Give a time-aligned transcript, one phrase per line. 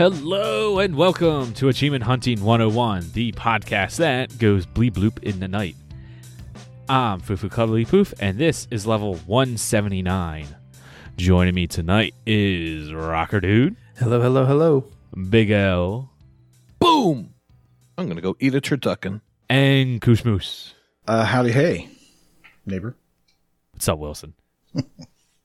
[0.00, 5.46] Hello and welcome to Achievement Hunting 101, the podcast that goes bleep bloop in the
[5.46, 5.76] night.
[6.88, 10.46] I'm Fufu Cuddly Poof, and this is level 179.
[11.18, 14.84] Joining me tonight is Rocker Dude, Hello, hello, hello.
[15.28, 16.10] Big L,
[16.78, 17.34] Boom!
[17.98, 19.20] I'm gonna go eat a turducken.
[19.50, 20.72] and Koosmoose.
[21.06, 21.90] Uh, howdy, hey,
[22.64, 22.96] neighbor.
[23.72, 24.32] What's up, Wilson?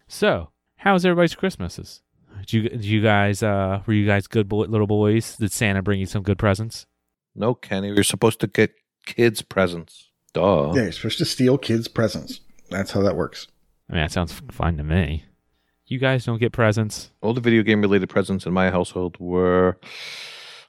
[0.08, 2.03] so, how's everybody's Christmases?
[2.45, 5.36] Did you, did you guys, uh, were you guys good boy, little boys?
[5.38, 6.86] Did Santa bring you some good presents?
[7.34, 8.72] No, Kenny, you're supposed to get
[9.08, 10.12] kids presents.
[10.34, 10.73] Duh.
[10.76, 12.41] Yeah, you're supposed to steal kids' presents.
[12.70, 13.48] That's how that works.
[13.89, 15.26] I mean, that sounds fine to me.
[15.88, 17.09] You guys don't get presents?
[17.22, 19.80] All the video game related presents in my household were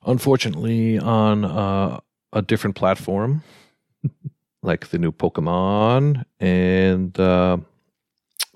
[0.07, 2.01] unfortunately on uh,
[2.33, 3.43] a different platform,
[4.63, 7.59] like the new Pokemon and uh,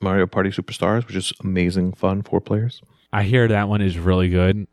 [0.01, 2.81] Mario Party Superstars, which is amazing fun for players.
[3.13, 4.67] I hear that one is really good,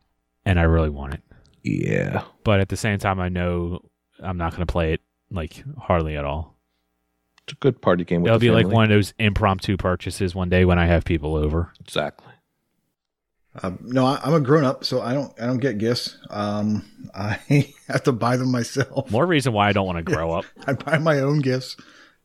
[0.44, 1.22] and I really want it.
[1.62, 2.24] Yeah.
[2.44, 3.80] But at the same time, I know
[4.20, 6.56] I'm not going to play it like hardly at all.
[7.44, 8.24] It's a good party game.
[8.24, 11.34] It'll the be like one of those impromptu purchases one day when I have people
[11.34, 11.72] over.
[11.80, 12.32] Exactly.
[13.62, 15.32] Uh, no, I, I'm a grown up, so I don't.
[15.40, 16.16] I don't get gifts.
[16.30, 19.10] Um, I have to buy them myself.
[19.10, 20.44] More reason why I don't want to grow up.
[20.66, 21.76] I buy my own gifts.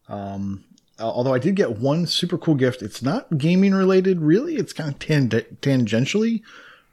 [0.08, 0.73] Um, al-
[1.06, 2.82] although I did get one super cool gift.
[2.82, 4.56] It's not gaming related, really.
[4.56, 6.42] It's kind of tang- tangentially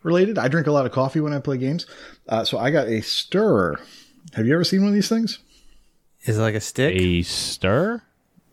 [0.02, 0.38] related.
[0.38, 1.86] I drink a lot of coffee when I play games,
[2.28, 3.80] uh, so I got a stirrer.
[4.34, 5.38] Have you ever seen one of these things?
[6.24, 6.94] Is it like a stick?
[6.96, 8.02] A stir?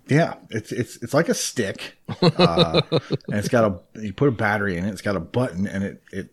[0.08, 4.32] Yeah, it's it's it's like a stick, uh, and it's got a you put a
[4.32, 4.92] battery in it.
[4.92, 6.30] It's got a button, and it it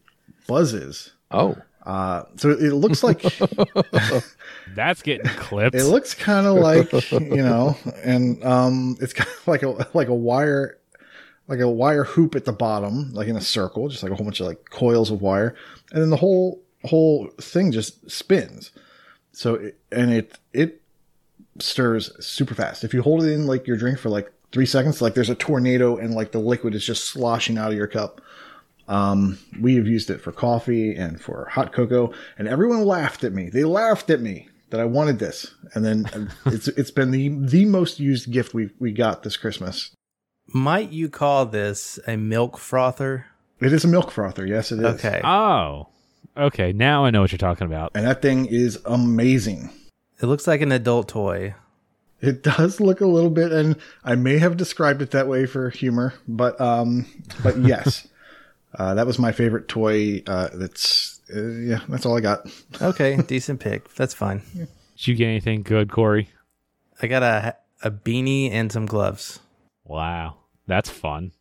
[0.46, 1.12] buzzes.
[1.30, 1.56] Oh.
[1.84, 3.20] Uh, so it looks like
[4.74, 5.76] That's getting clipped.
[5.76, 10.08] it looks kind of like you know, and um, it's kind of like a like
[10.08, 10.78] a wire,
[11.48, 14.24] like a wire hoop at the bottom, like in a circle, just like a whole
[14.24, 15.54] bunch of like coils of wire,
[15.92, 18.70] and then the whole whole thing just spins.
[19.32, 20.80] So it, and it it
[21.58, 22.84] stirs super fast.
[22.84, 25.34] If you hold it in like your drink for like three seconds, like there's a
[25.34, 28.20] tornado and like the liquid is just sloshing out of your cup.
[28.86, 33.32] Um, we have used it for coffee and for hot cocoa, and everyone laughed at
[33.32, 33.48] me.
[33.48, 37.64] They laughed at me that I wanted this, and then it's it's been the the
[37.64, 39.94] most used gift we we got this Christmas.
[40.48, 43.26] Might you call this a milk frother?
[43.60, 44.84] It is a milk frother, yes, it is.
[45.04, 45.20] Okay.
[45.24, 45.88] oh.
[46.36, 47.92] Okay, now I know what you're talking about.
[47.94, 49.70] and that thing is amazing.
[50.20, 51.54] It looks like an adult toy.
[52.20, 55.70] It does look a little bit, and I may have described it that way for
[55.70, 57.06] humor, but um,
[57.42, 58.08] but yes,
[58.78, 60.22] uh, that was my favorite toy.
[60.26, 62.46] Uh, that's uh, yeah, that's all I got.
[62.82, 63.92] Okay, decent pick.
[63.94, 64.42] That's fine.
[64.54, 66.30] Did you get anything good, Corey?
[67.00, 69.40] I got a a beanie and some gloves.
[69.84, 70.36] Wow.
[70.66, 71.32] That's fun.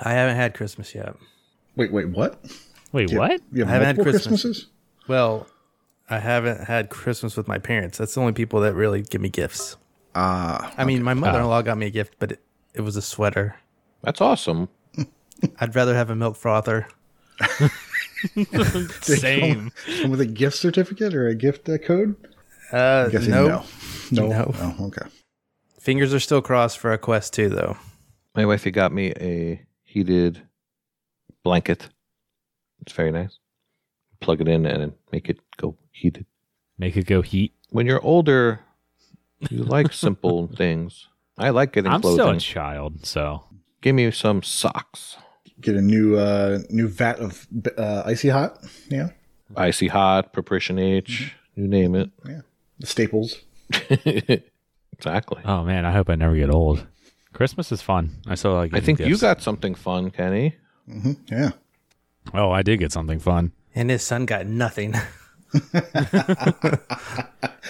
[0.00, 1.16] I haven't had Christmas yet.
[1.74, 2.40] Wait, wait, what?
[2.92, 3.40] Wait, You- what?
[3.52, 4.26] You have I haven't had Christmas.
[4.42, 4.66] Christmases?
[5.08, 5.46] Well,
[6.08, 7.98] I haven't had Christmas with my parents.
[7.98, 9.76] That's the only people that really give me gifts.
[10.14, 12.40] Ah, I mean, my mother-in-law got me a gift, but it,
[12.74, 13.56] it was a sweater.
[14.02, 14.68] That's awesome.
[15.60, 16.86] I'd rather have a milk frother.
[19.02, 19.72] Same.
[20.00, 22.16] come with a gift certificate or a gift uh, code?
[22.72, 23.20] Uh, no.
[23.46, 23.64] no,
[24.10, 24.54] no, No.
[24.58, 25.06] Oh, okay.
[25.80, 27.76] Fingers are still crossed for a Quest too, though.
[28.34, 30.42] My wifey got me a heated
[31.42, 31.88] blanket.
[32.82, 33.38] It's very nice.
[34.20, 36.26] Plug it in and make it go heated.
[36.78, 37.54] Make it go heat.
[37.70, 38.60] When you're older,
[39.48, 41.08] you like simple things.
[41.38, 42.18] I like getting I'm clothing.
[42.18, 43.44] still a child, so
[43.80, 45.16] Give me some socks.
[45.60, 48.58] Get a new uh new vat of uh, icy hot.
[48.88, 49.10] Yeah,
[49.56, 52.10] Icy hot, preparation H, you name it.
[52.26, 52.40] Yeah,
[52.78, 53.36] the staples.
[54.92, 55.42] exactly.
[55.44, 56.86] oh man, I hope I never get old.
[57.32, 58.20] Christmas is fun.
[58.26, 58.72] I still like.
[58.72, 60.56] I getting think you got something fun, Kenny.
[60.88, 61.50] hmm Yeah.
[62.34, 63.52] Oh, I did get something fun.
[63.74, 64.94] And his son got nothing.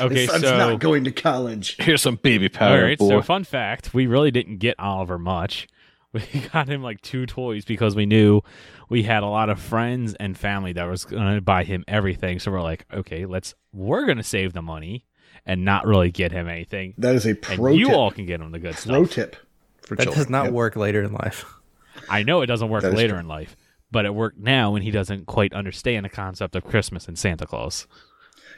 [0.00, 1.76] Okay, His son's so not going to college.
[1.78, 2.98] Here's some baby all powder, right.
[2.98, 3.08] boy.
[3.08, 5.69] So fun fact: we really didn't get Oliver much.
[6.32, 8.40] We got him like two toys because we knew
[8.88, 12.40] we had a lot of friends and family that was going to buy him everything.
[12.40, 15.06] So we're like, okay, let's we're going to save the money
[15.46, 16.94] and not really get him anything.
[16.98, 17.96] That is a And pro you tip.
[17.96, 19.14] all can get him the good pro stuff.
[19.14, 19.36] tip
[19.82, 20.18] for That children.
[20.24, 20.52] does not Yep.
[20.54, 21.44] work later in life.
[22.08, 23.18] I know it doesn't work later true.
[23.20, 23.56] in life,
[23.92, 27.46] but it worked now when he doesn't quite understand the concept of Christmas and Santa
[27.46, 27.86] Claus.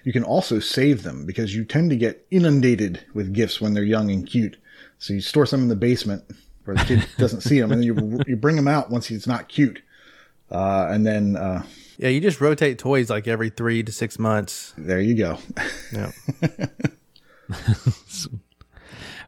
[0.04, 3.84] You can also save them because you tend to get inundated with gifts when they're
[3.84, 4.56] young and cute.
[4.98, 6.24] So you store some in the basement
[6.64, 9.26] where the kid doesn't see them, and then you you bring them out once he's
[9.26, 9.82] not cute,
[10.50, 11.62] uh, and then uh,
[11.98, 14.72] Yeah, you just rotate toys like every three to six months.
[14.78, 15.38] there you go.
[15.92, 16.12] Yeah.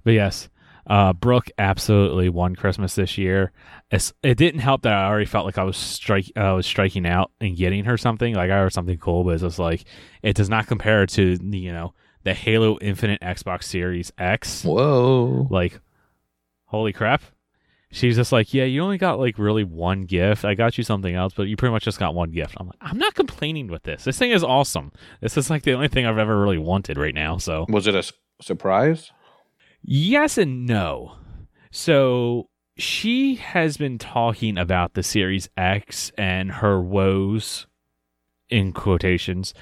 [0.04, 0.48] But yes,
[0.86, 3.52] Uh, Brooke absolutely won Christmas this year.
[3.90, 7.06] It's, it didn't help that I already felt like I was strike I was striking
[7.06, 8.34] out and getting her something.
[8.34, 9.84] Like I heard something cool, but it's just like
[10.22, 14.62] it does not compare to you know the Halo Infinite Xbox Series X.
[14.64, 15.46] Whoa.
[15.50, 15.80] Like,
[16.66, 17.22] holy crap!
[17.90, 20.44] She's just like, yeah, you only got like really one gift.
[20.44, 22.54] I got you something else, but you pretty much just got one gift.
[22.56, 24.02] I'm like, I'm not complaining with this.
[24.02, 24.90] This thing is awesome.
[25.20, 27.38] This is like the only thing I've ever really wanted right now.
[27.38, 28.02] So Was it a
[28.42, 29.12] surprise?
[29.82, 31.16] Yes and no.
[31.70, 37.68] So she has been talking about the Series X and her woes,
[38.48, 39.54] in quotations,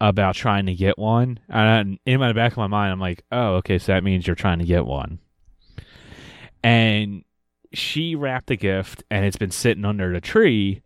[0.00, 1.40] about trying to get one.
[1.48, 4.36] And in my back of my mind, I'm like, oh, okay, so that means you're
[4.36, 5.18] trying to get one.
[6.62, 7.24] And
[7.72, 10.82] she wrapped the gift, and it's been sitting under the tree,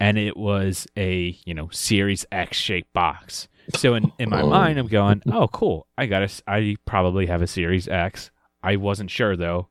[0.00, 3.48] and it was a you know Series X shaped box.
[3.76, 4.50] So in, in my Oh.
[4.50, 5.86] mind, I'm going, oh, cool.
[5.96, 8.30] I got a i probably have a Series X.
[8.62, 9.68] I wasn't sure though.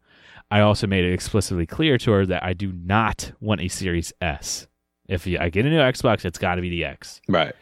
[0.50, 4.14] I also made it explicitly clear to her that I do not want a Series
[4.22, 4.68] S.
[5.08, 7.22] If I get a new Xbox, it's got to be the X.
[7.28, 7.54] Right.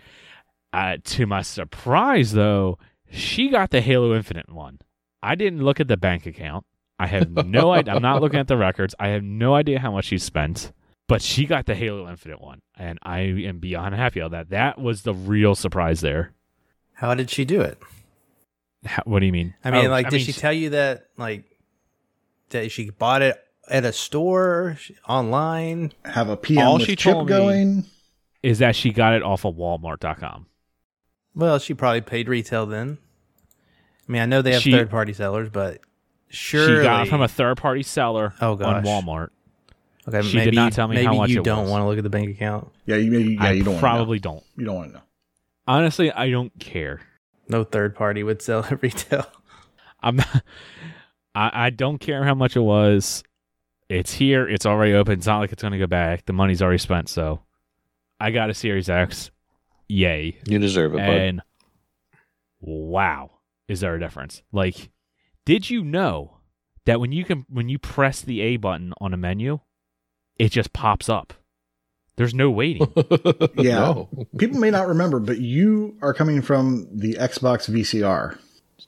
[0.74, 2.78] Uh, to my surprise, though,
[3.10, 4.80] she got the Halo Infinite one.
[5.24, 6.66] I didn't look at the bank account.
[7.02, 7.96] I have no idea.
[7.96, 8.94] I'm not looking at the records.
[9.00, 10.72] I have no idea how much she spent,
[11.08, 14.50] but she got the Halo Infinite one, and I am beyond happy about that.
[14.52, 16.34] That was the real surprise there.
[16.94, 17.80] How did she do it?
[18.86, 19.56] How, what do you mean?
[19.64, 21.46] I mean, Oh, like, did mean, she tell you that like
[22.50, 23.38] that she bought it
[23.70, 24.78] at a store,
[25.08, 25.94] online?
[26.06, 27.86] Have a PM All with she chip told me- going.
[28.44, 30.46] is that she got it off of Walmart.com.
[31.34, 32.98] Well, she probably paid retail then.
[34.08, 35.80] I mean, I know they have She- third party sellers, but
[36.32, 38.86] surely She got it from a third party seller Oh, on gosh.
[38.86, 39.30] Walmart.
[40.08, 41.72] Okay, she did maybe, not tell me maybe how much you it don't was.
[41.72, 42.72] want to look at the bank account.
[42.88, 44.42] Yeah, you, you yeah, I you don't probably Wanna know.
[44.42, 44.44] don't.
[44.58, 45.04] You don't want to know.
[45.68, 47.02] Honestly, I don't care.
[47.48, 49.26] No third party would sell at retail.
[50.02, 50.44] I'm not,
[51.36, 53.24] I, I don't care how much it was.
[53.90, 54.48] It's here.
[54.50, 55.20] It's already open.
[55.20, 56.26] It's not like it's going to go back.
[56.26, 57.08] The money's already spent.
[57.10, 57.42] So
[58.20, 59.30] I got a Series X.
[59.88, 60.38] Yay.
[60.48, 61.10] You deserve it, bud.
[61.10, 61.42] And
[62.60, 63.32] wow,
[63.68, 64.42] is there a difference?
[64.52, 64.90] Like,
[65.46, 66.38] did you know
[66.86, 69.60] that when you can when you press the A button on a menu,
[70.38, 71.34] it just pops up?
[72.18, 72.92] There's no waiting.
[73.56, 73.80] Yeah.
[73.80, 74.10] No.
[74.38, 78.38] People may not remember, but you are coming from the Xbox VCR.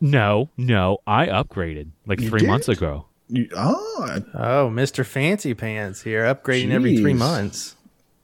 [0.02, 2.48] no, no, I upgraded like You three did?
[2.48, 3.06] months ago.
[3.30, 5.06] You, oh, Oh, Mr.
[5.06, 7.76] Fancy Pants here, upgrading every three months.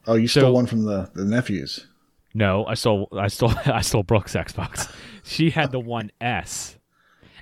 [0.07, 1.85] oh, you So- stole one from the, the nephews.
[2.33, 4.91] No, I stole I stole I stole Brooke's Xbox.
[5.23, 6.77] She had the one S.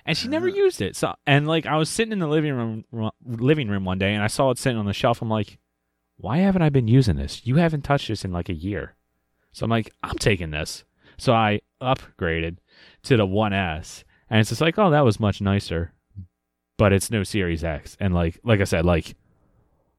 [0.08, 0.96] And she never used it.
[0.96, 4.24] So and like I was sitting in the living room living room one day and
[4.24, 5.22] I saw it sitting on the shelf.
[5.22, 5.60] I'm like,
[6.16, 7.46] why haven't I been using this?
[7.46, 8.96] You haven't touched this in like a year.
[9.52, 10.86] So I'm like, I'm taking this.
[11.18, 12.58] So I upgraded
[13.04, 15.94] to the 1S and it's just like, oh, that was much nicer.
[16.78, 17.98] But it's no Series X.
[18.00, 19.16] And like like I said, like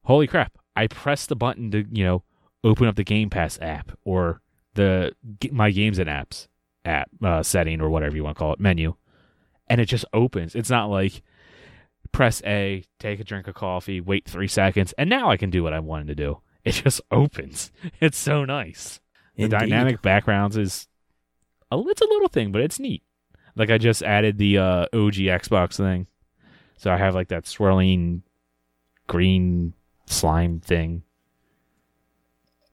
[0.04, 0.52] holy crap.
[0.74, 2.22] I pressed the button to, you know,
[2.64, 4.40] open up the Game Pass app or
[4.74, 5.12] the
[5.50, 6.46] my games and apps
[6.84, 8.94] app uh, setting or whatever you want to call it menu,
[9.68, 10.54] and it just opens.
[10.54, 11.22] It's not like
[12.12, 15.62] press A, take a drink of coffee, wait three seconds, and now I can do
[15.62, 16.40] what I wanted to do.
[16.64, 17.70] It just opens.
[18.00, 19.00] It's so nice.
[19.36, 20.88] The dynamic backgrounds is
[21.70, 23.04] a it's a little thing, but it's neat.
[23.54, 26.08] Like I just added the uh, OG Xbox thing,
[26.76, 28.22] so I have like that swirling
[29.06, 29.74] green
[30.06, 31.02] slime thing.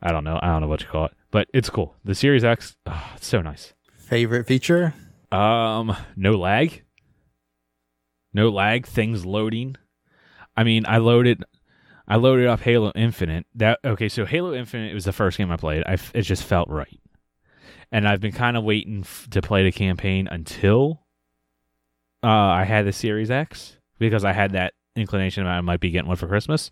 [0.01, 0.39] I don't know.
[0.41, 1.95] I don't know what you call it, but it's cool.
[2.03, 3.73] The Series X, oh, it's so nice.
[3.95, 4.93] Favorite feature?
[5.35, 6.83] Um, no lag.
[8.33, 8.85] No lag.
[8.85, 9.75] Things loading.
[10.55, 11.43] I mean, I loaded,
[12.07, 13.45] I loaded up Halo Infinite.
[13.55, 14.07] That okay?
[14.07, 15.83] So Halo Infinite was the first game I played.
[15.85, 16.99] I it just felt right,
[17.91, 21.01] and I've been kind of waiting f- to play the campaign until
[22.23, 25.91] uh, I had the Series X because I had that inclination that I might be
[25.91, 26.71] getting one for Christmas.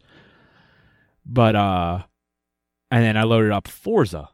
[1.25, 2.03] But uh,
[2.89, 4.29] and then I loaded up Forza,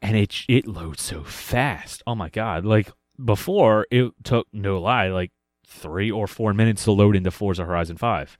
[0.00, 2.02] and it it loads so fast.
[2.06, 2.64] Oh my god!
[2.64, 2.90] Like
[3.22, 5.32] before, it took no lie like
[5.66, 8.38] three or four minutes to load into Forza Horizon Five.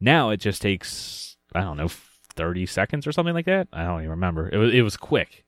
[0.00, 1.88] Now it just takes I don't know
[2.34, 3.68] thirty seconds or something like that.
[3.72, 4.48] I don't even remember.
[4.52, 5.44] It was it was quick.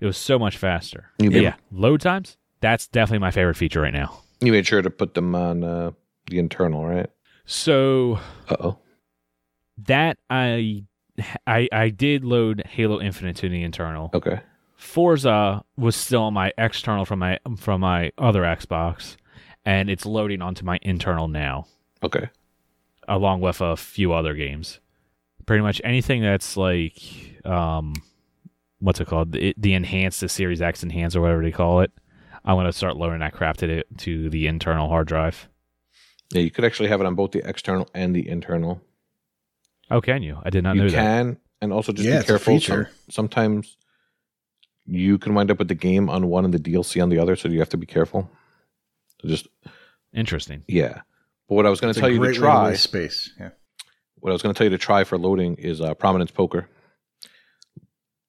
[0.00, 1.10] It was so much faster.
[1.18, 2.36] Yeah, load times.
[2.60, 4.20] That's definitely my favorite feature right now.
[4.40, 5.90] you made sure to put them on uh,
[6.30, 7.08] the internal, right?
[7.46, 8.18] So
[8.50, 8.78] Uh oh.
[9.86, 10.84] that I
[11.46, 14.10] I I did load Halo Infinite to the internal.
[14.12, 14.40] Okay.
[14.76, 19.16] Forza was still on my external from my from my other Xbox,
[19.64, 21.66] and it's loading onto my internal now,
[22.02, 22.28] Okay.
[23.08, 24.80] along with a few other games.
[25.46, 26.94] Pretty much anything that's like,
[27.44, 27.94] um,
[28.80, 29.32] what's it called?
[29.32, 31.90] The, the enhanced, the Series X enhanced, or whatever they call it.
[32.44, 35.48] I'm gonna start loading that crap to the to the internal hard drive.
[36.32, 38.82] Yeah, you could actually have it on both the external and the internal.
[39.90, 40.38] Oh, can you?
[40.44, 40.96] I did not you know that.
[40.96, 42.54] You can, and also just Yeah, be careful.
[42.54, 42.90] Some, feature.
[43.08, 43.76] sometimes
[44.86, 47.36] you can wind up with the game on one and the DLC on the other,
[47.36, 48.30] so you have to be careful.
[49.24, 49.48] Just
[50.12, 50.62] Interesting.
[50.68, 51.00] yeah.
[51.48, 53.32] But what I was going to tell you to try space.
[53.38, 53.50] Yeah.
[54.16, 56.68] What I was going to tell you to try for loading is uh, prominence poker.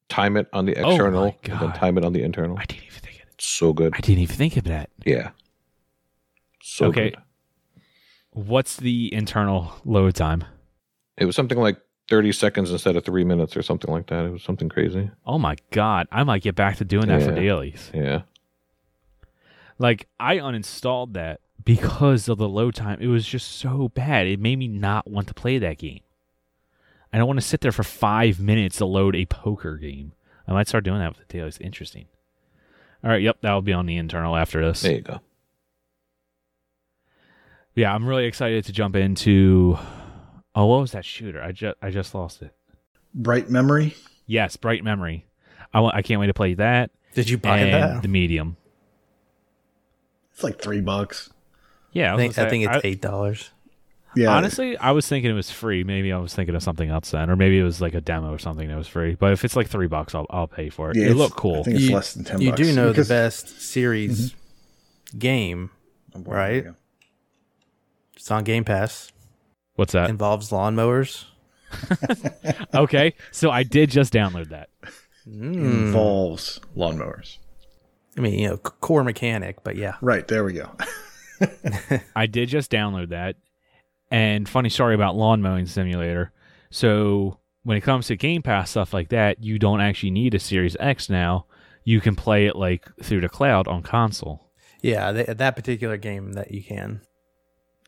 [0.09, 2.57] Time it on the Oh external, and then time it on the internal.
[2.57, 3.33] I didn't even think of it.
[3.33, 3.93] It's so good.
[3.95, 4.89] I didn't even think of that.
[5.05, 5.31] Yeah.
[6.61, 7.09] So Okay.
[7.11, 7.19] good.
[8.31, 10.43] What's the internal load time?
[11.17, 11.77] It was something like
[12.09, 14.25] 30 seconds instead of three minutes or something like that.
[14.25, 15.11] It was something crazy.
[15.25, 17.91] Oh my god, I might get back to doing that for dailies.
[17.93, 18.21] Yeah.
[19.77, 22.99] Like I uninstalled that because of the load time.
[23.01, 24.27] It was just so bad.
[24.27, 25.99] It made me not want to play that game.
[27.11, 30.13] I don't want to sit there for five minutes to load a poker game.
[30.47, 31.57] I might start doing that with the dailies.
[31.59, 32.05] Interesting.
[33.03, 34.81] All right, yep, that'll be on the internal after this.
[34.81, 35.19] There you go.
[37.75, 39.77] Yeah, I'm really excited to jump into.
[40.57, 41.39] Oh, what was that shooter?
[41.41, 42.51] I just I just lost it.
[43.13, 43.95] Bright memory.
[44.25, 45.25] Yes, Bright Memory.
[45.73, 45.95] I want.
[45.95, 48.01] I can't wait to play that Did you buy and that?
[48.01, 48.57] the medium.
[50.33, 51.29] It's like three bucks.
[51.91, 53.51] Yeah, I was think, gonna I think say, it's eight dollars.
[54.15, 54.35] Yeah.
[54.35, 55.83] Honestly, I was thinking it was free.
[55.83, 58.33] Maybe I was thinking of something else then, or maybe it was like a demo
[58.33, 59.13] or something that was free.
[59.13, 60.95] But if it's like three bucks, I'll I'll pay for it.
[60.97, 61.59] yeah, it it's- looked cool.
[61.59, 62.41] I think it's You- less than ten.
[62.41, 62.61] You bucks.
[62.61, 65.17] do know Because- the best series mm-hmm.
[65.19, 65.69] game.
[66.15, 66.47] Oh, boy, right?
[66.49, 66.75] there we go.
[68.15, 69.11] It's on Game Pass.
[69.77, 70.09] What's that?
[70.09, 71.25] Involves lawnmowers.
[72.73, 74.69] okay, so I did just download that.
[75.27, 75.53] Mm.
[75.55, 77.37] Involves lawnmowers.
[78.17, 79.97] I mean, you know, c- core mechanic, but yeah.
[80.01, 80.71] Right there we go.
[82.15, 83.35] I did just download that.
[84.09, 86.31] And funny story about lawn mowing simulator.
[86.71, 90.39] So when it comes to Game Pass stuff like that, you don't actually need a
[90.39, 91.45] Series X now.
[91.83, 94.49] You can play it like through the cloud on console.
[94.81, 97.01] Yeah, th- that particular game that you can.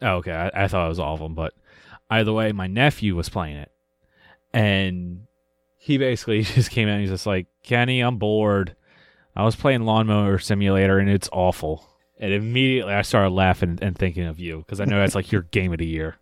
[0.03, 0.33] Oh, okay.
[0.33, 1.53] I, I thought it was all of them, but
[2.09, 3.71] either way, my nephew was playing it,
[4.53, 5.21] and
[5.77, 8.75] he basically just came out and he's just like, "Kenny, I'm bored.
[9.35, 11.85] I was playing Lawnmower Simulator, and it's awful."
[12.19, 15.41] And immediately, I started laughing and thinking of you because I know that's like your
[15.51, 16.17] game of the year.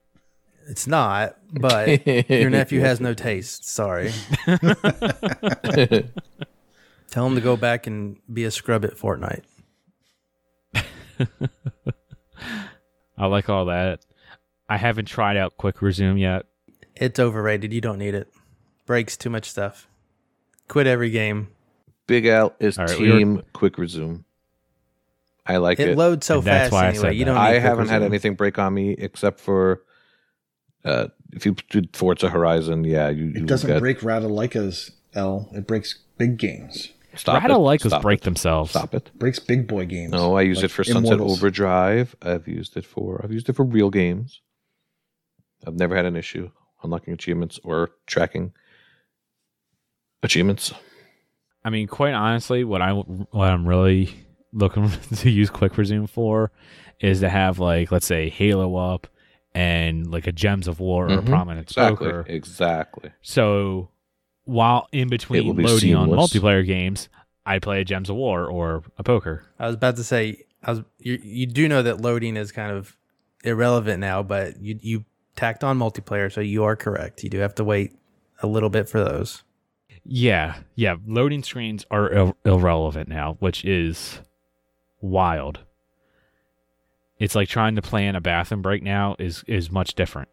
[0.70, 3.66] It's not, but your nephew has no taste.
[3.66, 4.12] Sorry.
[7.10, 9.44] Tell him to go back and be a scrub at Fortnite.
[13.18, 14.02] I like all that.
[14.70, 16.46] I haven't tried out Quick Resume yet.
[16.96, 17.72] It's overrated.
[17.74, 18.28] You don't need it.
[18.86, 19.88] Breaks too much stuff.
[20.68, 21.50] Quit every game.
[22.08, 24.24] Big L is All right, we were- team quick resume.
[25.46, 25.98] I like It it.
[25.98, 27.02] loads so And that's fast why I anyway.
[27.10, 27.36] said You don't.
[27.36, 29.84] Need I haven't had anything break on me except for
[30.84, 32.84] uh, if you did Forza Horizon.
[32.84, 35.50] Yeah, you, you It doesn't got- break Ratalaika's L.
[35.54, 36.90] It breaks big games.
[37.16, 37.48] Stop it.
[37.48, 38.24] Ratalaika's Stop break it.
[38.24, 38.72] themselves.
[38.72, 39.10] Stop it.
[39.16, 40.12] breaks big boy games.
[40.12, 42.16] No, I use Like it for Sunset Overdrive.
[42.22, 44.42] I've used it for I've used it for real games.
[45.66, 46.52] I've never had an issue
[46.84, 48.54] unlocking achievements or tracking
[50.24, 50.74] achievements.
[51.64, 54.14] I mean, quite honestly, what I what I'm really
[54.54, 56.52] looking to use Quick Resume for
[57.00, 59.08] is to have like, let's say, Halo up
[59.54, 61.26] and like a Gems of War or Mhm.
[61.28, 62.08] Prominence Exactly.
[62.08, 62.26] Poker.
[62.28, 63.12] Exactly.
[63.22, 63.90] So
[64.46, 67.10] while in between be loading on multiplayer games,
[67.46, 69.44] I play a Gems of War or a poker.
[69.60, 70.44] I was about to say.
[70.64, 70.82] I was.
[71.00, 72.96] You, you do know that loading is kind of
[73.44, 75.06] irrelevant now, but you you
[75.38, 77.24] tacked on multiplayer, so you are correct.
[77.24, 77.96] You do have to wait
[78.42, 79.44] a little bit for those.
[80.04, 80.96] Yeah, yeah.
[81.06, 84.20] Loading screens are ir- irrelevant now, which is
[85.00, 85.60] wild.
[87.20, 90.30] It's like trying to plan a bathroom break now is is much different.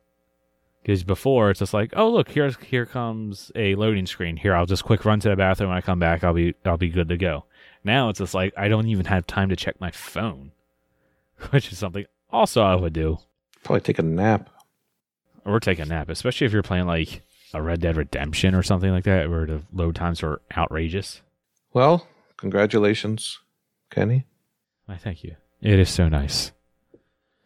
[0.83, 4.37] Because before it's just like, oh look, here's here comes a loading screen.
[4.37, 5.71] Here, I'll just quick run to the bathroom.
[5.71, 7.47] When I come back, I'll be I'll be good to go.
[7.85, 10.53] Now it's just like I don't even have time to check my phone,
[11.51, 13.19] which is something also I would do
[13.65, 14.51] Probably take a nap.
[15.45, 17.23] Or take a nap, especially if you're playing like
[17.53, 21.23] a Red Dead Redemption or something like that, where the load times are outrageous.
[21.73, 23.39] Well, congratulations,
[23.91, 24.27] Kenny.
[24.89, 25.37] I thank you.
[25.61, 26.53] It is so nice.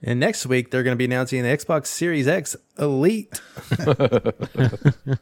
[0.03, 3.41] And next week they're going to be announcing the Xbox Series X Elite.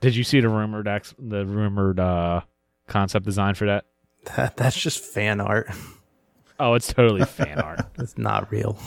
[0.00, 2.40] Did you see the rumored ex- the rumored uh,
[2.86, 3.84] concept design for that?
[4.36, 5.68] That, that's just fan art.
[6.58, 7.80] Oh, it's totally fan art.
[7.98, 8.78] It's not real.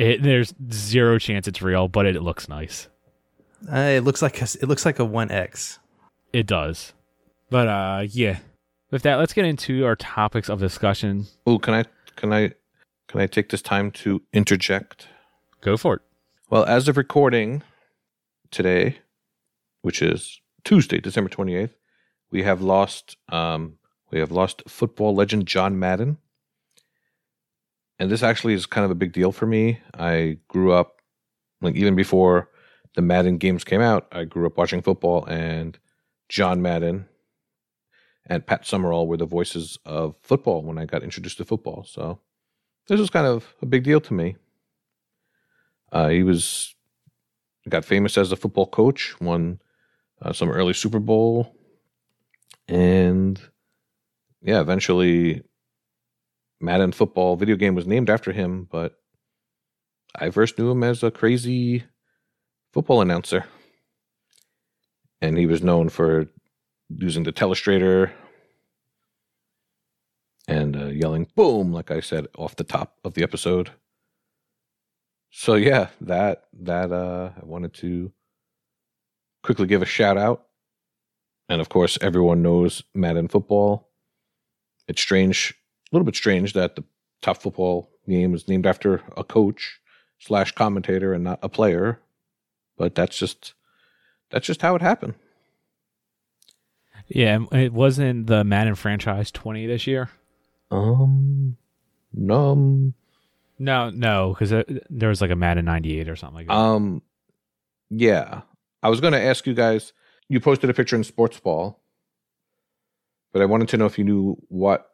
[0.00, 2.88] It, there's zero chance it's real, but it, looks nice.
[3.70, 5.78] Uh, it looks like a, it looks like a One X.
[6.32, 6.94] It does.
[7.50, 8.38] But uh, yeah.
[8.90, 11.26] With that, let's get into our topics of discussion.
[11.46, 11.84] Oh, can I
[12.16, 12.52] can I
[13.08, 15.06] can I take this time to interject?
[15.60, 16.02] Go for it.
[16.48, 17.62] Well, as of recording
[18.50, 19.00] today,
[19.82, 21.74] which is Tuesday, December 28th,
[22.30, 23.74] we have lost um
[24.10, 26.16] we have lost football legend John Madden.
[28.00, 29.78] And this actually is kind of a big deal for me.
[29.92, 31.02] I grew up
[31.60, 32.48] like even before
[32.96, 34.08] the Madden games came out.
[34.10, 35.78] I grew up watching football, and
[36.30, 37.06] John Madden
[38.26, 41.84] and Pat Summerall were the voices of football when I got introduced to football.
[41.84, 42.20] So
[42.88, 44.36] this was kind of a big deal to me.
[45.92, 46.74] Uh, he was
[47.68, 49.60] got famous as a football coach, won
[50.22, 51.54] uh, some early Super Bowl,
[52.66, 53.38] and
[54.40, 55.42] yeah, eventually
[56.60, 58.68] Madden football video game was named after him.
[58.70, 58.96] But
[60.14, 61.84] I first knew him as a crazy
[62.72, 63.44] football announcer,
[65.20, 66.26] and he was known for
[66.88, 68.12] using the telestrator
[70.48, 73.70] and uh, yelling "boom" like I said off the top of the episode
[75.30, 78.12] so yeah, that that uh, I wanted to
[79.42, 80.46] quickly give a shout out,
[81.48, 83.90] and of course, everyone knows Madden football.
[84.88, 85.54] It's strange,
[85.90, 86.84] a little bit strange that the
[87.22, 89.80] top football game is named after a coach
[90.18, 92.00] slash commentator and not a player,
[92.76, 93.54] but that's just
[94.30, 95.14] that's just how it happened.
[97.08, 100.10] Yeah, it wasn't the Madden franchise 20 this year.
[100.70, 101.56] Um,
[102.30, 102.94] um,
[103.58, 106.54] no, no, because there was like a Madden 98 or something like that.
[106.54, 107.02] Um,
[107.90, 108.42] yeah.
[108.82, 109.92] I was going to ask you guys.
[110.28, 111.78] You posted a picture in Sports Ball,
[113.32, 114.89] but I wanted to know if you knew what,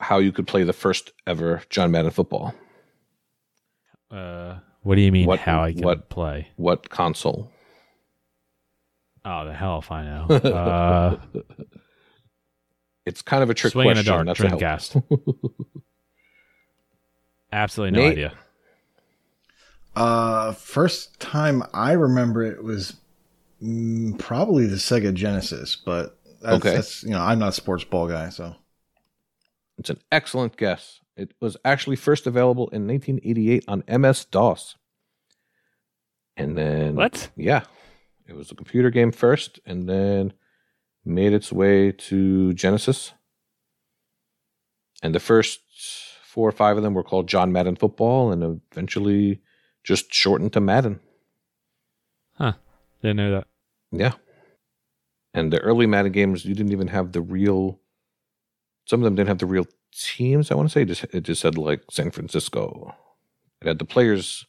[0.00, 2.54] how you could play the first ever John Madden football.
[4.10, 5.26] Uh, what do you mean?
[5.26, 6.48] What- how I can what- play?
[6.56, 7.50] What console?
[9.24, 10.26] Oh, the hell if I know.
[10.44, 11.16] Uh,
[13.06, 14.26] It's kind of a trick swing in the question.
[14.26, 14.60] dark.
[14.60, 14.90] That's.
[14.94, 15.02] Dreamcast.
[17.52, 18.12] Absolutely no Nate?
[18.12, 18.32] idea.
[19.94, 22.96] Uh, first time I remember it was
[23.62, 26.74] mm, probably the Sega Genesis, but that's, Okay.
[26.74, 28.56] that's you know I'm not a sports ball guy, so
[29.78, 31.00] It's an excellent guess.
[31.16, 34.76] It was actually first available in 1988 on MS DOS.
[36.36, 37.30] And then What?
[37.36, 37.62] Yeah.
[38.26, 40.32] It was a computer game first and then
[41.04, 43.12] made its way to Genesis.
[45.02, 45.60] And the first
[46.24, 49.40] four or five of them were called John Madden Football and eventually
[49.84, 51.00] just shortened to Madden.
[52.32, 52.54] Huh.
[53.02, 53.46] Didn't know that.
[53.92, 54.14] Yeah.
[55.34, 57.80] And the early Madden games, you didn't even have the real.
[58.86, 60.50] Some of them didn't have the real teams.
[60.50, 62.94] I want to say just it just said like San Francisco.
[63.62, 64.44] It had the players'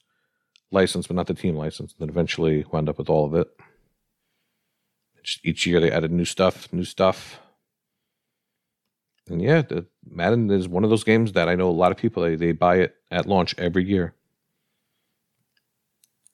[0.72, 1.94] license, but not the team license.
[1.94, 3.48] And then eventually wound up with all of it.
[5.24, 7.40] Just each year they added new stuff, new stuff.
[9.28, 11.98] And yeah, the Madden is one of those games that I know a lot of
[11.98, 14.14] people they, they buy it at launch every year,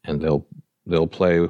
[0.03, 0.45] and they'll
[0.85, 1.47] they'll play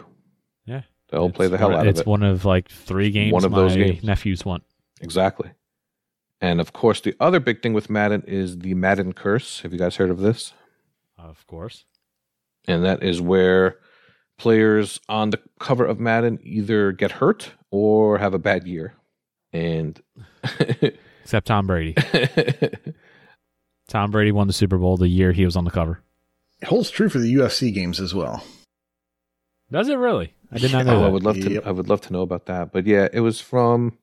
[0.65, 0.81] Yeah.
[1.09, 1.99] they'll play the hell one- out of it.
[1.99, 4.03] It's one of like three games One of those my games.
[4.03, 4.63] nephews want.
[5.01, 5.49] Exactly.
[6.41, 9.62] And of course, the other big thing with Madden is the Madden curse.
[9.62, 10.54] Have you guys heard of this?
[11.17, 11.86] Of course.
[12.67, 13.77] And that is where
[14.39, 18.95] players on the cover of Madden either get hurt or have a bad year.
[19.54, 20.01] And
[21.23, 21.95] Except Tom Brady.
[23.88, 26.01] Tom Brady won the Super Bowl the year he was on the cover.
[26.62, 28.43] it holds true for the UFC games as well.
[29.71, 30.34] Does it really?
[30.51, 30.93] I did not Yeah.
[30.93, 31.51] know oh, I would love to.
[31.51, 31.67] Yep.
[31.67, 32.71] I would love to know about that.
[32.71, 33.97] But yeah, it was from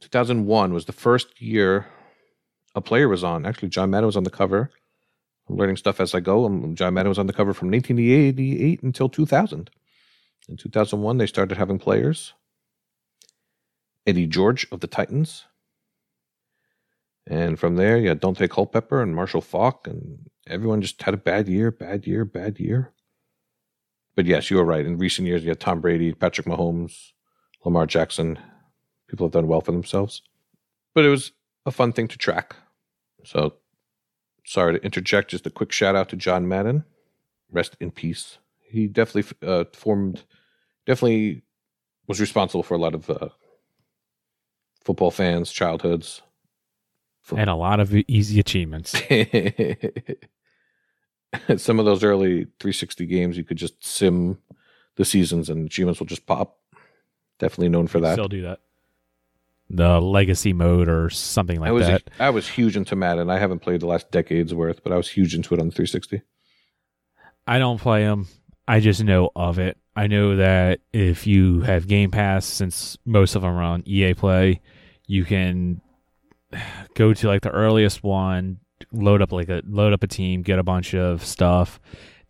[0.00, 1.86] 2001 was the first year
[2.74, 3.46] a player was on.
[3.46, 4.70] Actually, John Madden was on the cover.
[5.48, 6.46] I'm learning stuff as I go.
[6.46, 9.70] Um, John Madden was on the cover from 1988 until 2000.
[10.48, 12.34] In 2001, they started having players.
[14.06, 15.44] Eddie George of the Titans.
[17.26, 21.18] And from there, you had Daunte Culpepper and Marshall Faulk, and everyone just had a
[21.18, 22.92] bad year, bad year, bad year.
[24.14, 24.84] But yes, you were right.
[24.84, 27.12] In recent years, you had Tom Brady, Patrick Mahomes,
[27.64, 28.38] Lamar Jackson.
[29.14, 30.22] People have done well for themselves.
[30.92, 31.30] But it was
[31.64, 32.56] a fun thing to track.
[33.22, 33.54] So,
[34.44, 35.30] sorry to interject.
[35.30, 36.82] Just a quick shout out to John Madden.
[37.48, 38.38] Rest in peace.
[38.58, 40.24] He definitely uh, formed,
[40.84, 41.42] definitely
[42.08, 43.28] was responsible for a lot of uh,
[44.82, 46.22] football fans' childhoods.
[47.36, 48.90] and a lot of easy achievements.
[51.56, 54.38] Some of those early 360 games, you could just sim
[54.96, 56.58] the seasons and achievements will just pop.
[57.38, 58.14] Definitely known for that.
[58.14, 58.58] Still do that.
[59.76, 62.08] The legacy mode or something like I was that.
[62.20, 63.28] I was huge into Madden.
[63.28, 65.72] I haven't played the last decade's worth, but I was huge into it on the
[65.72, 66.22] 360.
[67.46, 68.28] I don't play them.
[68.68, 69.76] I just know of it.
[69.96, 74.14] I know that if you have Game Pass, since most of them are on EA
[74.14, 74.60] Play,
[75.06, 75.80] you can
[76.94, 78.60] go to like the earliest one,
[78.92, 81.80] load up like a load up a team, get a bunch of stuff.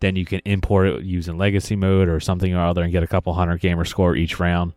[0.01, 3.07] Then you can import it using legacy mode or something or other, and get a
[3.07, 4.73] couple hundred gamer score each round.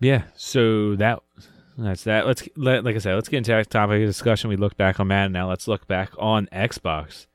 [0.00, 1.20] Yeah, so that
[1.78, 2.26] That's that.
[2.26, 4.50] Let's let, like I said, let's get into that topic of discussion.
[4.50, 5.32] We look back on Madden.
[5.32, 7.26] Now let's look back on Xbox.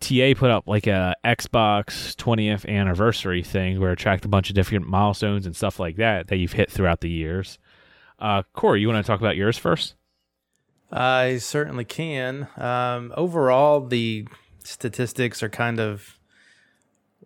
[0.00, 4.54] TA put up like a Xbox 20th anniversary thing where it tracked a bunch of
[4.54, 7.58] different milestones and stuff like that that you've hit throughout the years.
[8.18, 9.94] Uh, Corey, you want to talk about yours first?
[10.92, 12.48] I certainly can.
[12.56, 14.28] Um, overall, the
[14.62, 16.18] statistics are kind of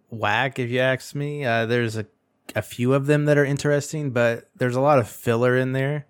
[0.09, 1.45] whack, if you ask me.
[1.45, 2.07] Uh, there's a,
[2.55, 6.07] a few of them that are interesting, but there's a lot of filler in there.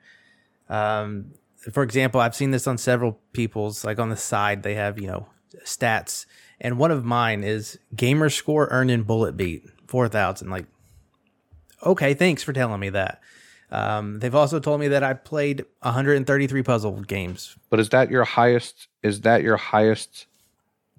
[0.68, 1.33] Um,
[1.72, 5.07] for example, I've seen this on several people's, like on the side, they have, you
[5.09, 5.27] know,
[5.64, 6.27] stats.
[6.61, 10.51] And one of mine is gamer score earned in bullet beat, 4,000.
[10.51, 10.66] Like,
[11.85, 13.20] okay, thanks for telling me that.
[13.70, 17.57] Um, they've also told me that I played 133 puzzle games.
[17.68, 18.88] But is that your highest?
[19.03, 20.27] Is that your highest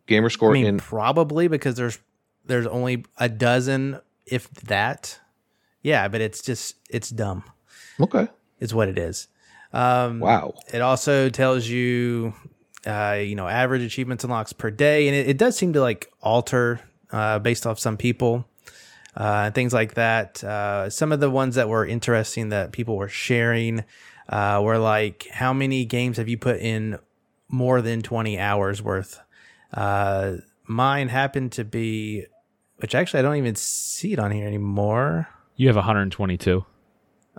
[0.05, 0.77] gamer score I mean, in?
[0.77, 1.97] probably because there's
[2.45, 5.19] there's only a dozen, if that.
[5.81, 7.43] Yeah, but it's just it's dumb.
[7.99, 8.27] Okay.
[8.59, 9.27] Is what it is.
[9.71, 10.55] Um, Wow.
[10.73, 12.33] It also tells you,
[12.85, 16.11] uh, you know, average achievements unlocks per day, and it, it does seem to like
[16.21, 18.45] alter uh, based off some people,
[19.15, 20.43] uh, and things like that.
[20.43, 23.83] Uh, some of the ones that were interesting that people were sharing
[24.27, 26.97] uh, were like, how many games have you put in
[27.47, 29.19] more than twenty hours worth?
[29.73, 32.25] Uh, mine happened to be,
[32.77, 35.27] which actually I don't even see it on here anymore.
[35.59, 36.65] You have 122.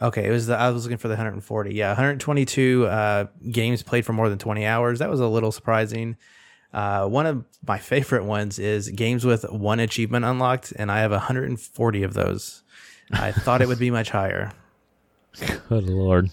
[0.03, 1.75] Okay, it was the I was looking for the 140.
[1.75, 4.99] Yeah, 122 uh, games played for more than 20 hours.
[4.99, 6.19] That was a little surprising.
[6.71, 11.13] Uh, one of my favorite ones is games with one achievement unlocked, and I have
[11.13, 12.63] 140 of those.
[13.11, 14.53] I thought it would be much higher.
[15.71, 16.29] Good lord.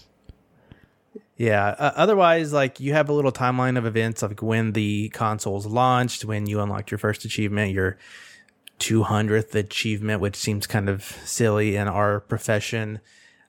[1.38, 1.68] Yeah.
[1.68, 6.26] Uh, otherwise, like you have a little timeline of events, like when the consoles launched,
[6.26, 7.96] when you unlocked your first achievement, your
[8.78, 13.00] 200th achievement, which seems kind of silly in our profession.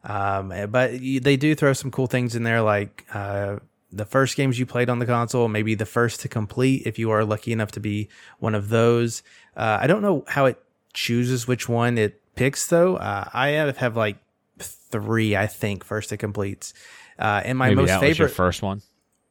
[0.03, 3.57] Um, but you, they do throw some cool things in there, like uh,
[3.91, 7.11] the first games you played on the console, maybe the first to complete, if you
[7.11, 9.23] are lucky enough to be one of those.
[9.57, 10.61] Uh, I don't know how it
[10.93, 12.95] chooses which one it picks, though.
[12.95, 14.17] Uh, I have, have like
[14.59, 16.73] three, I think, first to completes.
[17.17, 18.81] Uh, and my Maybe most that was your favorite, first one.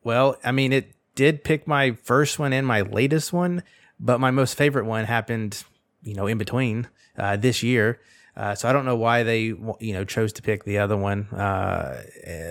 [0.05, 3.63] well, I mean, it did pick my first one and my latest one,
[3.99, 5.65] but my most favorite one happened,
[6.09, 8.01] you know, in between uh, this year.
[8.37, 11.27] Uh, so I don't know why they, you know, chose to pick the other one.
[11.27, 12.03] Uh,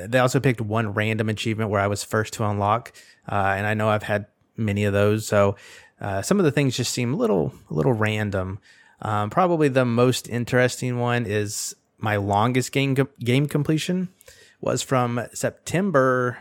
[0.08, 2.92] they also picked one random achievement where I was first to unlock,
[3.32, 4.26] uh, and I know I've had
[4.58, 5.26] many of those.
[5.26, 5.56] So
[6.02, 8.60] uh, some of the things just seem a little, a little random.
[9.02, 14.10] Um, probably the most interesting one is my longest game game completion
[14.60, 16.38] was from September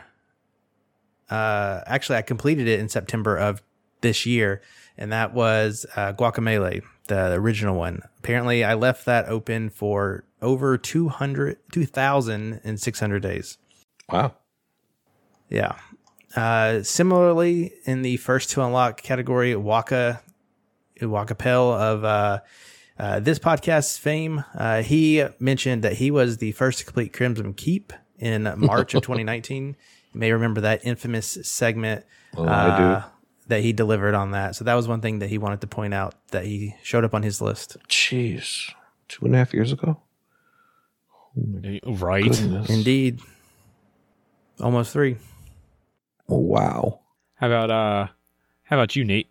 [1.29, 3.61] uh, actually, I completed it in September of
[4.01, 4.61] this year,
[4.97, 8.01] and that was Guacamelee, the original one.
[8.19, 13.57] Apparently, I left that open for over 200, 2,600 days.
[14.09, 14.33] Wow.
[15.49, 15.75] Yeah.
[16.35, 20.21] Uh, similarly, in the first to unlock category, Waka,
[21.01, 22.39] Waka Pell of uh,
[22.99, 27.53] uh, this podcast's fame, uh, he mentioned that he was the first to complete Crimson
[27.53, 29.75] Keep in March of 2019.
[30.13, 33.07] You may remember that infamous segment Oh, I do.
[33.47, 34.55] That he delivered on that.
[34.55, 37.13] So that was one thing that he wanted to point out that he showed up
[37.13, 37.77] on his list.
[37.87, 38.71] Jeez.
[39.07, 40.01] Two and a half years ago?
[41.85, 42.23] Right.
[42.23, 42.69] Goodness.
[42.69, 43.19] Indeed.
[44.59, 45.17] Almost three.
[46.27, 46.99] Wow.
[47.35, 48.07] How about uh
[48.63, 49.29] how about you, Nate?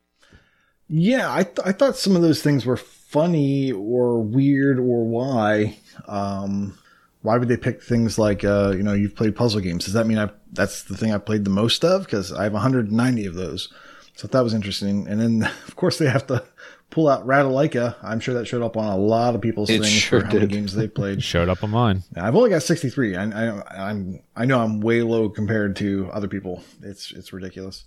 [0.88, 5.76] Yeah, I th- I thought some of those things were funny or weird or why.
[6.06, 6.78] Um,
[7.22, 9.84] why would they pick things like uh, you know you've played puzzle games?
[9.84, 12.04] Does that mean I that's the thing I've played the most of?
[12.04, 13.72] Because I have 190 of those.
[14.16, 15.06] So that was interesting.
[15.06, 16.42] And then of course they have to
[16.90, 17.96] pull out Ratalaika.
[18.02, 20.32] I'm sure that showed up on a lot of people's It things sure for how
[20.32, 20.50] many did.
[20.50, 21.22] games they played.
[21.22, 22.02] Showed up on mine.
[22.16, 23.16] I've only got 63.
[23.16, 26.62] I, I, I'm I know I'm way low compared to other people.
[26.82, 27.84] It's it's ridiculous.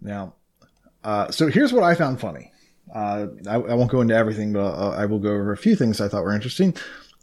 [0.00, 0.34] Now,
[1.02, 2.52] uh, so here's what I found funny.
[2.94, 5.74] Uh, I, I won't go into everything, but uh, I will go over a few
[5.74, 6.74] things I thought were interesting.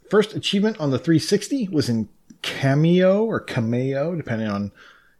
[0.10, 2.10] First achievement on the 360 was in
[2.42, 4.72] Kameo or Kameo, depending on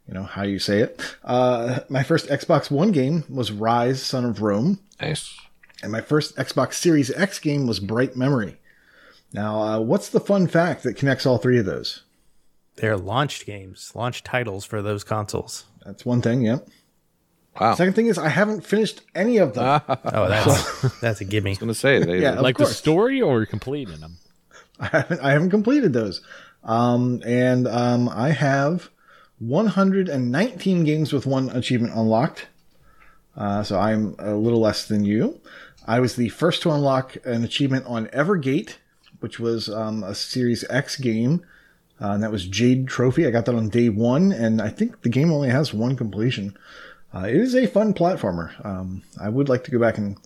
[0.08, 1.16] you know how you say it.
[1.24, 4.80] Uh, my first Xbox One game was Ryse: Son of Rome.
[5.00, 5.38] Nice.
[5.84, 8.58] And my first Xbox Series X game was Bright Memory.
[9.34, 12.04] Now, uh, what's the fun fact that connects all three of those?
[12.76, 15.66] They're launched games, launch titles for those consoles.
[15.86, 16.68] That's one thing, yep.
[17.60, 17.76] Wow.
[17.76, 19.82] Second thing is I haven't finished any of them.
[20.06, 21.50] Oh, that's that's a gimme.
[21.50, 22.34] I was gonna say they Yeah.
[22.34, 24.18] Of like the story or completing them?
[24.80, 26.22] I haven't I haven't completed those.
[26.64, 28.90] Um, and um, I have
[29.42, 32.48] 119 games with one achievement unlocked.
[33.36, 35.40] Uh, so I'm a little less than you.
[35.88, 38.76] I was the first to unlock an achievement on Evergate,
[39.20, 41.44] which was um, a Series X game.
[42.00, 43.26] uh, and that was Jade Trophy.
[43.26, 46.56] I got that on day one, and I think the game only has one completion.
[47.14, 48.54] Uh, it is a fun platformer.
[48.66, 50.18] Um, I would like to go back and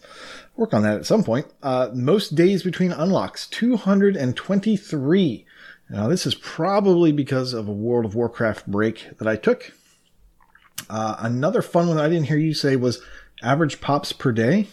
[0.56, 1.48] work on that at some point.
[1.64, 5.46] Uh, most days between unlocks, 223.
[5.90, 9.72] Now, this is probably because of a World of Warcraft break that I took.
[10.90, 13.02] Uh, another fun one I didn't hear you say was
[13.44, 14.68] average pops per day.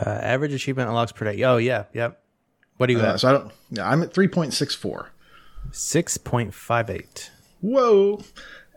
[0.00, 1.42] Uh, average achievement unlocks per day.
[1.42, 2.22] Oh yeah, yep.
[2.76, 3.20] What do you Uh, got?
[3.20, 3.52] so I don't.
[3.70, 5.06] Yeah, I'm at 3.64.
[5.70, 7.30] Six point five eight.
[7.60, 8.22] Whoa!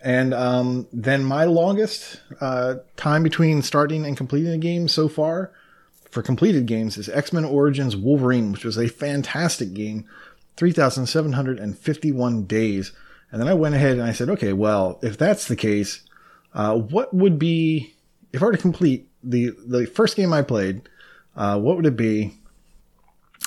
[0.04, 5.52] And um, then my longest uh, time between starting and completing a game so far
[6.12, 10.06] for completed games is X Men Origins Wolverine, which was a fantastic game,
[10.58, 12.92] 3,751 days.
[13.32, 16.02] And then I went ahead and I said, okay, well, if that's the case,
[16.54, 17.94] uh, what would be,
[18.32, 20.88] if I were to complete the, the first game I played,
[21.36, 22.38] uh, what would it be?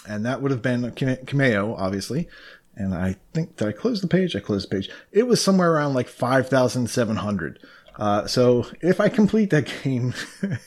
[0.06, 2.28] And that would have been Kameo, obviously.
[2.76, 4.36] And I think, did I close the page?
[4.36, 4.90] I closed the page.
[5.10, 7.58] It was somewhere around like 5,700.
[7.96, 10.14] Uh, so if I complete that game,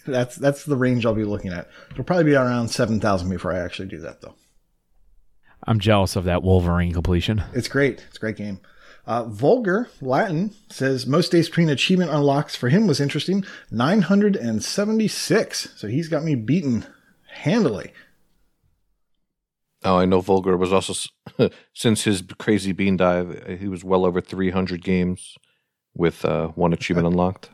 [0.05, 1.69] that's, that's the range I'll be looking at.
[1.91, 4.35] It'll probably be around 7,000 before I actually do that though.
[5.67, 7.43] I'm jealous of that Wolverine completion.
[7.53, 8.03] It's great.
[8.07, 8.59] It's a great game.
[9.05, 13.43] Uh, Vulgar Latin says most days between achievement unlocks for him was interesting.
[13.71, 15.69] 976.
[15.75, 16.85] So he's got me beaten
[17.33, 17.93] handily.
[19.83, 21.09] Oh, I know Vulgar was also
[21.73, 25.35] since his crazy bean dive, he was well over 300 games
[25.95, 27.49] with uh, one achievement unlocked.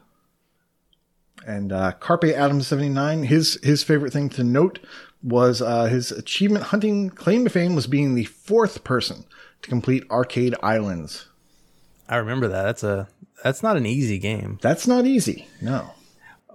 [1.46, 4.80] And uh, Carpe Adam 79, his his favorite thing to note
[5.28, 9.26] was uh, his achievement hunting claim to fame was being the fourth person
[9.62, 11.28] to complete Arcade Islands.
[12.08, 12.64] I remember that.
[12.64, 13.10] That's a
[13.44, 14.58] that's not an easy game.
[14.62, 15.48] That's not easy.
[15.62, 15.92] No.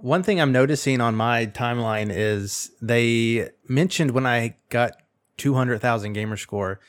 [0.01, 4.93] One thing I'm noticing on my timeline is they mentioned when I got
[5.37, 6.81] 200,000 gamer score,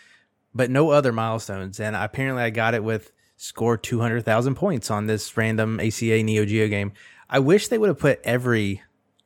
[0.52, 1.78] but no other milestones.
[1.78, 6.66] And apparently I got it with score 200,000 points on this random ACA Neo Geo
[6.66, 6.92] game.
[7.30, 8.82] I wish they would have put every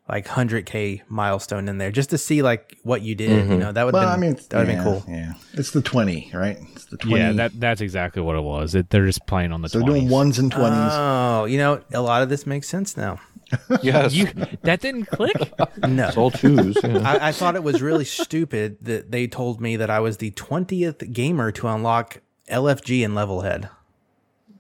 [0.09, 3.31] like 100k milestone in there just to see like what you did.
[3.31, 3.59] You mm-hmm.
[3.59, 5.05] know, that would Well, been, I mean, that would yeah, have been cool.
[5.07, 5.33] Yeah.
[5.53, 6.59] It's the 20, right?
[6.75, 7.19] It's the 20.
[7.21, 8.75] Yeah, that that's exactly what it was.
[8.75, 9.69] It, they're just playing on the.
[9.69, 10.91] so they're doing ones and 20s.
[10.93, 13.21] Oh, you know, a lot of this makes sense now.
[13.83, 14.27] Yes, You
[14.63, 15.53] that didn't click.
[15.89, 16.09] No.
[16.09, 16.77] it's all twos.
[16.83, 16.99] Yeah.
[16.99, 20.33] I, I thought it was really stupid that they told me that I was the
[20.33, 23.71] 20th gamer to unlock LFG and level head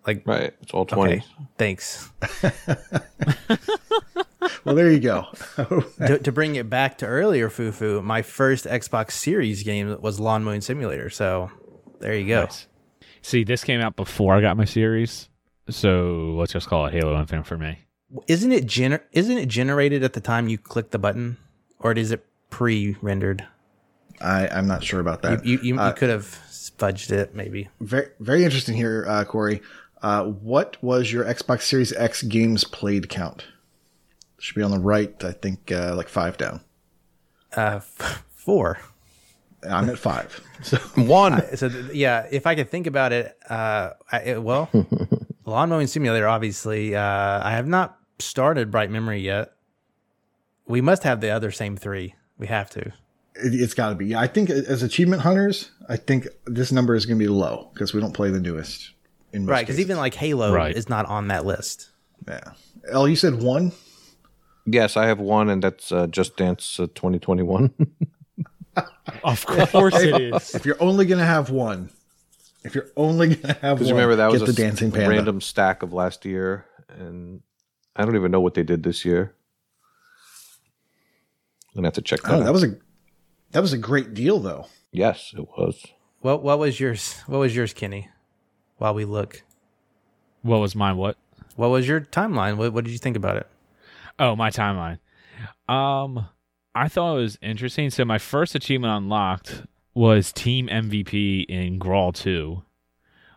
[0.06, 1.06] Like, right, it's all 20s.
[1.06, 1.22] okay,
[1.58, 2.10] thanks.
[4.64, 5.26] well, there you go.
[5.98, 10.44] to, to bring it back to earlier, Fufu, my first Xbox Series game was Lawn
[10.44, 11.10] Mowing Simulator.
[11.10, 11.50] So
[12.00, 12.44] there you go.
[12.44, 12.66] Nice.
[13.22, 15.28] See, this came out before I got my series,
[15.68, 17.78] so let's just call it Halo Infinite for me.
[18.26, 21.36] Isn't it gener- Isn't it generated at the time you click the button,
[21.80, 23.46] or is it pre-rendered?
[24.20, 25.44] I, I'm not sure about that.
[25.44, 26.24] You you, you could have
[26.78, 27.68] fudged it, maybe.
[27.80, 29.60] very, very interesting here, uh, Corey.
[30.00, 33.44] Uh, what was your Xbox Series X games played count?
[34.38, 36.60] Should be on the right, I think, uh, like five down.
[37.56, 38.78] Uh, f- four.
[39.68, 40.40] I'm at five.
[40.62, 41.40] So One.
[41.56, 44.68] so th- yeah, if I could think about it, uh, I, it- well,
[45.44, 46.26] lawn mowing simulator.
[46.26, 47.00] Obviously, uh,
[47.44, 49.52] I have not started Bright Memory yet.
[50.66, 52.14] We must have the other same three.
[52.38, 52.80] We have to.
[52.80, 52.92] it,
[53.36, 54.06] it's got to be.
[54.06, 57.70] Yeah, I think as achievement hunters, I think this number is going to be low
[57.72, 58.90] because we don't play the newest.
[59.32, 60.74] In most Right, because even like Halo Right.
[60.76, 61.90] is not on that list.
[62.26, 62.40] yeah.
[62.90, 63.70] L, you said one.
[64.70, 67.72] Yes, I have one, and that's uh, Just Dance uh, 2021.
[69.24, 70.54] Of course it is.
[70.54, 71.90] If you're only going to have one,
[72.62, 74.68] if you're only going to have Because one, remember that was get a the s-
[74.68, 75.08] dancing panda.
[75.10, 77.40] random stack of last year, and
[77.96, 79.34] I don't even know what they did this year.
[81.70, 82.30] I'm gonna have to check that.
[82.32, 82.44] Oh, out.
[82.44, 82.76] that was a
[83.52, 84.66] that was a great deal though.
[84.92, 85.84] yes, it was.
[86.20, 87.14] What What was yours?
[87.26, 88.08] What was yours, Kenny?
[88.76, 89.42] While we look,
[90.42, 90.96] What was mine?
[90.96, 91.16] What?
[91.56, 92.56] what was your timeline?
[92.56, 93.46] What What did you think about it?
[94.18, 94.98] Oh, my timeline.
[95.68, 96.26] Um,
[96.74, 97.90] I thought it was interesting.
[97.90, 99.62] So my first achievement unlocked
[99.94, 102.62] was Team MVP in Grawl 2,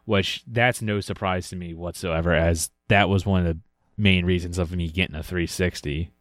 [0.05, 3.61] which that's no surprise to me whatsoever, as that was one of the
[3.97, 6.11] main reasons of me getting a 360.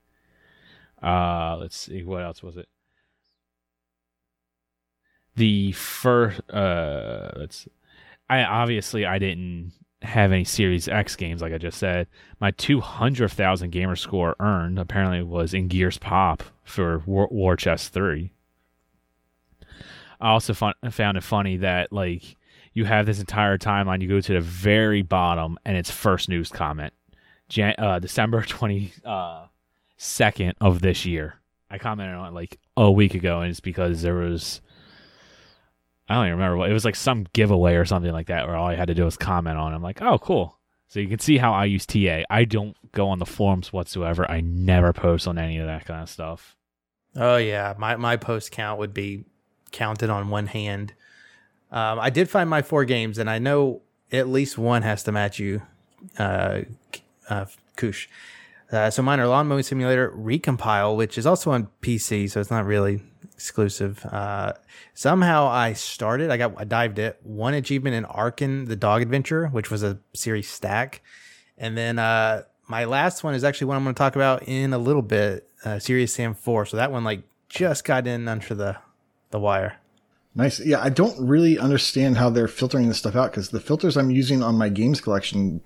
[1.02, 2.68] Uh, let's see, what else was it?
[5.36, 7.66] The first, uh, let's.
[8.28, 12.06] I obviously I didn't have any Series X games like I just said.
[12.40, 18.32] My 200,000 gamer score earned apparently was in Gears Pop for War, War Chest 3.
[20.20, 22.36] I also fun, found it funny that like
[22.72, 26.50] you have this entire timeline you go to the very bottom and it's first news
[26.50, 26.92] comment.
[27.48, 29.46] Jan- uh, December 20 uh,
[30.60, 31.34] of this year.
[31.70, 34.60] I commented on it like a week ago and it's because there was
[36.10, 38.56] I don't even remember what it was like some giveaway or something like that where
[38.56, 39.72] all I had to do was comment on.
[39.72, 39.76] it.
[39.76, 40.56] I'm like, oh, cool.
[40.88, 42.24] So you can see how I use TA.
[42.28, 44.28] I don't go on the forums whatsoever.
[44.28, 46.56] I never post on any of that kind of stuff.
[47.14, 49.24] Oh yeah, my my post count would be
[49.70, 50.94] counted on one hand.
[51.70, 55.12] Um, I did find my four games, and I know at least one has to
[55.12, 55.62] match you,
[56.18, 56.62] uh,
[57.28, 57.44] uh,
[57.76, 58.08] Kush.
[58.72, 62.50] Uh, so mine are Lawn Mowing Simulator, Recompile, which is also on PC, so it's
[62.50, 63.02] not really
[63.34, 64.04] exclusive.
[64.06, 64.52] Uh,
[64.94, 69.48] somehow I started, I got, I dived it, one achievement in Arkin, the Dog Adventure,
[69.48, 71.02] which was a series stack,
[71.58, 74.72] and then uh, my last one is actually one I'm going to talk about in
[74.72, 76.64] a little bit, uh, Serious Sam Four.
[76.64, 78.76] So that one like just got in under the
[79.30, 79.76] the wire.
[80.34, 80.60] Nice.
[80.60, 84.10] Yeah, I don't really understand how they're filtering this stuff out because the filters I'm
[84.10, 85.60] using on my games collection,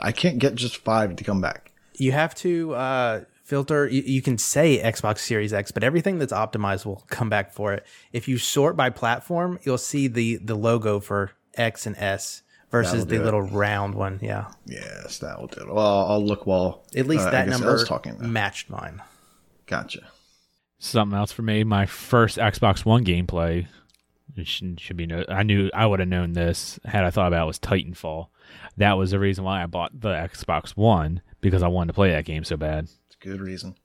[0.00, 1.67] I can't get just five to come back.
[1.98, 3.86] You have to uh, filter.
[3.88, 7.72] You, you can say Xbox Series X, but everything that's optimized will come back for
[7.74, 7.84] it.
[8.12, 12.92] If you sort by platform, you'll see the the logo for X and S versus
[12.92, 13.24] That'll the do it.
[13.24, 14.18] little round one.
[14.22, 15.74] Yeah, Yes, that will do it.
[15.74, 18.12] Well, I'll look while at least uh, that number Elle's talking.
[18.12, 18.28] About.
[18.28, 19.02] matched mine.
[19.66, 20.00] Gotcha.
[20.78, 23.66] Something else for me, my first Xbox One gameplay
[24.36, 27.28] it should, should be no, I knew I would have known this had I thought
[27.28, 28.28] about it was Titanfall.
[28.76, 32.10] That was the reason why I bought the Xbox One because I wanted to play
[32.10, 32.84] that game so bad.
[32.84, 33.76] It's a good reason.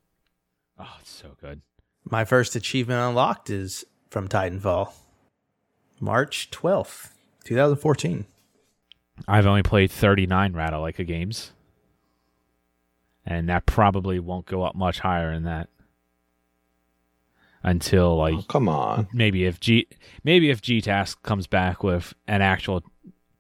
[0.79, 1.61] Oh, it's so good.
[2.05, 4.91] My first achievement unlocked is from Titanfall,
[5.99, 8.25] March twelfth, two thousand fourteen.
[9.27, 11.51] I've only played 39 Ratalaika games.
[13.25, 15.69] And that probably won't go up much higher than that.
[17.63, 19.07] Until oh, like Oh, come on.
[19.13, 19.87] maybe if G
[20.23, 22.83] maybe if GTASC comes back with an actual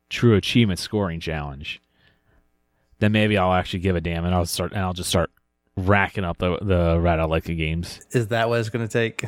[0.09, 1.81] true achievement scoring challenge,
[2.99, 5.29] then maybe I'll actually give a damn and I'll start and I'll just start
[5.75, 7.99] racking up the the Ratalaika games.
[8.11, 9.25] Is that what it's going to take?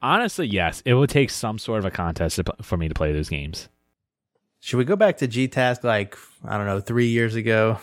[0.00, 3.12] Honestly, yes, it would take some sort of a contest to, for me to play
[3.12, 3.68] those games.
[4.58, 7.78] Should we go back to GTASC like I don't know three years ago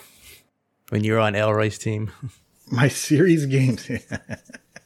[0.89, 2.11] when you were on Elroy's team?
[2.71, 3.89] My series games.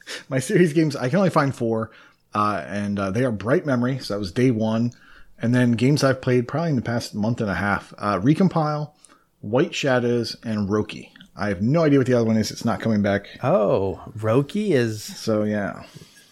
[0.28, 1.90] my series games, I can only find four,
[2.34, 3.98] uh, and uh, they are Bright Memory.
[3.98, 4.92] So that was day one,
[5.40, 8.92] and then games I've played probably in the past month and a half: uh, Recompile,
[9.40, 11.10] White Shadows, and Roki.
[11.36, 12.50] I have no idea what the other one is.
[12.52, 13.26] It's not coming back.
[13.42, 15.82] Oh, Roki is So yeah,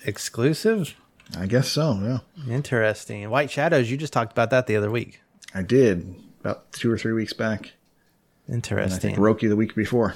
[0.05, 0.95] exclusive.
[1.39, 1.99] I guess so.
[2.03, 3.29] Yeah, Interesting.
[3.31, 3.91] White Shadows.
[3.91, 5.23] You just talked about that the other week.
[5.55, 7.73] I did about two or three weeks back,
[8.47, 9.01] and I Interesting.
[9.01, 10.15] think Roki the week before.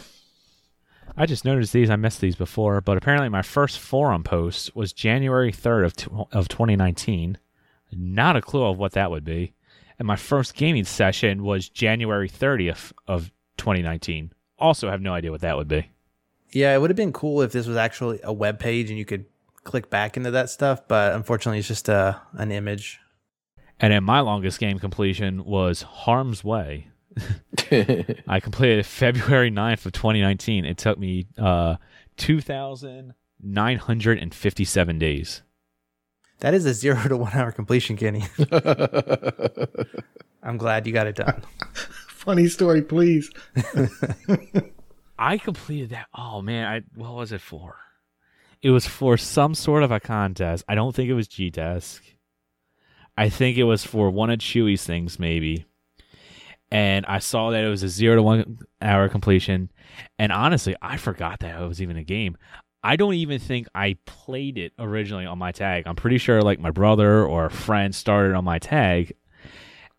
[1.17, 1.89] I just noticed these.
[1.91, 6.33] I missed these before, but apparently my first forum post was January third of tw-
[6.33, 7.39] of 2019.
[7.93, 9.53] Not a clue of what that would be.
[9.99, 14.33] And my first gaming session was January 30th of 2019.
[14.59, 15.91] Also have no idea what that would be.
[16.53, 19.05] yeah, it would have been cool if this was actually a web page and you
[19.05, 19.25] could
[19.65, 23.01] click back into that stuff, but unfortunately, it's just a an image.
[23.81, 26.89] And then my longest game completion was Harm's Way.
[28.29, 30.65] I completed February 9th of 2019.
[30.65, 31.77] It took me uh
[32.17, 35.43] 2,957 days.
[36.41, 38.25] That is a zero to one hour completion, Kenny.
[40.43, 41.43] I'm glad you got it done.
[42.09, 43.31] Funny story, please.
[45.19, 46.09] I completed that.
[46.15, 47.77] Oh man, I what was it for?
[48.63, 50.65] It was for some sort of a contest.
[50.69, 52.01] I don't think it was GTASC.
[53.17, 55.67] I think it was for one of Chewy's things, maybe.
[56.71, 59.71] And I saw that it was a zero to one hour completion.
[60.19, 62.37] And honestly, I forgot that it was even a game.
[62.83, 65.85] I don't even think I played it originally on my tag.
[65.87, 69.15] I'm pretty sure like my brother or a friend started on my tag.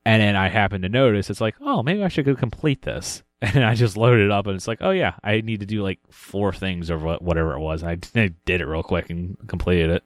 [0.06, 3.24] And then I happened to notice it's like, oh, maybe I should go complete this.
[3.40, 5.84] And I just loaded it up and it's like, oh yeah, I need to do
[5.84, 7.84] like four things or whatever it was.
[7.84, 10.04] And I, did it real quick and completed it.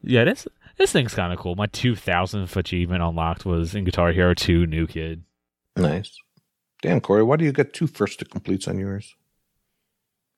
[0.00, 1.54] Yeah, this this thing's kind of cool.
[1.54, 5.24] My 2000th achievement unlocked was in Guitar Hero 2 New Kid.
[5.76, 6.16] nice.
[6.82, 9.14] Damn, Corey, why do you get two first to completes on yours?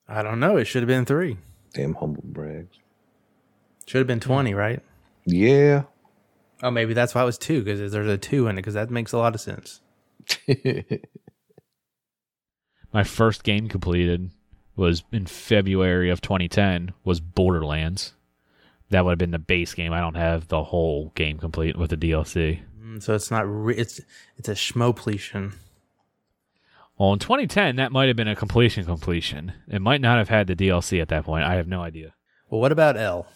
[0.06, 0.58] I don't know.
[0.58, 1.38] It should have been three.
[1.72, 2.76] Damn humble brags.
[3.86, 4.82] Should have been 20, right?
[5.24, 5.84] Yeah.
[6.62, 8.90] Oh, maybe that's why it was two because there's a two in it because that
[8.90, 9.80] makes a lot of sense.
[12.92, 14.30] My first game completed
[14.76, 18.14] was in February of 2010 was Borderlands.
[18.94, 19.92] That would have been the base game.
[19.92, 22.60] I don't have the whole game complete with the DLC.
[22.80, 23.40] Mm, So it's not.
[23.44, 24.00] Re- it's
[24.36, 25.54] it's a schmopletion.
[26.96, 29.52] Well, in 2010, that might have been a completion completion.
[29.66, 31.42] It might not have had the DLC at that point.
[31.44, 32.14] I have no idea.
[32.48, 33.26] Well, what about L?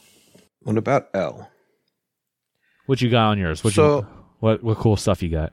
[0.63, 1.51] what about L?
[2.87, 3.65] What you got on yours?
[3.65, 4.07] What So- you,
[4.39, 5.53] what what cool stuff you got?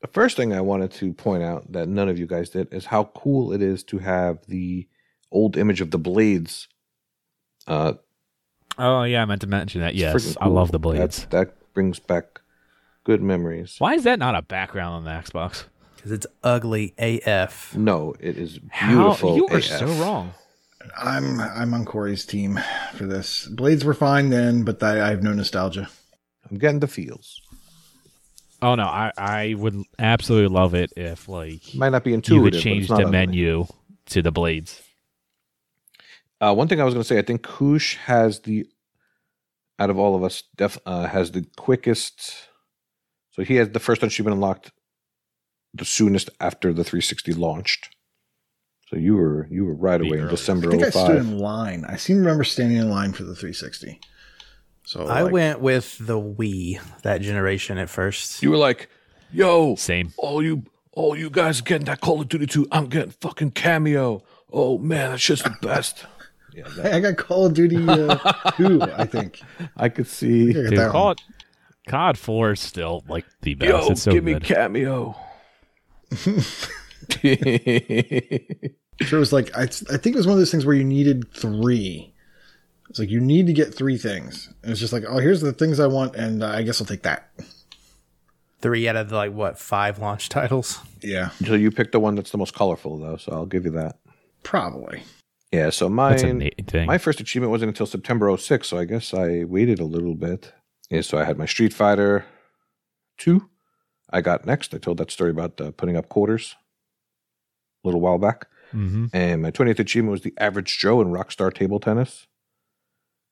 [0.00, 2.86] The first thing I wanted to point out that none of you guys did is
[2.86, 4.88] how cool it is to have the
[5.30, 6.66] old image of the blades
[7.66, 7.92] uh,
[8.76, 9.94] Oh yeah, I meant to mention that.
[9.94, 11.22] Yes, freaking I love the blades.
[11.26, 12.40] That, that brings back
[13.04, 13.76] good memories.
[13.78, 15.64] Why is that not a background on the Xbox?
[15.96, 17.74] because it's ugly AF.
[17.76, 19.34] No, it is How beautiful.
[19.36, 19.64] you are AF.
[19.64, 20.32] so wrong.
[20.96, 22.58] I'm I'm on Corey's team
[22.94, 23.46] for this.
[23.48, 25.88] Blades were fine then, but I, I have no nostalgia.
[26.48, 27.40] I'm getting the feels.
[28.62, 32.36] Oh no, I I would absolutely love it if like Might not be you intuitive.
[32.36, 33.10] You would change the ugly.
[33.10, 33.66] menu
[34.06, 34.80] to the blades.
[36.40, 38.66] Uh, one thing I was going to say, I think Koosh has the,
[39.78, 42.48] out of all of us, def, uh, has the quickest.
[43.30, 44.70] So he has the first achievement unlocked
[45.74, 47.94] the soonest after the 360 launched.
[48.88, 50.28] So you were you were right Be away in.
[50.28, 51.84] December I think I stood in line.
[51.86, 54.00] I seem to remember standing in line for the 360.
[54.84, 58.42] So I like, went with the Wii that generation at first.
[58.42, 58.88] You were like,
[59.30, 60.14] "Yo, Same.
[60.16, 62.68] all you all you guys getting that Call of Duty 2.
[62.72, 64.22] I'm getting fucking Kameo.
[64.50, 66.06] Oh man, that's just the best."
[66.58, 68.16] Yeah, that, I got Call of Duty uh,
[68.52, 69.40] 2, I think.
[69.76, 70.50] I could see.
[70.50, 71.16] I got Dude, Call one.
[71.16, 71.22] COD,
[71.88, 73.70] COD Four is still like the best.
[73.70, 74.42] Yo, it's so give me good.
[74.42, 75.14] Kameo.
[79.00, 80.82] Sure, it was like I, I think it was one of those things where you
[80.82, 82.12] needed three.
[82.90, 84.52] It's like you need to get three things.
[84.62, 86.86] And it's just like, oh, here's the things I want, and uh, I guess I'll
[86.86, 87.30] take that.
[88.60, 90.80] Three out of the, like what five launch titles.
[91.00, 93.16] Yeah, so you picked the one that's the most colorful, though.
[93.18, 93.98] So I'll give you that.
[94.42, 95.04] probably.
[95.52, 95.70] Yeah.
[95.70, 96.86] So That's a mine, neat thing.
[96.86, 100.52] my first achievement wasn't until September 06, so I guess I waited a little bit.
[100.90, 101.00] Yeah.
[101.02, 102.24] So I had my Street Fighter
[103.18, 103.48] two.
[104.10, 104.74] I got next.
[104.74, 106.56] I told that story about uh, putting up quarters
[107.84, 108.46] a little while back.
[108.70, 112.26] hmm And my 20th achievement was the average Joe in Rockstar Table Tennis,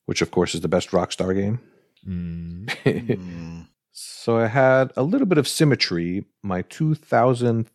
[0.06, 1.60] which of course is the best Rockstar game.
[2.06, 2.70] Mm.
[3.16, 3.68] Mm.
[3.92, 6.24] so I had a little bit of symmetry.
[6.42, 7.68] My 2000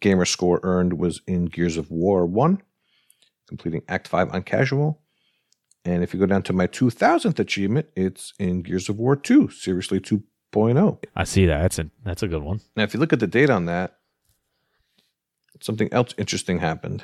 [0.00, 2.60] gamer score earned was in Gears of War 1,
[3.50, 5.02] completing Act 5 on casual.
[5.84, 9.50] And if you go down to my 2000th achievement, it's in Gears of War 2,
[9.50, 11.02] Seriously 2.0.
[11.16, 11.60] I see that.
[11.60, 12.60] That's a that's a good one.
[12.76, 13.98] Now, if you look at the date on that,
[15.60, 17.02] something else interesting happened.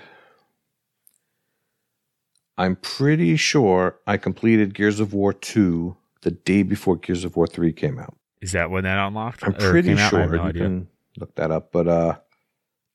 [2.57, 7.47] I'm pretty sure I completed Gears of War 2 the day before Gears of War
[7.47, 8.17] 3 came out.
[8.41, 9.43] Is that when that unlocked?
[9.45, 9.99] I'm pretty out?
[9.99, 10.63] I have sure no you idea.
[10.63, 10.89] can
[11.19, 12.17] look that up, but uh,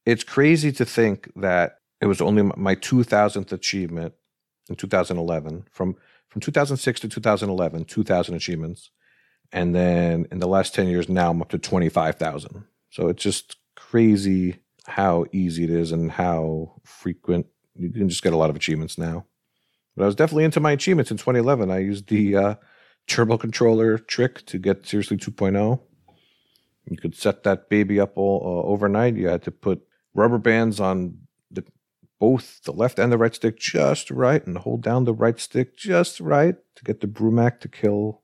[0.05, 4.13] it's crazy to think that it was only my 2000th achievement
[4.69, 5.95] in 2011 from
[6.27, 8.89] from 2006 to 2011, 2,000 achievements,
[9.51, 12.63] and then in the last 10 years now I'm up to 25,000.
[12.89, 18.31] So it's just crazy how easy it is and how frequent you can just get
[18.31, 19.25] a lot of achievements now.
[19.95, 21.69] But I was definitely into my achievements in 2011.
[21.69, 22.55] I used the uh,
[23.07, 25.81] turbo controller trick to get seriously 2.0.
[26.89, 29.15] You could set that baby up all uh, overnight.
[29.15, 29.81] You had to put
[30.13, 31.17] rubber bands on
[32.21, 35.75] both the left and the right stick just right, and hold down the right stick
[35.75, 38.21] just right to get the Brumak to kill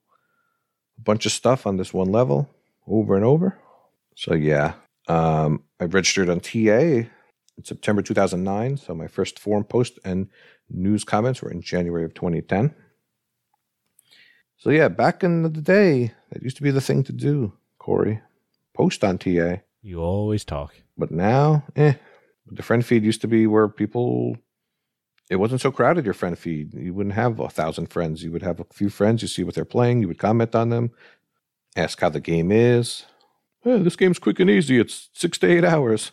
[0.99, 2.47] a bunch of stuff on this one level
[2.85, 3.57] over and over.
[4.15, 4.73] So yeah,
[5.07, 7.07] um, I registered on TA
[7.57, 8.77] in September 2009.
[8.77, 10.29] So my first forum post and
[10.69, 12.75] news comments were in January of 2010.
[14.57, 18.21] So yeah, back in the day, that used to be the thing to do, Corey.
[18.75, 19.61] Post on TA.
[19.81, 20.75] You always talk.
[20.95, 21.93] But now, eh.
[22.51, 24.37] The friend feed used to be where people
[25.29, 26.73] it wasn't so crowded your friend feed.
[26.73, 28.23] You wouldn't have a thousand friends.
[28.23, 30.69] You would have a few friends, you see what they're playing, you would comment on
[30.69, 30.91] them,
[31.75, 33.05] ask how the game is.
[33.65, 34.79] "Eh, this game's quick and easy.
[34.79, 36.11] It's six to eight hours.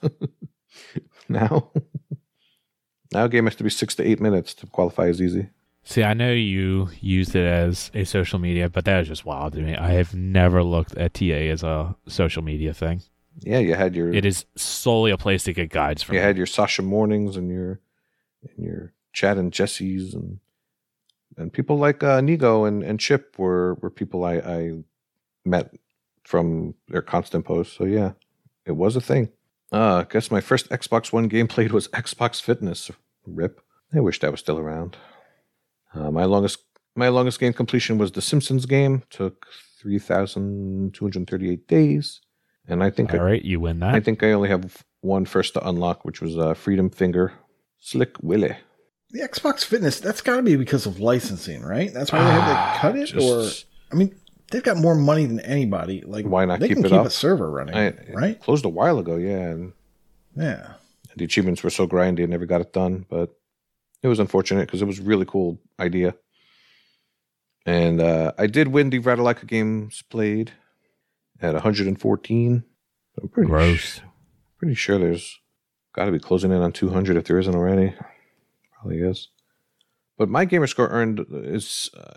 [1.28, 1.70] now
[3.12, 5.48] now a game has to be six to eight minutes to qualify as easy.
[5.86, 9.52] See, I know you used it as a social media, but that is just wild
[9.52, 9.76] to me.
[9.76, 13.02] I have never looked at TA as a social media thing.
[13.40, 16.14] Yeah, you had your It is solely a place to get guides from.
[16.14, 17.80] you had your Sasha mornings and your
[18.42, 20.38] and your Chad and Jesse's and
[21.36, 24.72] and people like uh, Nigo and, and Chip were were people I, I
[25.44, 25.74] met
[26.22, 27.76] from their constant posts.
[27.76, 28.12] So yeah,
[28.64, 29.30] it was a thing.
[29.72, 32.90] Uh, I guess my first Xbox One game played was Xbox Fitness.
[33.26, 33.60] Rip.
[33.94, 34.96] I wish that was still around.
[35.92, 36.58] Uh, my longest
[36.94, 39.02] my longest game completion was the Simpsons game.
[39.10, 39.46] Took
[39.80, 42.20] three thousand two hundred thirty eight days,
[42.68, 43.94] and I think I All right, you win that.
[43.94, 47.32] I think I only have one first to unlock, which was uh, Freedom Finger,
[47.78, 48.56] Slick Willy.
[49.10, 51.92] The Xbox Fitness, that's got to be because of licensing, right?
[51.92, 53.14] That's why they had to cut it?
[53.16, 53.48] Or,
[53.92, 54.14] I mean,
[54.50, 56.02] they've got more money than anybody.
[56.04, 57.06] Like, Why not they keep can it keep up?
[57.06, 58.40] a server running, I, right?
[58.40, 59.72] Closed a while ago, yeah, and
[60.36, 60.74] Yeah.
[61.16, 63.06] the achievements were so grindy, I never got it done.
[63.08, 63.30] But
[64.02, 66.14] it was unfortunate because it was a really cool idea.
[67.66, 70.52] And uh, I did win the Ratalaika games played
[71.44, 72.64] at 114.
[73.20, 74.00] I'm pretty Gross.
[74.58, 75.38] pretty sure there's
[75.94, 77.94] got to be closing in on 200 if there isn't already.
[78.72, 79.28] Probably is.
[80.18, 82.14] But my gamer score earned is uh,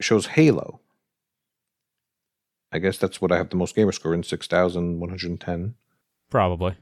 [0.00, 0.80] shows Halo.
[2.72, 5.40] I guess that's what I have the most gamer score in six thousand one hundred
[5.40, 5.74] ten.
[6.30, 6.74] Probably.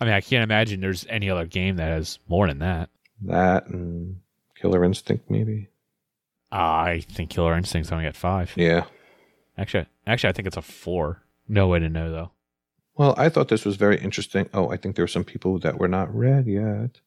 [0.00, 2.88] I mean, I can't imagine there's any other game that has more than that.
[3.22, 4.20] That and
[4.56, 5.68] Killer Instinct, maybe.
[6.50, 8.52] I think Killer Instinct's only at five.
[8.56, 8.84] Yeah.
[9.58, 11.22] Actually, actually, I think it's a four.
[11.48, 12.30] No way to know though.
[12.96, 14.48] Well, I thought this was very interesting.
[14.54, 17.00] Oh, I think there were some people that were not read yet.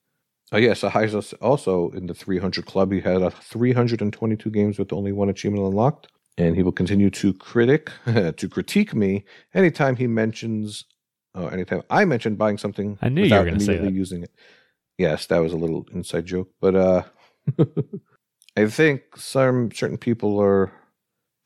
[0.51, 0.83] Oh, yes.
[0.83, 2.91] Yeah, so also in the 300 club.
[2.91, 6.07] He had a 322 games with only one achievement unlocked.
[6.37, 9.25] And he will continue to critic, to critique me
[9.55, 10.85] anytime he mentions,
[11.33, 13.91] uh, anytime I mention buying something I knew you were going to say that.
[13.91, 14.31] using it.
[14.99, 16.49] Yes, that was a little inside joke.
[16.61, 17.03] But uh,
[18.57, 20.71] I think some certain people are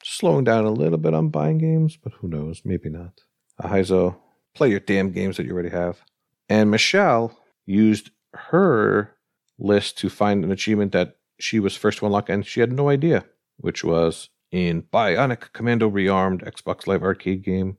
[0.04, 2.62] slowing down a little bit on buying games, but who knows?
[2.66, 3.22] Maybe not.
[3.62, 4.16] Uh, Ahizo,
[4.54, 6.02] play your damn games that you already have.
[6.50, 9.16] And Michelle used her
[9.58, 12.90] list to find an achievement that she was first to unlock and she had no
[12.90, 13.26] idea,
[13.58, 17.78] which was in Bionic Commando Rearmed Xbox Live Arcade game.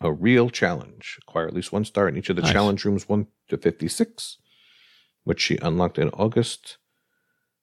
[0.00, 1.18] A real challenge.
[1.22, 2.52] Acquire at least one star in each of the nice.
[2.52, 4.38] challenge rooms 1 to 56,
[5.22, 6.78] which she unlocked in August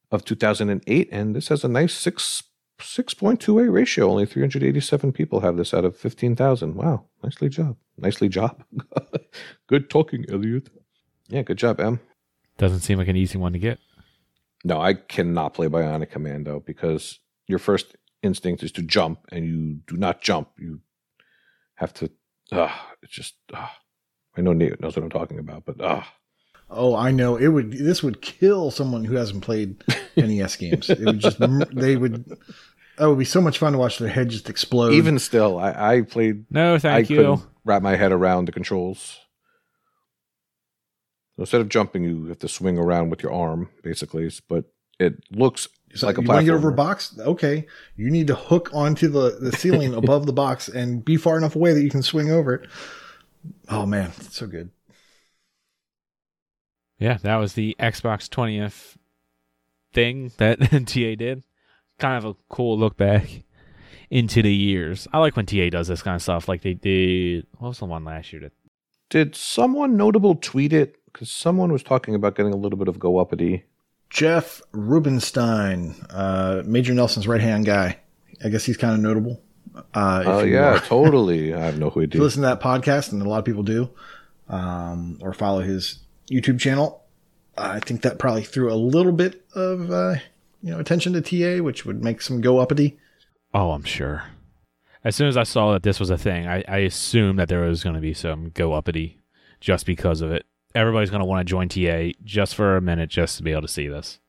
[0.10, 1.10] of 2008.
[1.12, 2.44] And this has a nice 6
[2.80, 4.10] 6.28 ratio.
[4.10, 6.76] Only 387 people have this out of 15,000.
[6.76, 7.06] Wow.
[7.24, 7.78] Nicely job.
[7.98, 8.64] Nicely job.
[9.68, 10.70] good talking, Elliot.
[11.28, 12.00] Yeah, good job, Em.
[12.58, 13.80] Doesn't seem like an easy one to get.
[14.64, 19.80] No, I cannot play Bionic Commando because your first instinct is to jump, and you
[19.88, 20.50] do not jump.
[20.58, 20.82] You
[21.76, 22.12] have to.
[22.52, 23.36] Uh, it's just.
[23.54, 23.68] Uh,
[24.36, 26.04] I know Nate knows what I'm talking about, but uh,
[26.70, 27.36] Oh, I know.
[27.36, 27.72] It would.
[27.72, 29.84] This would kill someone who hasn't played
[30.18, 30.90] NES games.
[30.90, 31.40] It would just.
[31.74, 32.26] They would.
[33.00, 34.92] That would be so much fun to watch their head just explode.
[34.92, 36.44] Even still, I, I played.
[36.52, 37.42] No, thank I you.
[37.64, 39.18] Wrap my head around the controls.
[41.38, 44.30] So instead of jumping, you have to swing around with your arm, basically.
[44.50, 44.66] But
[45.00, 46.22] it looks so like a.
[46.22, 47.18] You want to get over a box?
[47.18, 51.38] Okay, you need to hook onto the the ceiling above the box and be far
[51.38, 52.70] enough away that you can swing over it.
[53.70, 54.72] Oh man, so good.
[56.98, 58.98] Yeah, that was the Xbox 20th
[59.94, 61.44] thing that NTA did
[62.00, 63.44] kind of a cool look back
[64.10, 65.08] into the years.
[65.14, 66.48] I like when TA does this kind of stuff.
[66.48, 67.46] Like they did.
[67.58, 68.42] What was the one last year?
[68.42, 68.54] That
[69.10, 70.96] did someone notable tweet it?
[71.12, 73.66] Because someone was talking about getting a little bit of go uppity.
[74.10, 78.00] Jeff Rubenstein, uh, Major Nelson's right hand guy.
[78.44, 79.42] I guess he's kind of notable.
[79.94, 81.54] Uh, oh yeah, totally.
[81.56, 82.04] I have no idea.
[82.04, 83.90] If you listen to that podcast, and a lot of people do,
[84.48, 86.00] um, or follow his
[86.32, 87.04] YouTube channel,
[87.58, 90.16] I think that probably threw a little bit of uh,
[90.62, 92.98] you know attention to TA, which would make some go uppity.
[93.54, 94.24] Oh, I'm sure.
[95.04, 97.62] As soon as I saw that this was a thing, I, I assumed that there
[97.62, 99.20] was going to be some go uppity
[99.62, 100.46] just because of it.
[100.76, 103.62] Everybody's going to want to join TA just for a minute just to be able
[103.64, 104.20] to see this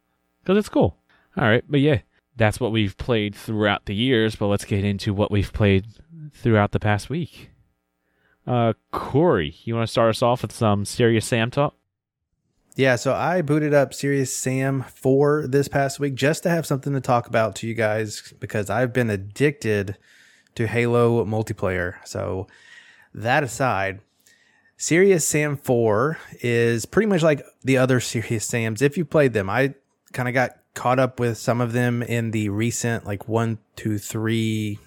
[0.43, 0.97] because it's cool.
[1.37, 2.01] All right, but yeah,
[2.37, 4.37] that's what we've played throughout the years.
[4.37, 5.87] But let's get into what we've played
[6.33, 7.51] throughout the past week.
[8.47, 11.74] Uh, Corey, you want to start us off with some serious Sam talk?
[12.76, 16.92] Yeah, so I booted up Serious Sam 4 this past week just to have something
[16.92, 19.98] to talk about to you guys because I've been addicted
[20.54, 21.96] to Halo multiplayer.
[22.06, 22.46] So,
[23.12, 24.00] that aside,
[24.76, 29.50] Serious Sam 4 is pretty much like the other Serious Sams if you played them.
[29.50, 29.74] I
[30.12, 33.98] kind of got caught up with some of them in the recent, like, 1, 2,
[33.98, 34.78] 3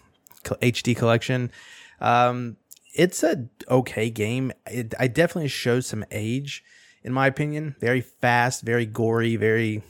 [0.43, 1.51] HD collection.
[1.99, 2.55] Um,
[2.93, 4.53] it's a okay game.
[4.67, 6.63] It, I definitely shows some age
[7.04, 7.76] in my opinion.
[7.80, 9.84] Very fast, very gory, very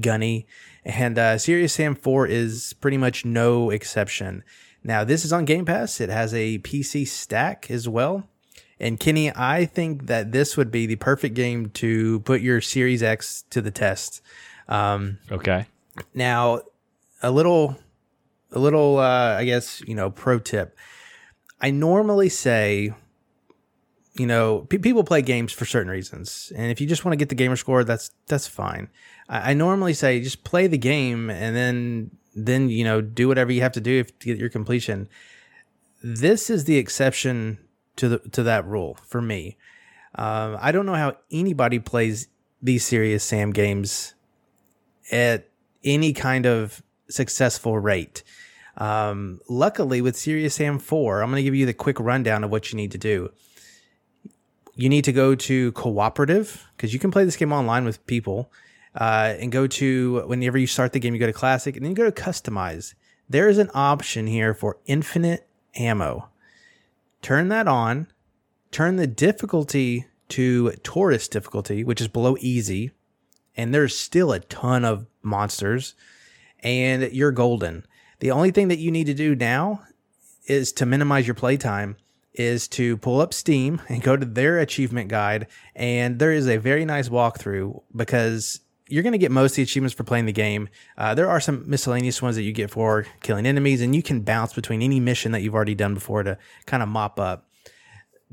[0.00, 0.46] gunny.
[0.84, 4.44] And uh, Serious Sam 4 is pretty much no exception.
[4.82, 6.00] Now, this is on Game Pass.
[6.00, 8.28] It has a PC stack as well.
[8.78, 13.02] And Kenny, I think that this would be the perfect game to put your Series
[13.02, 14.20] X to the test.
[14.68, 15.66] Um, okay.
[16.14, 16.60] Now,
[17.22, 17.76] a little,
[18.52, 20.76] a little, uh, I guess you know, pro tip.
[21.60, 22.92] I normally say
[24.18, 27.16] you know, p- people play games for certain reasons, and if you just want to
[27.16, 28.88] get the gamer score, that's that's fine.
[29.28, 33.52] I, I, normally say just play the game and then then you know do whatever
[33.52, 35.08] you have to do if, to get your completion.
[36.02, 37.58] This is the exception
[37.96, 39.56] to the to that rule for me.
[40.14, 42.28] Um, I don't know how anybody plays
[42.62, 44.14] these serious Sam games
[45.12, 45.48] at
[45.84, 48.22] any kind of successful rate.
[48.78, 52.50] Um, luckily, with Serious Sam 4, I'm going to give you the quick rundown of
[52.50, 53.30] what you need to do
[54.76, 58.52] you need to go to cooperative because you can play this game online with people.
[58.94, 61.90] Uh, and go to whenever you start the game, you go to classic and then
[61.90, 62.94] you go to customize.
[63.28, 66.30] There is an option here for infinite ammo.
[67.20, 68.06] Turn that on.
[68.70, 72.92] Turn the difficulty to tourist difficulty, which is below easy.
[73.54, 75.94] And there's still a ton of monsters.
[76.60, 77.84] And you're golden.
[78.20, 79.82] The only thing that you need to do now
[80.46, 81.96] is to minimize your playtime
[82.38, 85.46] is to pull up Steam and go to their achievement guide.
[85.74, 89.62] And there is a very nice walkthrough because you're going to get most of the
[89.62, 90.68] achievements for playing the game.
[90.96, 94.20] Uh, there are some miscellaneous ones that you get for killing enemies, and you can
[94.20, 97.48] bounce between any mission that you've already done before to kind of mop up.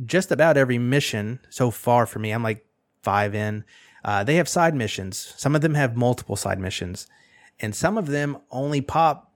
[0.06, 2.66] Just about every mission so far for me, I'm like
[3.02, 3.64] five in.
[4.06, 5.34] Uh, they have side missions.
[5.38, 7.08] Some of them have multiple side missions,
[7.60, 9.32] and some of them only pop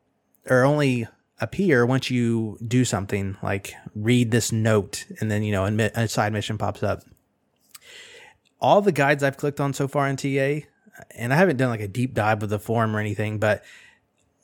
[0.49, 1.07] or only
[1.39, 6.33] appear once you do something like read this note, and then you know a side
[6.33, 7.03] mission pops up.
[8.59, 10.67] All the guides I've clicked on so far in TA,
[11.11, 13.63] and I haven't done like a deep dive of the forum or anything, but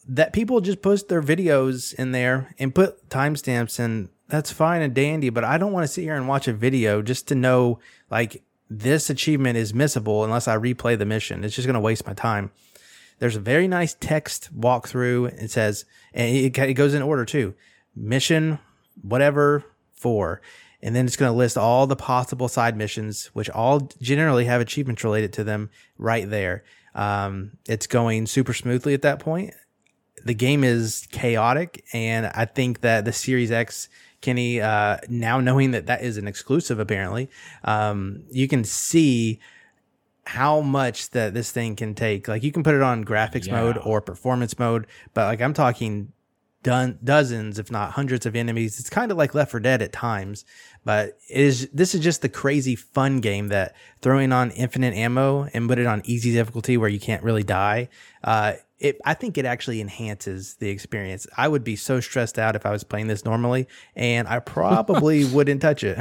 [0.08, 4.94] that people just post their videos in there and put timestamps and that's fine and
[4.94, 7.80] dandy, but I don't want to sit here and watch a video just to know
[8.10, 11.44] like this achievement is missable unless I replay the mission.
[11.44, 12.52] It's just going to waste my time.
[13.20, 15.42] There's a very nice text walkthrough.
[15.42, 17.54] It says, and it, it goes in order too.
[17.96, 18.60] Mission,
[19.02, 20.42] whatever, for.
[20.82, 24.60] And then it's going to list all the possible side missions, which all generally have
[24.60, 26.66] achievements related to them right there.
[26.94, 29.54] Um, it's going super smoothly at that point.
[30.26, 33.90] The game is chaotic, and I think that the Series X
[34.22, 37.30] Kenny, uh, now knowing that that is an exclusive, apparently,
[37.66, 39.40] um, you can see
[40.26, 42.28] how much that this thing can take.
[42.28, 43.60] Like you can put it on graphics yeah.
[43.60, 46.14] mode or performance mode, but like I'm talking
[46.64, 48.80] done dozens, if not hundreds of enemies.
[48.80, 50.46] It's kind of like Left 4 Dead at times,
[50.84, 55.44] but it is this is just the crazy fun game that throwing on infinite ammo
[55.54, 57.90] and put it on easy difficulty where you can't really die.
[58.24, 61.28] Uh, it, I think it actually enhances the experience.
[61.38, 65.26] I would be so stressed out if I was playing this normally, and I probably
[65.34, 65.98] wouldn't touch it.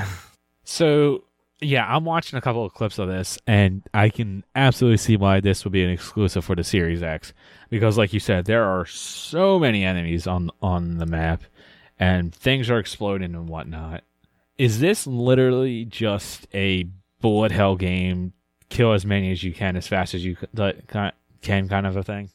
[0.64, 1.24] So
[1.62, 5.40] yeah, I'm watching a couple of clips of this, and I can absolutely see why
[5.40, 7.32] this would be an exclusive for the Series X.
[7.70, 11.44] Because, like you said, there are so many enemies on on the map,
[11.98, 14.02] and things are exploding and whatnot.
[14.58, 16.86] Is this literally just a
[17.20, 18.32] bullet hell game?
[18.68, 20.36] Kill as many as you can as fast as you
[21.42, 22.30] can, kind of a thing.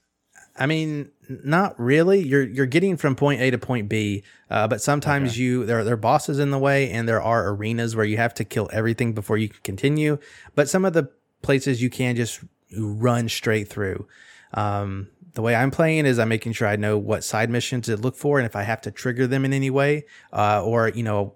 [0.58, 2.22] I mean, not really.
[2.22, 5.42] You're you're getting from point A to point B, uh, but sometimes okay.
[5.42, 8.34] you there there are bosses in the way, and there are arenas where you have
[8.36, 10.18] to kill everything before you can continue.
[10.56, 11.10] But some of the
[11.42, 12.42] places you can just
[12.76, 14.08] run straight through.
[14.54, 17.96] Um, the way I'm playing is I'm making sure I know what side missions to
[17.96, 21.04] look for, and if I have to trigger them in any way, uh, or you
[21.04, 21.36] know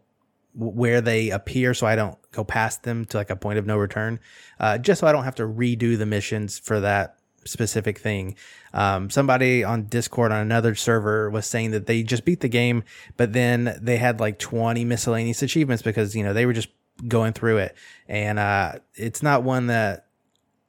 [0.54, 3.78] where they appear, so I don't go past them to like a point of no
[3.78, 4.20] return,
[4.60, 8.36] uh, just so I don't have to redo the missions for that specific thing.
[8.74, 12.84] Um, somebody on Discord on another server was saying that they just beat the game,
[13.18, 16.70] but then they had like 20 miscellaneous achievements because, you know, they were just
[17.08, 17.76] going through it.
[18.08, 20.08] And uh, it's not one that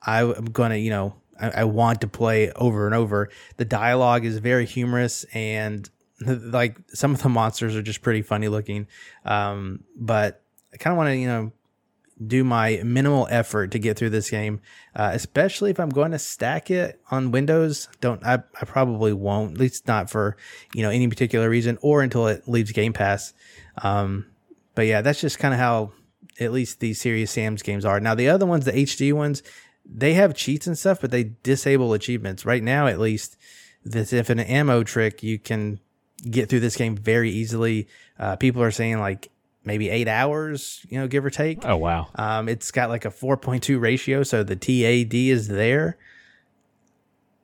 [0.04, 3.30] I'm going to, you know, I, I, want to play over and over.
[3.56, 5.88] The dialogue is very humorous and
[6.26, 8.86] like some of the monsters are just pretty funny looking.
[9.24, 10.42] Um, but
[10.72, 11.52] I kind of want to, you know,
[12.24, 14.60] do my minimal effort to get through this game,
[14.94, 17.88] uh, especially if I'm going to stack it on Windows.
[18.00, 20.36] Don't I, I probably won't, at least not for
[20.74, 23.32] you know any particular reason, or until it leaves Game Pass.
[23.82, 24.26] Um,
[24.74, 25.92] but yeah, that's just kind of how
[26.40, 28.00] at least these Serious Sam's games are.
[28.00, 29.42] Now the other ones, the HD ones,
[29.84, 32.46] they have cheats and stuff, but they disable achievements.
[32.46, 33.36] Right now, at least,
[33.84, 35.80] this infinite ammo trick, you can
[36.30, 37.88] get through this game very easily.
[38.18, 39.31] Uh, people are saying like
[39.64, 41.64] maybe eight hours, you know, give or take.
[41.64, 42.08] Oh wow!
[42.14, 45.98] Um, it's got like a four point two ratio, so the TAD is there,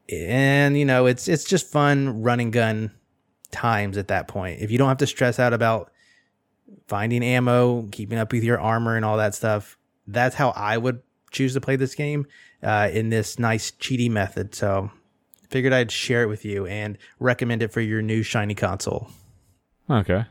[0.08, 2.92] and you know, it's it's just fun running gun
[3.50, 4.60] times at that point.
[4.60, 5.92] If you don't have to stress out about
[6.86, 11.02] finding ammo, keeping up with your armor, and all that stuff, that's how I would
[11.30, 12.26] choose to play this game
[12.62, 14.54] uh, in this nice cheaty method.
[14.54, 14.90] So,
[15.48, 19.10] figured I'd share it with you and recommend it for your new shiny console.
[19.90, 20.24] Okay.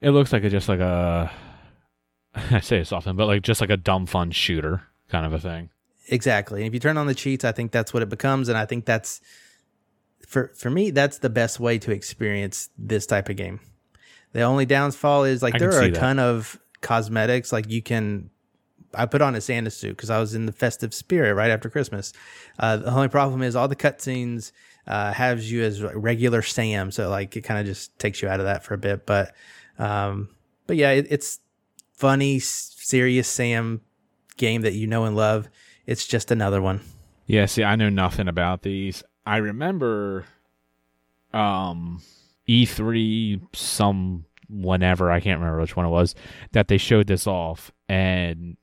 [0.00, 1.30] It looks like a just like a
[2.34, 5.38] I say this often, but like just like a dumb fun shooter kind of a
[5.38, 5.70] thing.
[6.08, 6.60] Exactly.
[6.60, 8.66] And if you turn on the cheats, I think that's what it becomes, and I
[8.66, 9.20] think that's
[10.26, 13.60] for for me that's the best way to experience this type of game.
[14.32, 15.98] The only downfall is like I there are a that.
[15.98, 17.52] ton of cosmetics.
[17.52, 18.30] Like you can,
[18.94, 21.68] I put on a Santa suit because I was in the festive spirit right after
[21.68, 22.12] Christmas.
[22.58, 24.52] Uh, the only problem is all the cutscenes
[24.86, 28.40] uh, has you as regular Sam, so like it kind of just takes you out
[28.40, 29.04] of that for a bit.
[29.06, 29.34] But
[29.80, 30.28] um,
[30.66, 31.40] but yeah, it, it's
[31.94, 33.80] funny, serious Sam
[34.36, 35.48] game that you know and love.
[35.86, 36.80] It's just another one.
[37.26, 39.02] Yeah, see, I know nothing about these.
[39.26, 40.26] I remember
[41.32, 42.02] um
[42.48, 46.14] E3 some whenever, I can't remember which one it was,
[46.52, 48.56] that they showed this off and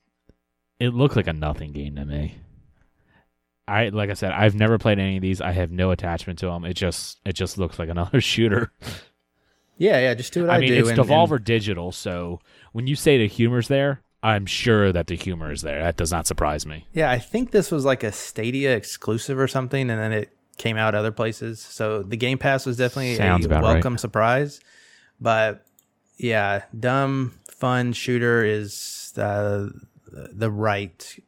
[0.79, 2.35] it looked like a nothing game to me.
[3.67, 5.41] I like I said, I've never played any of these.
[5.41, 6.63] I have no attachment to them.
[6.63, 8.71] It just it just looks like another shooter.
[9.77, 10.13] Yeah, yeah.
[10.13, 10.79] Just do what I, I mean, do.
[10.79, 12.39] it's and- and- Devolver Digital, so
[12.71, 15.81] when you say the humor's there, I'm sure that the humor is there.
[15.83, 16.87] That does not surprise me.
[16.93, 20.75] Yeah, I think this was like a Stadia exclusive or something, and then it came
[20.77, 21.59] out other places.
[21.59, 23.73] So the Game Pass was definitely Sounds a about right.
[23.73, 24.59] welcome surprise.
[25.21, 25.63] But
[26.17, 29.67] yeah, dumb fun shooter is uh,
[30.11, 31.19] the right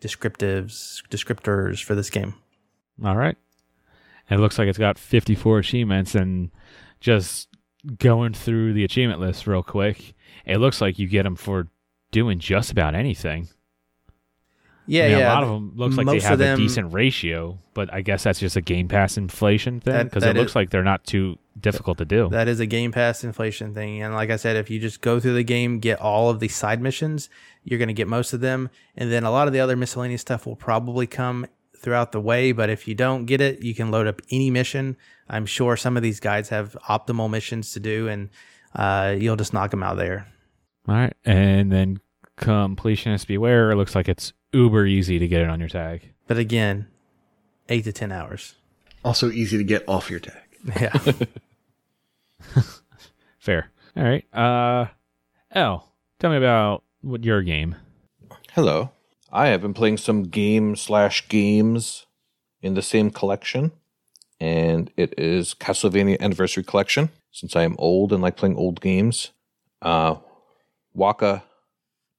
[0.00, 2.34] descriptives descriptors for this game.
[3.04, 3.36] All right.
[4.28, 6.50] And it looks like it's got 54 achievements and
[7.06, 7.48] just
[7.98, 10.14] going through the achievement list real quick.
[10.44, 11.68] It looks like you get them for
[12.10, 13.48] doing just about anything.
[14.88, 15.32] Yeah, yeah.
[15.32, 17.92] A lot of them looks like they most of have them- a decent ratio, but
[17.94, 21.04] I guess that's just a Game Pass inflation thing because it looks like they're not
[21.04, 22.28] too difficult to do.
[22.28, 24.02] That is a Game Pass inflation thing.
[24.02, 26.48] And like I said, if you just go through the game, get all of the
[26.48, 27.28] side missions,
[27.64, 28.68] you're going to get most of them.
[28.96, 31.46] And then a lot of the other miscellaneous stuff will probably come
[31.86, 32.50] throughout the way.
[32.50, 34.96] But if you don't get it, you can load up any mission.
[35.28, 38.28] I'm sure some of these guides have optimal missions to do, and
[38.74, 40.26] uh, you'll just knock them out there.
[40.88, 41.14] All right.
[41.24, 42.00] And then
[42.36, 43.70] completionist beware.
[43.70, 46.10] It looks like it's uber easy to get it on your tag.
[46.26, 46.88] But again,
[47.68, 48.56] eight to 10 hours.
[49.04, 50.42] Also easy to get off your tag.
[50.80, 52.62] Yeah.
[53.38, 53.70] Fair.
[53.96, 54.24] All right.
[54.34, 54.86] Uh,
[55.52, 57.76] L, tell me about what your game.
[58.50, 58.90] Hello.
[59.32, 62.06] I have been playing some game slash games
[62.62, 63.72] in the same collection,
[64.40, 67.10] and it is Castlevania Anniversary Collection.
[67.32, 69.30] Since I am old and like playing old games,
[69.82, 70.16] uh,
[70.94, 71.42] Waka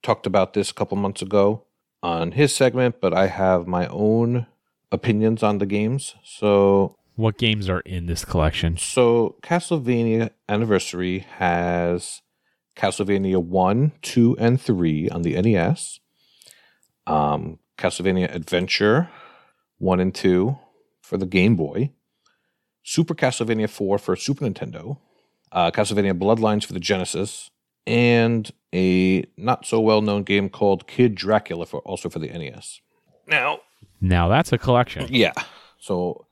[0.04, 1.64] talked about this a couple months ago
[2.04, 4.46] on his segment, but I have my own
[4.92, 6.16] opinions on the games.
[6.24, 8.78] So What games are in this collection?
[8.78, 12.22] so Castlevania Anniversary has
[12.76, 16.00] Castlevania 1, 2, and 3 on the NES.
[17.08, 19.10] Um, Castlevania Adventure
[19.80, 20.58] 1 and 2
[21.02, 21.92] for the Game Boy.
[22.84, 24.98] Super Castlevania 4 for Super Nintendo.
[25.52, 27.50] Uh, Castlevania Bloodlines for the Genesis.
[27.86, 32.82] And a not so well known game called Kid Dracula for also for the NES.
[33.28, 33.60] Now,
[34.02, 35.08] Now that's a collection.
[35.10, 35.34] yeah.
[35.80, 36.26] So,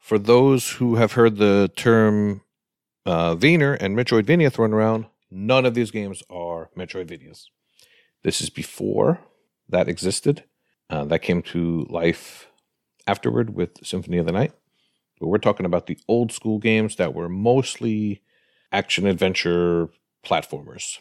[0.00, 2.42] for those who have heard the term
[3.06, 7.44] uh, Wiener and Metroidvania thrown around, none of these games are Metroidvanias.
[8.24, 9.20] This is before
[9.68, 10.44] that existed.
[10.90, 12.48] Uh, that came to life
[13.06, 14.52] afterward with Symphony of the Night.
[15.18, 18.22] But we're talking about the old school games that were mostly
[18.72, 19.88] action adventure
[20.24, 20.98] platformers.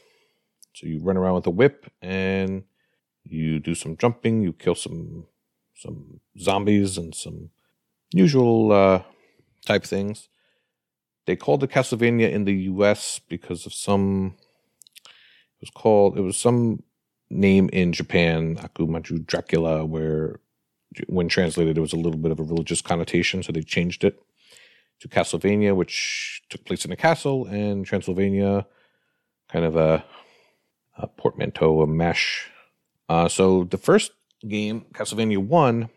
[0.74, 2.64] So you run around with a whip and
[3.24, 5.28] you do some jumping, you kill some
[5.76, 7.50] some zombies and some
[8.14, 9.02] usual uh,
[9.66, 10.30] type things.
[11.26, 13.20] They called it Castlevania in the U.S.
[13.28, 14.36] because of some.
[15.06, 16.18] It was called.
[16.18, 16.84] It was some
[17.32, 20.40] name in Japan, Akumaju Dracula, where
[21.08, 24.22] when translated, it was a little bit of a religious connotation, so they changed it
[25.00, 28.68] to Castlevania, which took place in a castle, and Transylvania,
[29.50, 30.04] kind of a,
[30.98, 32.50] a portmanteau, a mesh.
[33.10, 34.12] Uh, so the first
[34.48, 35.90] game, Castlevania 1,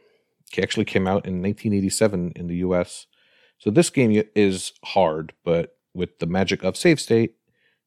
[0.62, 3.06] actually came out in 1987 in the US.
[3.58, 7.34] So this game is hard, but with the magic of save state,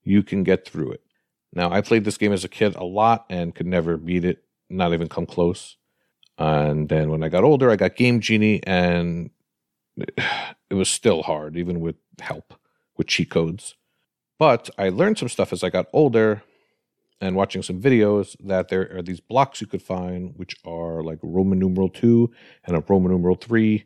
[0.03, 1.01] you can get through it.
[1.53, 4.43] Now, I played this game as a kid a lot and could never beat it,
[4.69, 5.77] not even come close.
[6.37, 9.31] And then when I got older, I got Game Genie, and
[9.97, 12.53] it was still hard, even with help,
[12.97, 13.75] with cheat codes.
[14.39, 16.43] But I learned some stuff as I got older
[17.19, 21.17] and watching some videos that there are these blocks you could find, which are like
[21.23, 22.31] Roman numeral 2
[22.65, 23.83] and a Roman numeral 3,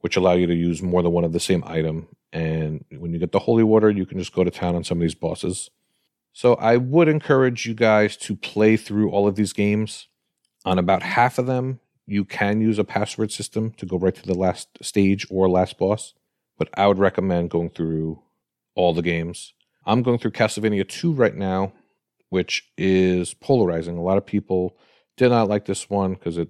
[0.00, 2.08] which allow you to use more than one of the same item.
[2.32, 4.98] And when you get the holy water, you can just go to town on some
[4.98, 5.70] of these bosses.
[6.34, 10.08] So I would encourage you guys to play through all of these games.
[10.64, 14.26] On about half of them, you can use a password system to go right to
[14.26, 16.12] the last stage or last boss.
[16.58, 18.20] But I would recommend going through
[18.74, 19.54] all the games.
[19.86, 21.72] I'm going through Castlevania 2 right now,
[22.30, 23.96] which is polarizing.
[23.96, 24.76] A lot of people
[25.16, 26.48] did not like this one because it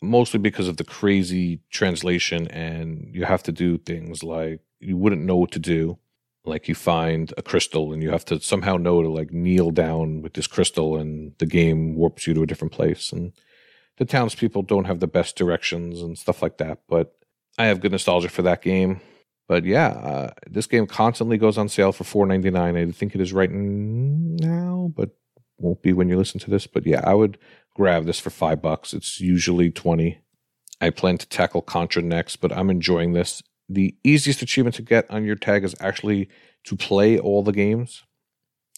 [0.00, 5.24] mostly because of the crazy translation and you have to do things like you wouldn't
[5.24, 5.98] know what to do
[6.48, 10.22] like you find a crystal and you have to somehow know to like kneel down
[10.22, 13.12] with this crystal and the game warps you to a different place.
[13.12, 13.32] And
[13.98, 17.16] the townspeople don't have the best directions and stuff like that but
[17.58, 19.00] i have good nostalgia for that game.
[19.48, 23.32] But yeah uh, this game constantly goes on sale for 4.99 i think it is
[23.32, 25.10] right now but
[25.58, 26.66] won't be when you listen to this.
[26.66, 27.38] But yeah i would
[27.74, 28.92] grab this for five bucks.
[28.92, 30.20] It's usually 20
[30.80, 35.10] i plan to tackle contra next but i'm enjoying this the easiest achievement to get
[35.10, 36.28] on your tag is actually
[36.64, 38.02] to play all the games.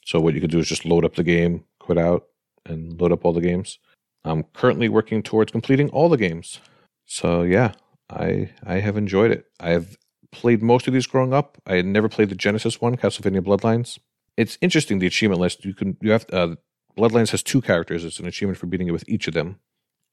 [0.04, 2.26] So what you could do is just load up the game, quit out,
[2.66, 3.78] and load up all the games.
[4.24, 6.60] I'm currently working towards completing all the games.
[7.06, 7.72] So yeah,
[8.10, 9.46] I I have enjoyed it.
[9.58, 9.96] I have
[10.32, 11.58] played most of these growing up.
[11.66, 13.98] I had never played the Genesis one, Castlevania Bloodlines.
[14.36, 15.64] It's interesting the achievement list.
[15.64, 16.56] You can you have uh,
[16.96, 18.04] Bloodlines has two characters.
[18.04, 19.58] It's an achievement for beating it with each of them.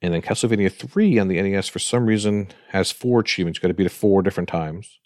[0.02, 3.58] And then Castlevania 3 on the NES, for some reason, has four achievements.
[3.58, 5.00] You got to beat it four different times.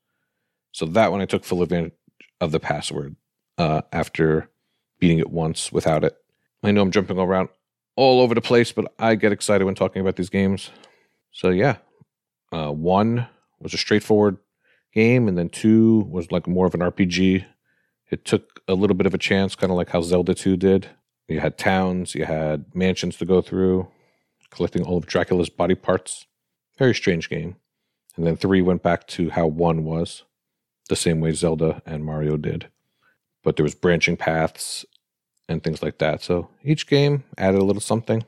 [0.72, 1.94] So that one I took full advantage
[2.40, 3.16] of the password
[3.58, 4.50] uh, after
[5.00, 6.18] beating it once without it.
[6.64, 7.50] I know I'm jumping around
[7.96, 10.72] all over the place, but I get excited when talking about these games.
[11.32, 11.78] So yeah,
[12.52, 13.28] uh, one
[13.60, 14.38] was a straightforward
[14.94, 17.46] game, and then two was like more of an RPG.
[18.10, 20.90] It took a little bit of a chance, kind of like how Zelda 2 did.
[21.28, 23.88] You had towns, you had mansions to go through,
[24.52, 26.28] collecting all of Dracula's body parts.
[26.78, 27.56] Very strange game.
[28.16, 30.24] And then three went back to how one was,
[30.90, 32.68] the same way Zelda and Mario did.
[33.44, 34.86] But there was branching paths
[35.48, 36.22] and things like that.
[36.22, 38.26] So each game added a little something.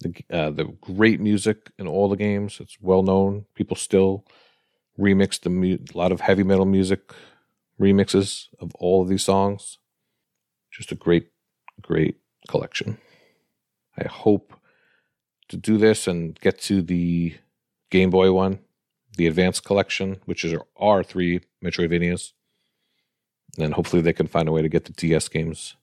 [0.00, 2.58] The, uh, the great music in all the games.
[2.60, 3.46] It's well known.
[3.54, 4.26] People still
[4.98, 7.12] remix the mu- a lot of heavy metal music
[7.80, 9.78] remixes of all of these songs.
[10.70, 11.28] Just a great,
[11.80, 12.16] great
[12.48, 12.98] collection.
[13.98, 14.52] I hope
[15.48, 17.34] to do this and get to the
[17.90, 18.60] Game Boy one,
[19.16, 22.32] the Advanced Collection, which is our three Metroidvanias.
[23.56, 25.76] And then hopefully they can find a way to get the DS games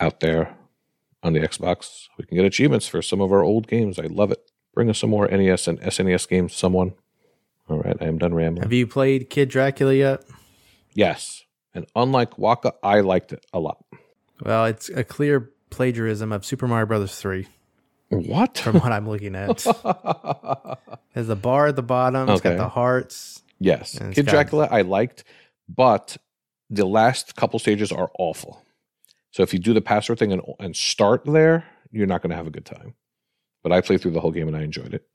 [0.00, 0.56] out there
[1.22, 2.08] on the Xbox.
[2.18, 3.98] We can get achievements for some of our old games.
[3.98, 4.50] I love it.
[4.74, 6.94] Bring us some more NES and SNES games, someone.
[7.68, 8.62] All right, I am done rambling.
[8.62, 10.24] Have you played Kid Dracula yet?
[10.94, 11.44] Yes.
[11.72, 13.84] And unlike Waka, I liked it a lot.
[14.42, 17.46] Well, it's a clear plagiarism of Super Mario Brothers 3
[18.10, 18.58] What?
[18.58, 19.48] from what I'm looking at.
[21.14, 23.42] There's a bar at the bottom, it's got the hearts.
[23.58, 23.94] yes.
[23.94, 25.24] And it's Kid got- Dracula, I liked,
[25.68, 26.16] but
[26.68, 28.62] the last couple stages are awful.
[29.30, 32.36] So if you do the password thing and, and start there, you're not going to
[32.36, 32.94] have a good time.
[33.62, 35.06] But I played through the whole game and I enjoyed it.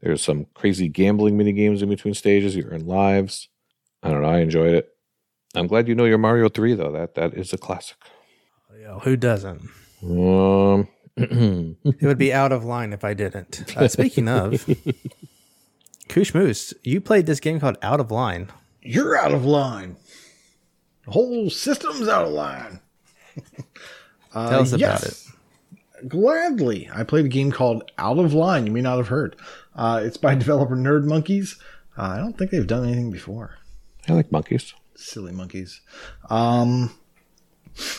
[0.00, 2.54] There's some crazy gambling mini games in between stages.
[2.56, 3.48] You earn lives.
[4.02, 4.28] I don't know.
[4.28, 4.90] I enjoyed it.
[5.54, 6.92] I'm glad you know your Mario 3 though.
[6.92, 7.96] That that is a classic.
[8.76, 9.62] You know, who doesn't?
[10.02, 13.76] Um, It would be out of line if I didn't.
[13.76, 14.68] Uh, speaking of,
[16.08, 18.48] Koosh Moose, you played this game called Out of Line.
[18.82, 19.96] You're out of line.
[21.06, 22.80] The whole system's out of line.
[24.34, 25.30] Uh, Tell us about yes.
[26.02, 26.08] it.
[26.08, 26.90] Gladly.
[26.92, 28.66] I played a game called Out of Line.
[28.66, 29.36] You may not have heard.
[29.74, 31.58] Uh, it's by developer Nerd Monkeys.
[31.96, 33.56] Uh, I don't think they've done anything before.
[34.08, 34.74] I like monkeys.
[34.96, 35.80] Silly monkeys.
[36.28, 36.94] Um,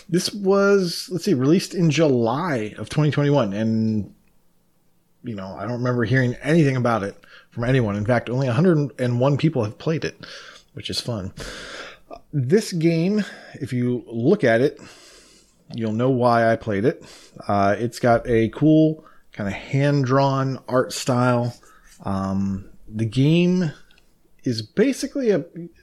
[0.10, 3.54] this was, let's see, released in July of 2021.
[3.54, 4.14] And,
[5.24, 7.16] you know, I don't remember hearing anything about it
[7.50, 7.96] from anyone.
[7.96, 10.26] In fact, only 101 people have played it,
[10.74, 11.34] which is fun.
[12.32, 13.24] This game,
[13.56, 14.80] if you look at it,
[15.74, 17.04] you'll know why I played it.
[17.48, 21.56] Uh, it's got a cool kind of hand drawn art style.
[22.04, 23.72] Um, the game
[24.44, 25.40] is basically a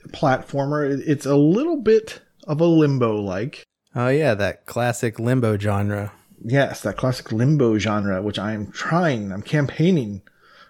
[0.08, 1.02] platformer.
[1.06, 3.64] It's a little bit of a limbo like.
[3.94, 6.12] Oh, yeah, that classic limbo genre.
[6.44, 10.22] Yes, that classic limbo genre, which I am trying, I'm campaigning.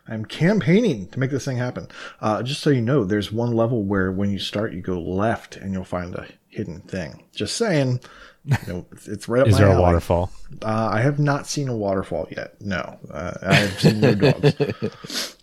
[0.09, 1.87] I'm campaigning to make this thing happen.
[2.21, 5.57] Uh, just so you know, there's one level where when you start, you go left
[5.57, 7.25] and you'll find a hidden thing.
[7.35, 8.01] Just saying.
[8.45, 10.33] You know, it's, it's right up Is my there a waterfall?
[10.63, 12.61] Uh, I have not seen a waterfall yet.
[12.61, 15.37] No, uh, I have seen no dogs.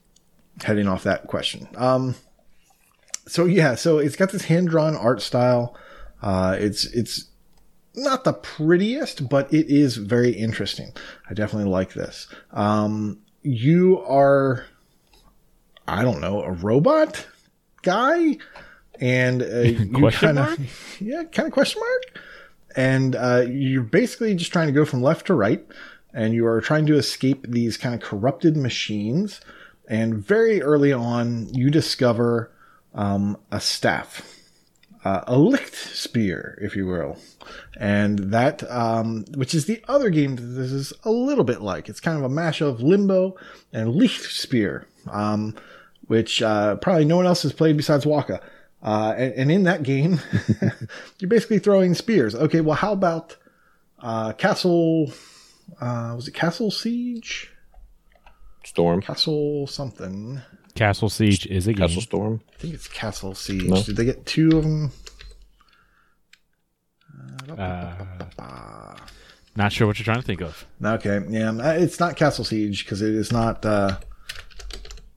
[0.62, 1.70] Heading off that question.
[1.78, 2.16] Um,
[3.26, 5.78] so yeah, so it's got this hand drawn art style.
[6.22, 7.29] Uh, it's it's
[7.96, 10.92] not the prettiest, but it is very interesting.
[11.30, 12.28] I definitely like this.
[12.52, 14.66] Um, you are,
[15.88, 17.26] I don't know, a robot
[17.82, 18.38] guy,
[19.00, 22.24] and uh, you kind of yeah, kind of question mark
[22.76, 25.66] and uh, you're basically just trying to go from left to right,
[26.14, 29.42] and you are trying to escape these kind of corrupted machines.
[29.88, 32.52] And very early on, you discover
[32.94, 34.39] um, a staff,
[35.10, 37.18] uh, a Lichtspeer, if you will,
[37.78, 41.90] and that, um, which is the other game that this is a little bit like.
[41.90, 43.36] It's kind of a mash of Limbo
[43.74, 45.56] and Lichtspeer, um,
[46.08, 48.42] which uh, probably no one else has played besides Waka.
[48.84, 50.20] Uh, and, and in that game,
[51.20, 52.36] you're basically throwing spears.
[52.36, 53.36] Okay, well, how about
[54.00, 55.12] uh, Castle?
[55.82, 57.52] Uh, was it Castle Siege?
[58.64, 59.02] Storm.
[59.02, 60.42] Castle something.
[60.76, 61.88] Castle Siege is a game.
[61.88, 62.42] Castle Storm.
[62.54, 63.64] I think it's Castle Siege.
[63.64, 63.82] No.
[63.82, 64.92] Did they get two of them?
[67.58, 68.96] Uh,
[69.56, 70.66] not sure what you're trying to think of.
[70.84, 73.66] Okay, yeah, uh, it's not Castle Siege because it is not.
[73.66, 73.98] Uh,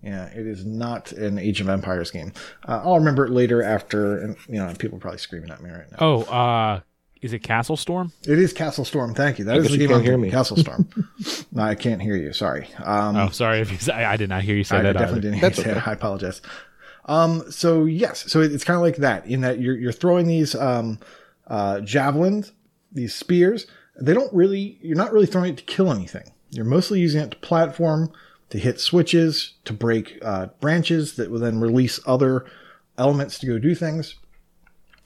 [0.02, 2.32] yeah, it is not an Age of Empires game.
[2.66, 5.70] Uh, I'll remember it later after, and you know, people are probably screaming at me
[5.70, 5.98] right now.
[6.00, 6.80] Oh, uh,
[7.22, 8.12] Is it Castle Storm?
[8.26, 9.14] It is Castle Storm.
[9.14, 9.44] Thank you.
[9.44, 9.88] That I is the you game.
[9.88, 10.30] can't hear me.
[10.30, 10.88] Castle Storm.
[11.52, 12.32] no, I can't hear you.
[12.32, 12.68] Sorry.
[12.82, 13.92] Um, Oh, sorry if you.
[13.92, 14.96] I I did not hear you say I that.
[14.96, 15.20] I definitely either.
[15.20, 15.78] didn't hear you That's say okay.
[15.80, 15.88] it.
[15.88, 16.42] I apologize.
[17.06, 20.26] Um, so yes, so it- it's kind of like that in that you're you're throwing
[20.26, 20.98] these um,
[21.46, 22.52] uh, javelins,
[22.92, 23.66] these spears.
[24.00, 24.78] They don't really.
[24.82, 26.32] You're not really throwing it to kill anything.
[26.50, 28.10] You're mostly using it to platform,
[28.50, 32.44] to hit switches, to break uh, branches that will then release other
[32.98, 34.16] elements to go do things.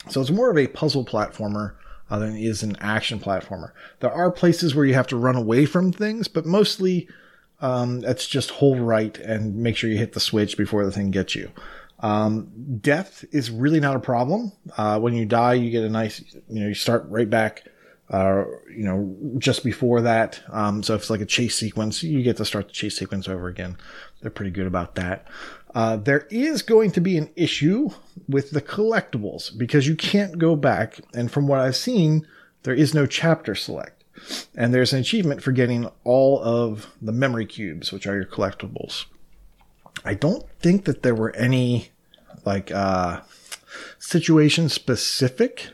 [0.09, 1.75] So it's more of a puzzle platformer
[2.11, 3.73] uh, than it is an action platformer.
[4.01, 7.09] There are places where you have to run away from things, but mostly
[7.61, 11.11] um, it's just hold right and make sure you hit the switch before the thing
[11.11, 11.51] gets you.
[12.01, 14.53] Um, death is really not a problem.
[14.77, 17.65] Uh, when you die, you get a nice, you know, you start right back,
[18.11, 20.41] uh, you know, just before that.
[20.51, 23.29] Um, so if it's like a chase sequence, you get to start the chase sequence
[23.29, 23.79] over again.
[24.21, 25.27] They're pretty good about that.
[25.77, 27.91] Uh, there is going to be an issue
[28.27, 30.99] with the collectibles because you can't go back.
[31.13, 32.27] And from what I've seen,
[32.63, 34.03] there is no chapter select.
[34.57, 39.05] And there's an achievement for getting all of the memory cubes, which are your collectibles.
[40.03, 41.91] I don't think that there were any
[42.47, 43.21] like uh,
[43.99, 45.69] situation specific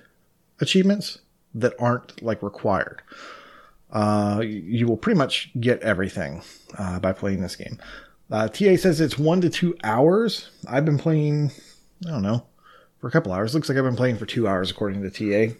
[0.60, 1.18] achievements
[1.54, 3.02] that aren't like required.
[3.92, 6.42] Uh, you will pretty much get everything
[6.76, 7.78] uh, by playing this game.
[8.32, 10.48] Uh, TA says it's one to two hours.
[10.66, 11.52] I've been playing,
[12.06, 12.46] I don't know,
[12.98, 13.54] for a couple hours.
[13.54, 15.54] Looks like I've been playing for two hours according to TA.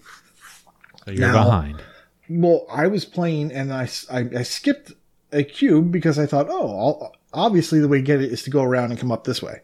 [1.05, 1.83] So you're Now- behind.
[2.31, 4.93] Well, I was playing and I, I, I skipped
[5.33, 8.51] a cube because I thought, oh, I'll, obviously the way to get it is to
[8.51, 9.61] go around and come up this way.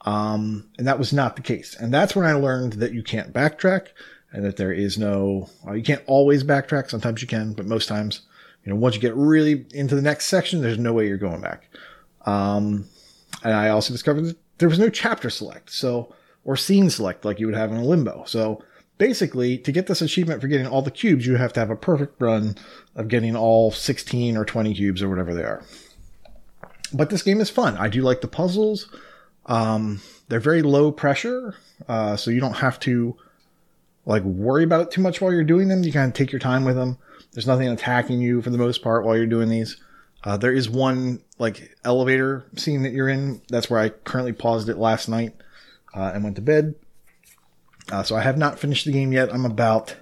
[0.00, 1.76] Um, and that was not the case.
[1.78, 3.88] And that's when I learned that you can't backtrack
[4.32, 6.90] and that there is no, well, you can't always backtrack.
[6.90, 8.22] Sometimes you can, but most times,
[8.64, 11.40] you know, once you get really into the next section, there's no way you're going
[11.40, 11.68] back.
[12.26, 12.86] Um,
[13.42, 15.72] and I also discovered that there was no chapter select.
[15.72, 16.14] So,
[16.44, 18.24] or scene select like you would have in a limbo.
[18.26, 18.62] So
[18.98, 21.76] basically to get this achievement for getting all the cubes, you have to have a
[21.76, 22.56] perfect run
[22.94, 25.62] of getting all 16 or 20 cubes or whatever they are.
[26.92, 27.76] But this game is fun.
[27.78, 28.88] I do like the puzzles.
[29.46, 31.54] Um, they're very low pressure.
[31.88, 33.16] Uh, so you don't have to
[34.04, 35.82] like worry about it too much while you're doing them.
[35.82, 36.98] You kind of take your time with them.
[37.32, 39.78] There's nothing attacking you for the most part while you're doing these.
[40.24, 43.42] Uh, there is one like elevator scene that you're in.
[43.48, 45.34] That's where I currently paused it last night
[45.94, 46.74] uh, and went to bed.
[47.90, 49.32] Uh, so I have not finished the game yet.
[49.32, 49.96] I'm about,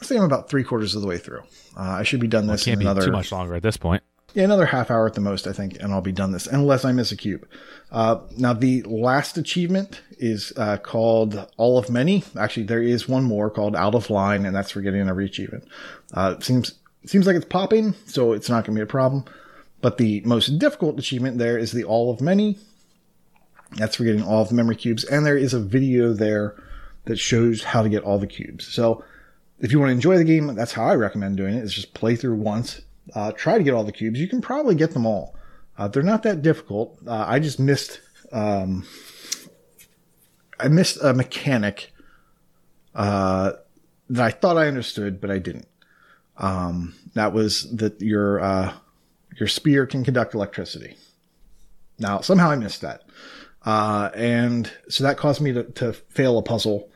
[0.00, 1.42] I think I'm about three quarters of the way through.
[1.76, 3.76] Uh, I should be done this Can't in be another too much longer at this
[3.76, 4.02] point.
[4.32, 6.84] yeah, another half hour at the most, I think, and I'll be done this, unless
[6.86, 7.46] I miss a cube.
[7.92, 12.24] Uh, now, the last achievement is uh, called All of Many.
[12.38, 15.64] Actually, there is one more called Out of Line, and that's for getting every achievement.
[16.14, 16.72] Uh, it seems
[17.04, 19.24] seems like it's popping, so it's not going to be a problem.
[19.80, 22.58] But the most difficult achievement there is the All of Many.
[23.72, 26.54] That's for getting all of the memory cubes, and there is a video there
[27.04, 28.66] that shows how to get all the cubes.
[28.66, 29.04] So
[29.58, 31.64] if you want to enjoy the game, that's how I recommend doing it.
[31.64, 32.82] Is just play through once,
[33.14, 34.20] uh, try to get all the cubes.
[34.20, 35.34] You can probably get them all.
[35.78, 36.98] Uh, they're not that difficult.
[37.06, 38.00] Uh, I just missed.
[38.32, 38.86] Um,
[40.58, 41.92] I missed a mechanic
[42.94, 43.52] uh,
[44.08, 45.68] that I thought I understood, but I didn't.
[46.38, 48.72] Um, that was that your uh,
[49.38, 50.96] your spear can conduct electricity.
[51.98, 53.02] Now somehow I missed that,
[53.64, 56.90] uh, and so that caused me to, to fail a puzzle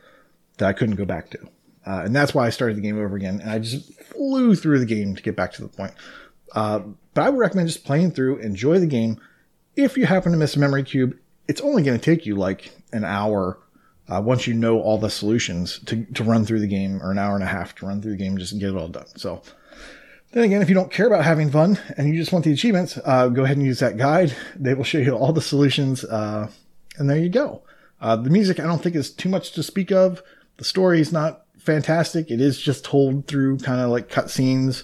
[0.57, 1.39] that I couldn't go back to.
[1.85, 3.41] Uh, and that's why I started the game over again.
[3.41, 5.93] And I just flew through the game to get back to the point.
[6.53, 6.81] Uh,
[7.13, 9.19] but I would recommend just playing through, enjoy the game.
[9.75, 11.17] If you happen to miss a memory cube,
[11.47, 13.57] it's only going to take you like an hour
[14.09, 17.17] uh, once you know all the solutions to, to run through the game, or an
[17.17, 19.07] hour and a half to run through the game, just get it all done.
[19.15, 19.41] So
[20.31, 22.97] then again, if you don't care about having fun and you just want the achievements,
[23.03, 24.35] uh, go ahead and use that guide.
[24.55, 26.49] They will show you all the solutions, uh,
[26.97, 27.63] and there you go.
[27.99, 30.21] Uh, the music, I don't think is too much to speak of.
[30.57, 32.31] The story is not fantastic.
[32.31, 34.83] It is just told through kind of like cutscenes.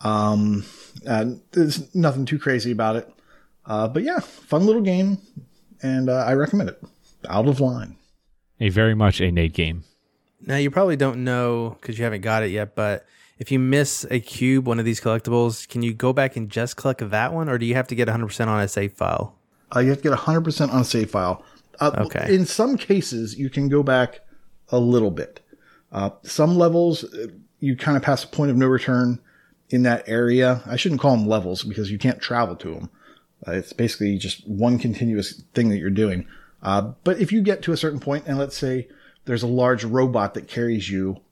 [0.00, 0.64] Um,
[1.04, 3.08] there's nothing too crazy about it.
[3.64, 5.18] Uh, but yeah, fun little game,
[5.82, 6.82] and uh, I recommend it.
[7.28, 7.96] Out of line.
[8.60, 9.84] A very much a Nate game.
[10.40, 13.06] Now you probably don't know because you haven't got it yet, but
[13.40, 16.76] if you miss a cube, one of these collectibles, can you go back and just
[16.76, 19.34] collect that one, or do you have to get 100% on a save file?
[19.74, 21.42] Uh, you have to get 100% on a save file.
[21.80, 22.34] Uh, Okay.
[22.34, 24.20] In some cases, you can go back
[24.68, 25.40] a little bit.
[25.90, 27.28] Uh, some levels, uh,
[27.60, 29.18] you kind of pass a point of no return
[29.70, 30.62] in that area.
[30.66, 32.90] I shouldn't call them levels because you can't travel to them.
[33.48, 36.26] Uh, it's basically just one continuous thing that you're doing.
[36.62, 38.86] Uh, but if you get to a certain point, and let's say
[39.24, 41.22] there's a large robot that carries you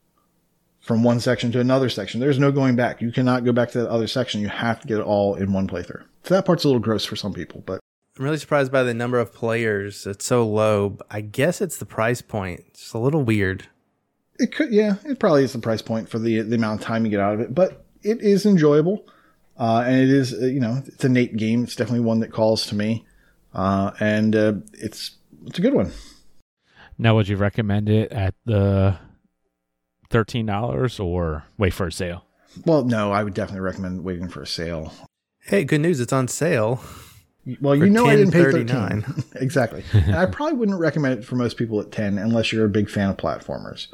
[0.88, 3.02] from one section to another section, there's no going back.
[3.02, 4.40] You cannot go back to that other section.
[4.40, 6.02] You have to get it all in one playthrough.
[6.24, 7.78] So that part's a little gross for some people, but
[8.16, 10.06] I'm really surprised by the number of players.
[10.06, 10.96] It's so low.
[11.10, 12.64] I guess it's the price point.
[12.68, 13.68] It's a little weird.
[14.38, 17.04] It could, yeah, it probably is the price point for the the amount of time
[17.04, 19.06] you get out of it, but it is enjoyable,
[19.58, 21.64] uh, and it is uh, you know it's a Nate game.
[21.64, 23.04] It's definitely one that calls to me,
[23.52, 25.92] uh, and uh, it's it's a good one.
[26.96, 28.98] Now, would you recommend it at the
[30.10, 32.24] thirteen dollars or wait for a sale?
[32.64, 34.92] Well, no, I would definitely recommend waiting for a sale.
[35.40, 36.00] Hey, good news!
[36.00, 36.80] It's on sale.
[37.62, 39.04] Well, you For know I didn't pay $10.39.
[39.04, 42.66] thirteen exactly, and I probably wouldn't recommend it for most people at ten unless you're
[42.66, 43.86] a big fan of platformers.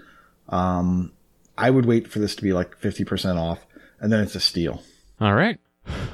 [0.49, 1.13] Um,
[1.57, 3.65] I would wait for this to be like fifty percent off,
[4.01, 4.83] and then it's a steal.
[5.21, 5.59] All right.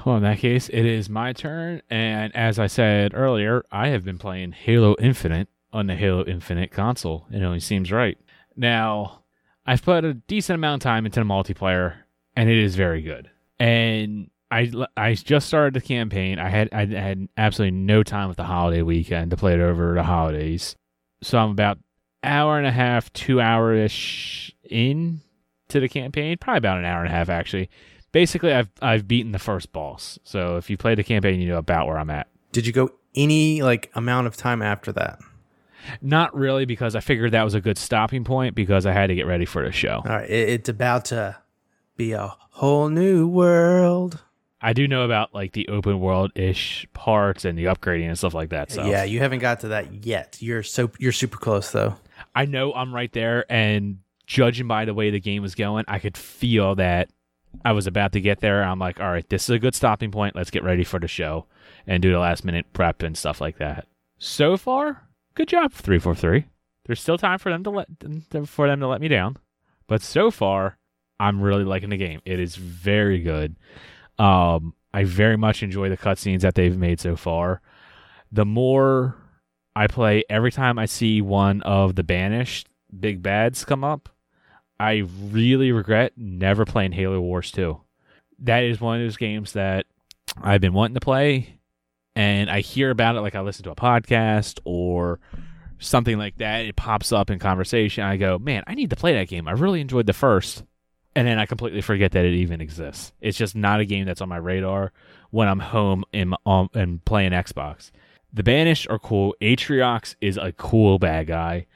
[0.04, 4.04] Well, in that case, it is my turn, and as I said earlier, I have
[4.04, 7.26] been playing Halo Infinite on the Halo Infinite console.
[7.32, 8.18] It only seems right.
[8.56, 9.19] Now,
[9.66, 11.94] I've put a decent amount of time into the multiplayer,
[12.36, 13.30] and it is very good.
[13.58, 16.38] And I I just started the campaign.
[16.38, 19.94] I had I had absolutely no time with the holiday weekend to play it over
[19.94, 20.74] the holidays,
[21.22, 21.78] so I'm about
[22.22, 25.20] hour and a half, two hour ish in
[25.68, 26.36] to the campaign.
[26.38, 27.70] Probably about an hour and a half actually.
[28.12, 30.18] Basically, I've I've beaten the first boss.
[30.24, 32.28] So if you play the campaign, you know about where I'm at.
[32.52, 35.20] Did you go any like amount of time after that?
[36.00, 39.14] Not really, because I figured that was a good stopping point because I had to
[39.14, 40.02] get ready for the show.
[40.04, 41.36] All right, it, it's about to
[41.96, 44.20] be a whole new world.
[44.62, 48.34] I do know about like the open world ish parts and the upgrading and stuff
[48.34, 48.70] like that.
[48.70, 50.36] So Yeah, you haven't got to that yet.
[50.40, 51.96] You're so you're super close though.
[52.34, 55.98] I know I'm right there, and judging by the way the game was going, I
[55.98, 57.08] could feel that
[57.64, 58.62] I was about to get there.
[58.62, 60.36] I'm like, all right, this is a good stopping point.
[60.36, 61.46] Let's get ready for the show
[61.86, 63.86] and do the last minute prep and stuff like that.
[64.18, 66.46] So far, good job, three four three.
[66.86, 67.86] There's still time for them to let
[68.46, 69.36] for them to let me down,
[69.86, 70.78] but so far,
[71.18, 72.20] I'm really liking the game.
[72.24, 73.56] It is very good.
[74.18, 77.60] Um, I very much enjoy the cutscenes that they've made so far.
[78.32, 79.16] The more
[79.76, 82.68] I play, every time I see one of the banished
[82.98, 84.08] big bads come up,
[84.78, 87.78] I really regret never playing Halo Wars 2.
[88.40, 89.86] That is one of those games that
[90.42, 91.59] I've been wanting to play,
[92.14, 95.20] and I hear about it like I listen to a podcast or
[95.78, 96.66] something like that.
[96.66, 98.04] It pops up in conversation.
[98.04, 99.48] I go, man, I need to play that game.
[99.48, 100.64] I really enjoyed the first
[101.16, 103.12] and then I completely forget that it even exists.
[103.20, 104.92] It's just not a game that's on my radar
[105.30, 107.90] when I'm home and um, and playing Xbox.
[108.32, 109.34] The Banished are cool.
[109.40, 111.66] Atriox is a cool bad guy.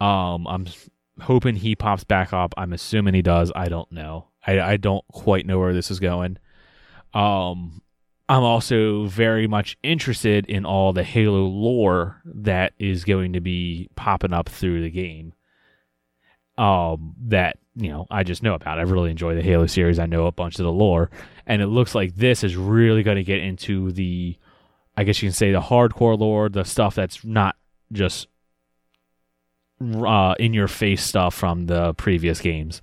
[0.00, 0.66] Um, I'm
[1.20, 2.54] hoping he pops back up.
[2.56, 3.52] I'm assuming he does.
[3.54, 4.28] I don't know.
[4.46, 6.38] I, I don't quite know where this is going.
[7.12, 7.82] Um,
[8.30, 13.88] I'm also very much interested in all the Halo lore that is going to be
[13.96, 15.32] popping up through the game.
[16.56, 18.78] Um, that you know I just know about.
[18.78, 19.98] I really enjoy the Halo series.
[19.98, 21.10] I know a bunch of the lore,
[21.44, 24.36] and it looks like this is really going to get into the,
[24.96, 27.56] I guess you can say the hardcore lore, the stuff that's not
[27.90, 28.28] just
[29.82, 32.80] uh, in your face stuff from the previous games.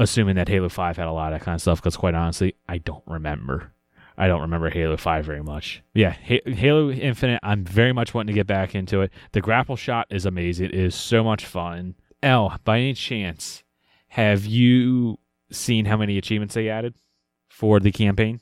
[0.00, 2.56] Assuming that Halo Five had a lot of that kind of stuff, because quite honestly,
[2.68, 3.72] I don't remember.
[4.18, 5.82] I don't remember Halo 5 very much.
[5.94, 9.12] Yeah, Halo Infinite, I'm very much wanting to get back into it.
[9.32, 10.66] The grapple shot is amazing.
[10.66, 11.94] It is so much fun.
[12.22, 13.62] L, by any chance,
[14.08, 15.18] have you
[15.50, 16.94] seen how many achievements they added
[17.50, 18.40] for the campaign?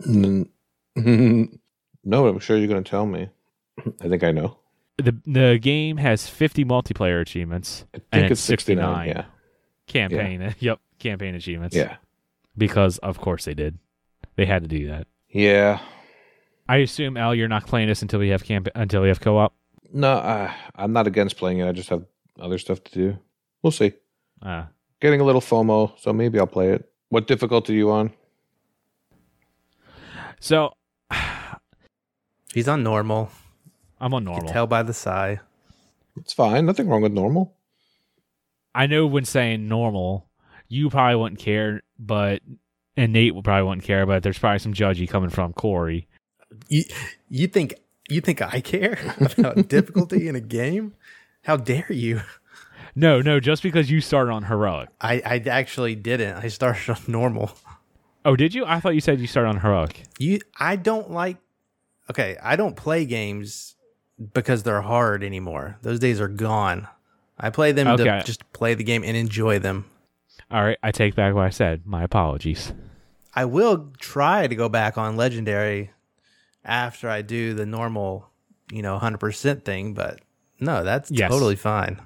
[0.06, 0.46] no,
[2.04, 3.28] but I'm sure you're going to tell me.
[4.00, 4.58] I think I know.
[4.96, 9.06] The the game has 50 multiplayer achievements I think and it's it's 69.
[9.06, 9.24] 69 Yeah.
[9.86, 10.54] campaign.
[10.58, 11.76] Yep, campaign achievements.
[11.76, 11.96] Yeah.
[12.56, 13.78] Because of course they did.
[14.38, 15.08] They had to do that.
[15.30, 15.80] Yeah.
[16.68, 19.52] I assume Al, you're not playing this until we have camp until we have co-op.
[19.92, 21.66] No, uh, I'm not against playing it.
[21.68, 22.04] I just have
[22.38, 23.18] other stuff to do.
[23.62, 23.94] We'll see.
[24.40, 24.66] Uh,
[25.00, 26.88] Getting a little FOMO, so maybe I'll play it.
[27.08, 28.12] What difficulty are you on?
[30.38, 30.72] so
[32.54, 33.30] He's on normal.
[34.00, 34.52] I'm on You can normal.
[34.52, 35.40] tell by the sigh.
[36.16, 36.64] It's fine.
[36.64, 37.56] Nothing wrong with normal.
[38.72, 40.28] I know when saying normal,
[40.68, 42.40] you probably wouldn't care, but
[42.98, 46.06] and Nate will probably wouldn't care, but there's probably some judgy coming from Corey.
[46.68, 46.84] You
[47.28, 47.74] you think
[48.08, 48.98] you think I care
[49.38, 50.94] about difficulty in a game?
[51.44, 52.20] How dare you?
[52.94, 54.88] No, no, just because you started on heroic.
[55.00, 56.34] I, I actually didn't.
[56.36, 57.52] I started on normal.
[58.24, 58.64] Oh, did you?
[58.64, 60.02] I thought you said you started on heroic.
[60.18, 61.36] You I don't like
[62.10, 63.76] Okay, I don't play games
[64.32, 65.76] because they're hard anymore.
[65.82, 66.88] Those days are gone.
[67.38, 68.02] I play them Okay.
[68.04, 69.84] to just play the game and enjoy them.
[70.50, 71.82] All right, I take back what I said.
[71.86, 72.72] My apologies.
[73.34, 75.90] I will try to go back on legendary
[76.64, 78.28] after I do the normal,
[78.72, 80.20] you know, 100% thing, but
[80.60, 81.30] no, that's Yes.
[81.30, 82.00] totally fine.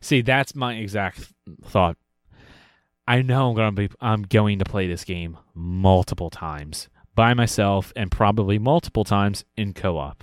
[0.00, 1.32] See, that's my exact
[1.64, 1.96] thought.
[3.06, 7.92] I know I'm gonna be I'm going to play this game multiple times by myself
[7.96, 10.22] and probably multiple times in co-op.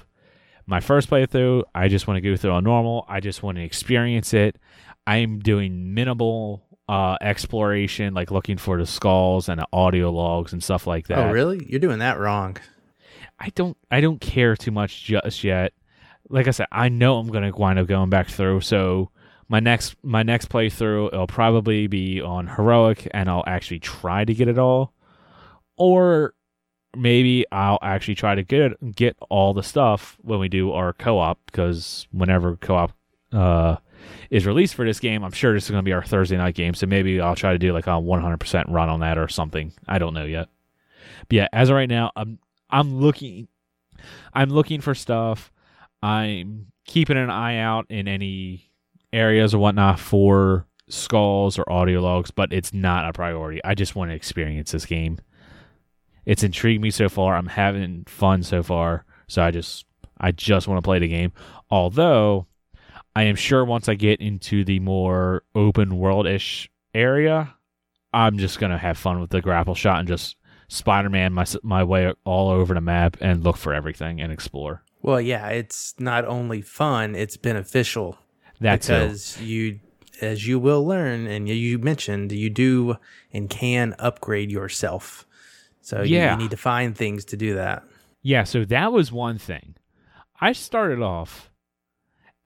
[0.68, 3.06] My first playthrough, I just want to go through on normal.
[3.10, 4.58] I just want to experience it.
[5.06, 10.64] I'm doing minimal uh, exploration, like looking for the skulls and the audio logs and
[10.64, 11.18] stuff like that.
[11.18, 11.66] Oh, really?
[11.68, 12.58] You're doing that wrong.
[13.40, 15.74] I don't I don't care too much just yet.
[16.30, 18.62] Like I said, I know I'm gonna wind up going back through.
[18.62, 19.10] So
[19.48, 24.34] my next my next playthrough it'll probably be on heroic, and I'll actually try to
[24.34, 24.94] get it all,
[25.78, 26.34] or
[26.96, 31.40] maybe I'll actually try to get get all the stuff when we do our co-op
[31.48, 32.94] because whenever co-op
[33.34, 33.78] uh,
[34.30, 36.56] is released for this game, I'm sure this is going to be our Thursday night
[36.56, 36.74] game.
[36.74, 39.72] So maybe I'll try to do like a 100% run on that or something.
[39.88, 40.50] I don't know yet.
[41.28, 43.48] But yeah, as of right now, I'm I'm looking
[44.34, 45.52] I'm looking for stuff.
[46.02, 48.72] I'm keeping an eye out in any
[49.12, 53.62] areas or whatnot for skulls or audio logs, but it's not a priority.
[53.64, 55.20] I just want to experience this game.
[56.26, 57.36] It's intrigued me so far.
[57.36, 59.06] I'm having fun so far.
[59.28, 59.86] So I just
[60.20, 61.34] I just want to play the game.
[61.70, 62.48] Although
[63.16, 67.54] I am sure once I get into the more open world ish area,
[68.14, 70.36] I'm just gonna have fun with the grapple shot and just
[70.68, 74.84] Spider Man my my way all over the map and look for everything and explore.
[75.02, 78.18] Well, yeah, it's not only fun; it's beneficial
[78.60, 79.80] That's because you,
[80.22, 82.98] as you will learn, and you mentioned, you do
[83.32, 85.26] and can upgrade yourself.
[85.82, 86.32] So you- Yeah.
[86.32, 87.84] you need to find things to do that.
[88.24, 89.76] Yeah, so that was one thing.
[90.42, 91.52] I started off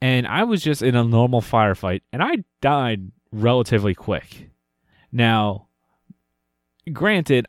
[0.01, 4.49] and I was just in a normal firefight and I died relatively quick.
[5.11, 5.67] Now,
[6.91, 7.47] granted,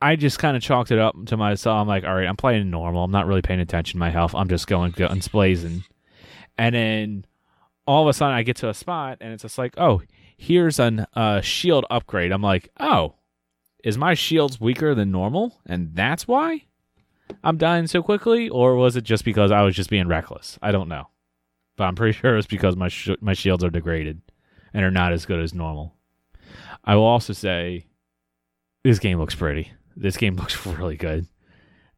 [0.00, 1.80] I just kind of chalked it up to myself.
[1.80, 3.04] I'm like, all right, I'm playing normal.
[3.04, 4.34] I'm not really paying attention to my health.
[4.34, 5.84] I'm just going guns blazing.
[6.58, 7.26] And then
[7.86, 10.02] all of a sudden I get to a spot and it's just like, oh,
[10.36, 12.32] here's a uh, shield upgrade.
[12.32, 13.14] I'm like, oh,
[13.84, 15.60] is my shields weaker than normal?
[15.66, 16.64] And that's why?
[17.44, 20.58] I'm dying so quickly, or was it just because I was just being reckless?
[20.60, 21.08] I don't know,
[21.76, 24.20] but I'm pretty sure it's because my sh- my shields are degraded
[24.74, 25.94] and are not as good as normal.
[26.84, 27.86] I will also say,
[28.84, 29.72] this game looks pretty.
[29.96, 31.26] This game looks really good.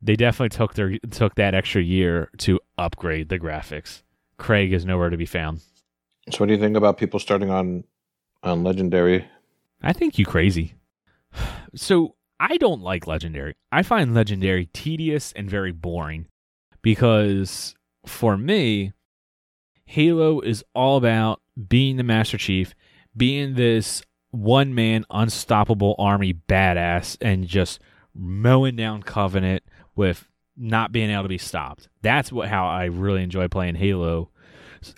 [0.03, 4.03] They definitely took their took that extra year to upgrade the graphics.
[4.37, 5.61] Craig is nowhere to be found.
[6.31, 7.85] So, what do you think about people starting on
[8.43, 9.27] on legendary?
[9.83, 10.75] I think you crazy.
[11.77, 13.55] So I don't like Legendary.
[13.73, 16.27] I find Legendary tedious and very boring
[16.83, 17.75] because
[18.07, 18.93] for me,
[19.87, 22.75] Halo is all about being the Master Chief,
[23.17, 27.81] being this one man unstoppable army badass, and just
[28.15, 29.63] mowing down Covenant
[29.95, 31.89] with not being able to be stopped.
[32.03, 34.31] That's what how I really enjoy playing Halo,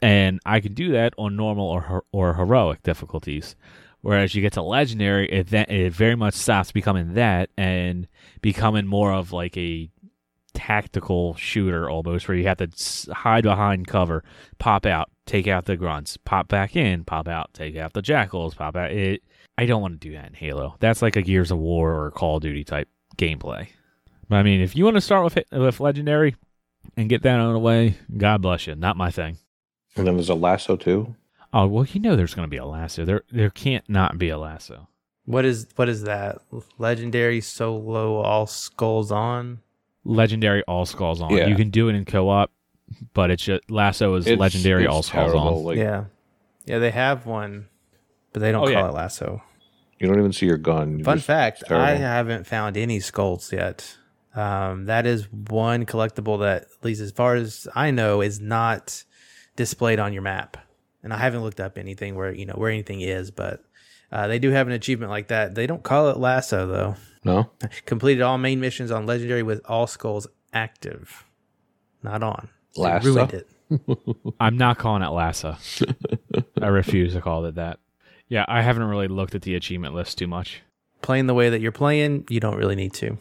[0.00, 3.56] and I can do that on normal or or heroic difficulties.
[4.02, 8.06] Whereas you get to legendary, it it very much stops becoming that and
[8.40, 9.90] becoming more of like a
[10.56, 14.24] tactical shooter almost, where you have to hide behind cover,
[14.58, 18.54] pop out, take out the grunts, pop back in, pop out, take out the jackals,
[18.54, 18.90] pop out.
[18.90, 19.22] It.
[19.58, 20.76] I don't want to do that in Halo.
[20.80, 23.68] That's like a Gears of War or Call of Duty type gameplay.
[24.28, 26.34] But I mean, if you want to start with with legendary
[26.96, 28.74] and get that out of the way, God bless you.
[28.74, 29.36] Not my thing.
[29.94, 31.14] And then there's a lasso too.
[31.52, 33.04] Oh well, you know there's going to be a lasso.
[33.04, 34.88] There, there can't not be a lasso.
[35.26, 36.38] What is what is that?
[36.78, 39.60] Legendary solo all skulls on.
[40.06, 41.30] Legendary all skulls on.
[41.36, 41.46] Yeah.
[41.46, 42.50] You can do it in co-op,
[43.14, 45.64] but it's just lasso is It's- legendary it's all skulls on.
[45.64, 46.04] Like yeah,
[46.64, 47.66] yeah, they have one,
[48.32, 48.88] but they don't Oh, call yeah.
[48.88, 49.42] it lasso.
[49.98, 50.98] you don't even see your gun.
[50.98, 51.84] You Fun fact: terrible.
[51.86, 53.96] I haven't found any skulls yet.
[54.34, 59.02] Um, that is one collectible that, at least as far as I know, is not
[59.56, 60.58] displayed on your map.
[61.02, 63.64] And I haven't looked up anything where you know where anything is, but
[64.12, 65.54] uh, they do have an achievement like that.
[65.54, 66.96] They don't call it lasso though.
[67.26, 67.50] No.
[67.84, 71.24] Completed all main missions on legendary with all skulls active,
[72.02, 72.48] not on.
[72.74, 73.14] They Lasso?
[73.14, 73.48] ruined it.
[74.40, 75.58] I'm not calling it Lassa.
[76.62, 77.78] I refuse to call it that.
[78.28, 80.62] Yeah, I haven't really looked at the achievement list too much.
[81.02, 83.18] Playing the way that you're playing, you don't really need to.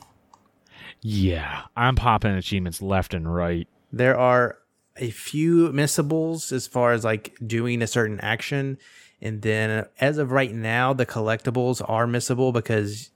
[1.01, 3.67] Yeah, I'm popping achievements left and right.
[3.91, 4.57] there are
[4.97, 8.77] a few missables as far as like doing a certain action
[9.21, 13.11] and then as of right now the collectibles are missable because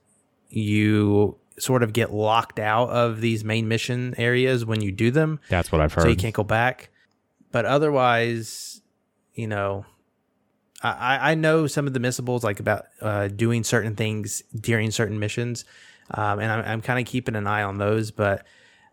[0.50, 5.38] you sort of get locked out of these main mission areas when you do them
[5.48, 6.02] That's what I've heard.
[6.02, 6.90] so you can't go back
[7.52, 8.80] but otherwise
[9.34, 9.84] you know
[10.82, 15.18] I, I- know some of the missables like about uh, doing certain things during certain
[15.18, 15.64] missions
[16.12, 18.46] um, and I'm, I'm kind of keeping an eye on those but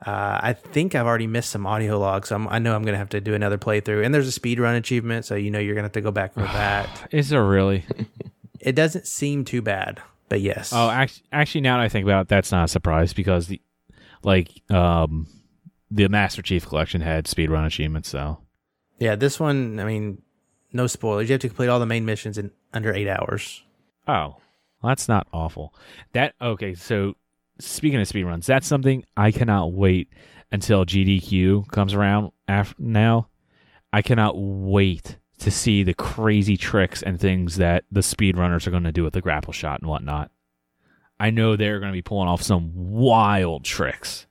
[0.05, 2.29] uh, I think I've already missed some audio logs.
[2.29, 4.05] So I'm, I know I'm going to have to do another playthrough.
[4.05, 6.11] And there's a speed run achievement, so you know you're going to have to go
[6.11, 7.07] back for that.
[7.11, 7.83] Is there really?
[8.59, 10.71] It doesn't seem too bad, but yes.
[10.73, 13.61] Oh, actually, actually, now that I think about it, that's not a surprise because the,
[14.23, 15.27] like, um,
[15.89, 18.39] the Master Chief Collection had speedrun achievements, so
[18.99, 20.21] Yeah, this one, I mean,
[20.73, 21.29] no spoilers.
[21.29, 23.63] You have to complete all the main missions in under eight hours.
[24.07, 24.35] Oh,
[24.81, 25.73] well, that's not awful.
[26.13, 26.73] That okay.
[26.75, 27.15] So
[27.59, 30.09] speaking of speedruns, that's something I cannot wait
[30.51, 32.31] until GDQ comes around.
[32.47, 33.29] After now,
[33.91, 38.83] I cannot wait to see the crazy tricks and things that the speedrunners are going
[38.83, 40.31] to do with the grapple shot and whatnot.
[41.19, 44.25] I know they're going to be pulling off some wild tricks.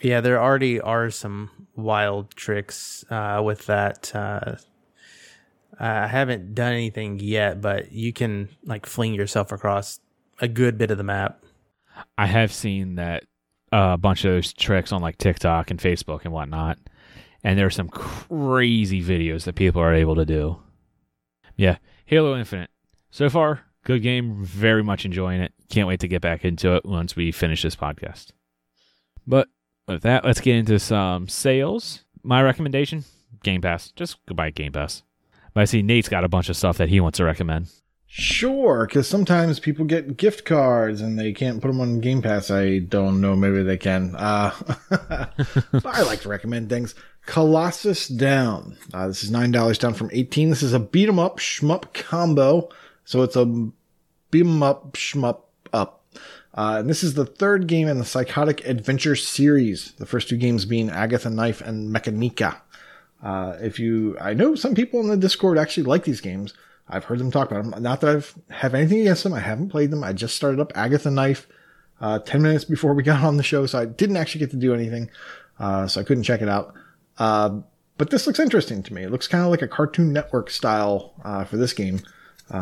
[0.00, 4.14] Yeah, there already are some wild tricks uh, with that.
[4.14, 4.56] Uh,
[5.78, 10.00] I haven't done anything yet, but you can like fling yourself across
[10.40, 11.44] a good bit of the map.
[12.16, 13.24] I have seen that
[13.72, 16.78] uh, a bunch of those tricks on like TikTok and Facebook and whatnot,
[17.42, 20.58] and there are some crazy videos that people are able to do.
[21.56, 22.70] Yeah, Halo Infinite.
[23.10, 24.44] So far, good game.
[24.44, 25.52] Very much enjoying it.
[25.70, 28.28] Can't wait to get back into it once we finish this podcast.
[29.26, 29.48] But
[29.86, 32.04] with that, let's get into some sales.
[32.22, 33.04] My recommendation:
[33.42, 33.90] Game Pass.
[33.90, 35.02] Just go buy Game Pass.
[35.54, 37.68] But I see Nate's got a bunch of stuff that he wants to recommend.
[38.10, 42.50] Sure, because sometimes people get gift cards and they can't put them on Game Pass.
[42.50, 44.16] I don't know, maybe they can.
[44.16, 44.50] Uh,
[45.84, 46.94] I like to recommend things.
[47.26, 48.78] Colossus Down.
[48.94, 50.48] Uh, this is nine dollars down from eighteen.
[50.48, 52.70] This is a beat 'em up shmup combo,
[53.04, 53.44] so it's a
[54.30, 55.40] beat 'em up shmup
[55.74, 56.02] up.
[56.54, 59.92] Uh, and this is the third game in the Psychotic Adventure series.
[59.98, 62.56] The first two games being Agatha Knife and Mechanica.
[63.22, 66.54] Uh, if you, I know some people in the Discord actually like these games.
[66.88, 67.82] I've heard them talk about them.
[67.82, 69.34] Not that I've have anything against them.
[69.34, 70.02] I haven't played them.
[70.02, 71.46] I just started up Agatha Knife
[72.00, 74.56] uh, ten minutes before we got on the show, so I didn't actually get to
[74.56, 75.10] do anything.
[75.58, 76.74] Uh, so I couldn't check it out.
[77.18, 77.60] Uh,
[77.96, 79.02] but this looks interesting to me.
[79.02, 82.00] It looks kind of like a Cartoon Network style uh, for this game.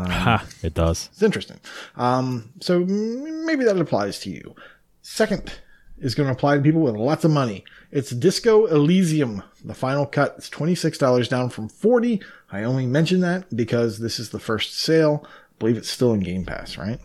[0.06, 0.44] ha!
[0.62, 1.10] It does.
[1.12, 1.60] It's interesting.
[1.96, 4.54] Um, so maybe that applies to you.
[5.02, 5.60] Second
[5.98, 7.64] is going to apply to people with lots of money.
[7.90, 9.42] It's Disco Elysium.
[9.64, 12.20] The final cut is $26 down from 40.
[12.52, 15.24] I only mention that because this is the first sale.
[15.26, 15.28] I
[15.58, 17.00] believe it's still in Game Pass, right?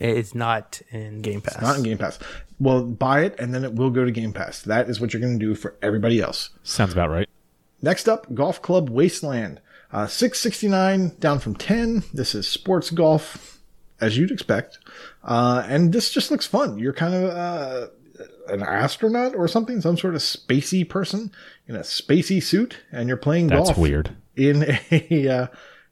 [0.00, 1.60] It's not in Game Pass.
[1.60, 2.18] Not in Game Pass.
[2.58, 4.62] Well, buy it and then it will go to Game Pass.
[4.62, 6.50] That is what you're going to do for everybody else.
[6.62, 7.28] Sounds about right.
[7.82, 9.60] Next up, Golf Club Wasteland.
[9.92, 12.04] Uh, 669 down from 10.
[12.14, 13.58] This is sports golf,
[14.00, 14.78] as you'd expect.
[15.24, 16.78] Uh, and this just looks fun.
[16.78, 17.86] You're kind of, uh,
[18.48, 21.30] an astronaut or something, some sort of spacey person
[21.66, 24.16] in a spacey suit, and you're playing That's golf weird.
[24.36, 25.46] in a, uh,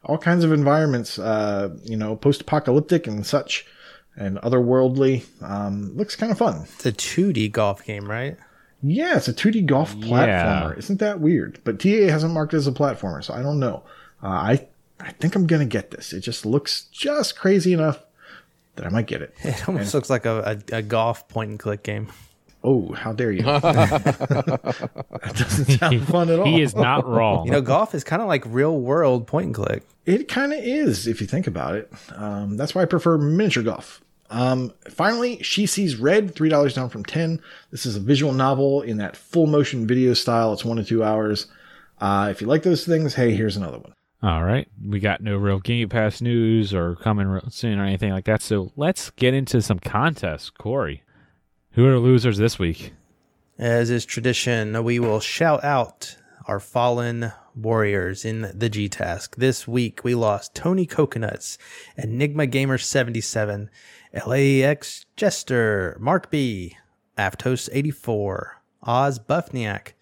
[0.05, 3.67] all kinds of environments, uh, you know, post-apocalyptic and such,
[4.17, 5.25] and otherworldly.
[5.43, 6.63] Um, looks kind of fun.
[6.77, 8.37] It's a 2D golf game, right?
[8.83, 10.07] Yeah, it's a 2D golf Yeah.
[10.09, 10.79] platformer.
[10.79, 11.59] Isn't that weird?
[11.65, 13.83] But TA hasn't marked it as a platformer, so I don't know.
[14.23, 14.69] Uh, I
[15.01, 16.13] I think I'm gonna get this.
[16.13, 18.01] It just looks just crazy enough
[18.79, 19.35] that I might get it.
[19.43, 22.09] It almost looks like a, a, a golf point and click game.
[22.65, 23.43] Oh, how dare you!
[23.43, 24.83] that
[25.23, 26.47] doesn't sound fun at all.
[26.47, 27.47] He is not wrong.
[27.47, 29.85] You know, golf is kind of like real world point and click.
[30.07, 31.93] It kind of is, if you think about it.
[32.17, 34.01] Um, that's why I prefer miniature golf.
[34.31, 37.41] Um, finally, She Sees Red, $3 down from 10.
[37.71, 40.53] This is a visual novel in that full motion video style.
[40.53, 41.47] It's one to two hours.
[42.01, 43.93] Uh, if you like those things, hey, here's another one.
[44.23, 44.69] All right.
[44.85, 48.43] We got no real Game Pass news or coming soon or anything like that.
[48.43, 50.51] So let's get into some contests.
[50.51, 51.03] Corey,
[51.73, 52.95] who are the losers this week?
[53.59, 56.17] As is tradition, we will shout out
[56.47, 59.37] our fallen warriors in the GTASC.
[59.37, 61.59] This week we lost Tony Coconuts,
[61.97, 63.69] Enigma Gamer 77,
[64.27, 66.77] LAX Jester, Mark B,
[67.17, 69.93] Aftos 84, Oz Buffniak,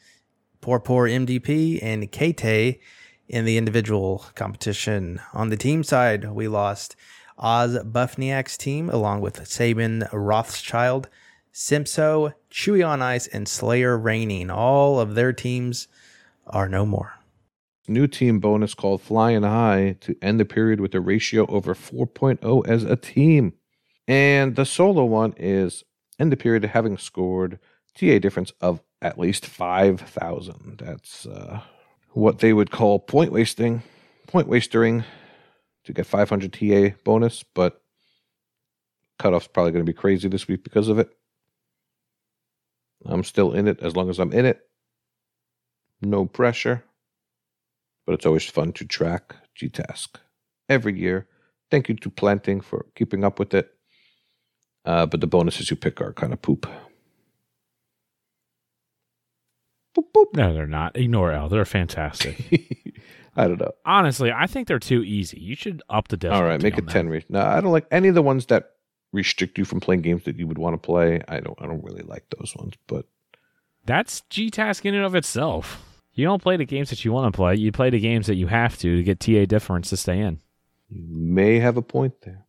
[0.60, 2.80] Poor Poor MDP, and Kate
[3.28, 5.20] in the individual competition.
[5.32, 6.96] On the team side, we lost
[7.38, 11.08] Oz Buffniak's team along with Sabin Rothschild,
[11.52, 14.50] Simpso, Chewy on Ice, and Slayer Raining.
[14.50, 15.88] All of their teams
[16.46, 17.14] are no more.
[17.88, 22.66] New team bonus called Flying High to end the period with a ratio over 4.0
[22.66, 23.52] as a team.
[24.08, 25.84] And the solo one is
[26.18, 27.58] end the period having scored
[27.94, 30.82] TA difference of at least 5,000.
[30.82, 31.62] That's uh,
[32.16, 33.82] what they would call point wasting,
[34.26, 35.04] point wastering
[35.84, 37.82] to get 500 TA bonus, but
[39.18, 41.10] cutoff's probably going to be crazy this week because of it.
[43.04, 44.60] I'm still in it as long as I'm in it.
[46.00, 46.84] No pressure
[48.06, 50.16] but it's always fun to track GTASC
[50.68, 51.26] every year.
[51.70, 53.72] Thank you to Planting for keeping up with it.
[54.84, 56.66] Uh, but the bonuses you pick are kind of poop.
[59.96, 60.26] Boop, boop.
[60.34, 60.96] No, they're not.
[60.96, 61.48] Ignore L.
[61.48, 63.00] They're fantastic.
[63.36, 63.72] I don't know.
[63.84, 65.38] Honestly, I think they're too easy.
[65.38, 66.42] You should up the difficulty.
[66.42, 67.08] All right, make it ten.
[67.08, 68.72] Re- no, I don't like any of the ones that
[69.12, 71.22] restrict you from playing games that you would want to play.
[71.28, 71.56] I don't.
[71.60, 72.74] I don't really like those ones.
[72.86, 73.06] But
[73.84, 75.82] That's GTASC in and of itself.
[76.14, 77.56] You don't play the games that you want to play.
[77.56, 80.40] You play the games that you have to to get TA difference to stay in.
[80.88, 82.46] You may have a point there.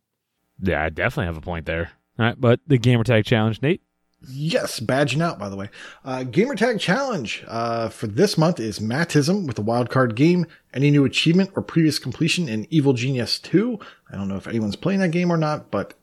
[0.60, 1.90] Yeah, I definitely have a point there.
[2.18, 3.82] All right, but the gamertag challenge, Nate.
[4.26, 5.70] Yes, badging out, by the way.
[6.04, 10.46] Uh, Gamertag Challenge uh, for this month is Mattism with a wildcard game.
[10.74, 13.78] Any new achievement or previous completion in Evil Genius 2.
[14.10, 15.94] I don't know if anyone's playing that game or not, but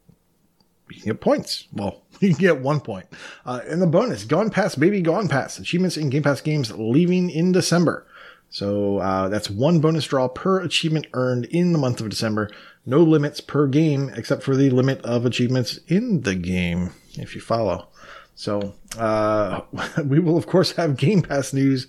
[0.89, 1.67] you can get points.
[1.73, 3.05] Well, you can get one point.
[3.45, 5.59] Uh, and the bonus, Gone Pass Baby Gone Pass.
[5.59, 8.07] Achievements in Game Pass games leaving in December.
[8.49, 12.49] So uh, that's one bonus draw per achievement earned in the month of December.
[12.85, 17.41] No limits per game except for the limit of achievements in the game, if you
[17.41, 17.89] follow.
[18.36, 19.62] So uh,
[20.06, 21.88] we will, of course, have Game Pass news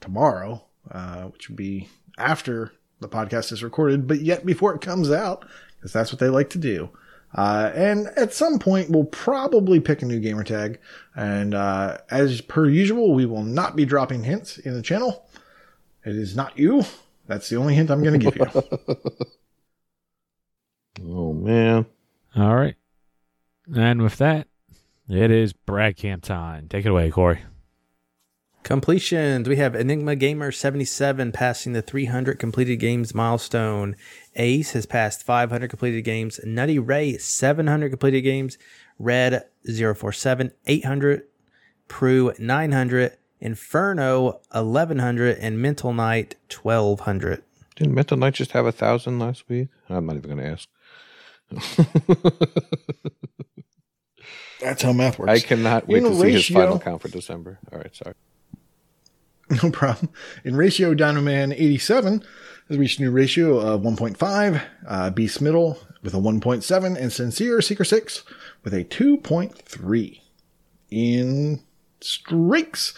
[0.00, 5.10] tomorrow, uh, which would be after the podcast is recorded, but yet before it comes
[5.10, 5.44] out,
[5.76, 6.90] because that's what they like to do.
[7.34, 10.80] Uh, and at some point, we'll probably pick a new gamer tag.
[11.14, 15.28] And uh, as per usual, we will not be dropping hints in the channel.
[16.04, 16.84] It is not you.
[17.26, 18.96] That's the only hint I'm going to give you.
[21.06, 21.86] Oh man.
[22.34, 22.74] All right.
[23.72, 24.48] And with that,
[25.08, 26.68] it is Brad Camp time.
[26.68, 27.40] Take it away, Corey.
[28.62, 29.48] Completions.
[29.48, 33.96] We have Enigma Gamer 77 passing the 300 completed games milestone.
[34.36, 36.38] Ace has passed 500 completed games.
[36.44, 38.58] Nutty Ray 700 completed games.
[38.98, 41.22] Red 047 800.
[41.86, 43.16] Prue 900.
[43.40, 47.42] Inferno 1100 and Mental Knight 1200.
[47.76, 49.68] Didn't Mental Knight just have a thousand last week?
[49.88, 50.68] I'm not even going to ask.
[54.60, 55.30] That's how math works.
[55.30, 57.58] I cannot wait In to see his final count for December.
[57.72, 58.14] All right, sorry.
[59.62, 60.10] No problem.
[60.44, 62.22] In ratio, Dynaman 87
[62.68, 64.62] has reached a new ratio of 1.5.
[64.86, 68.24] Uh, Beast Middle with a 1.7 and Sincere Seeker 6
[68.62, 70.20] with a 2.3.
[70.90, 71.60] In
[72.00, 72.94] streaks,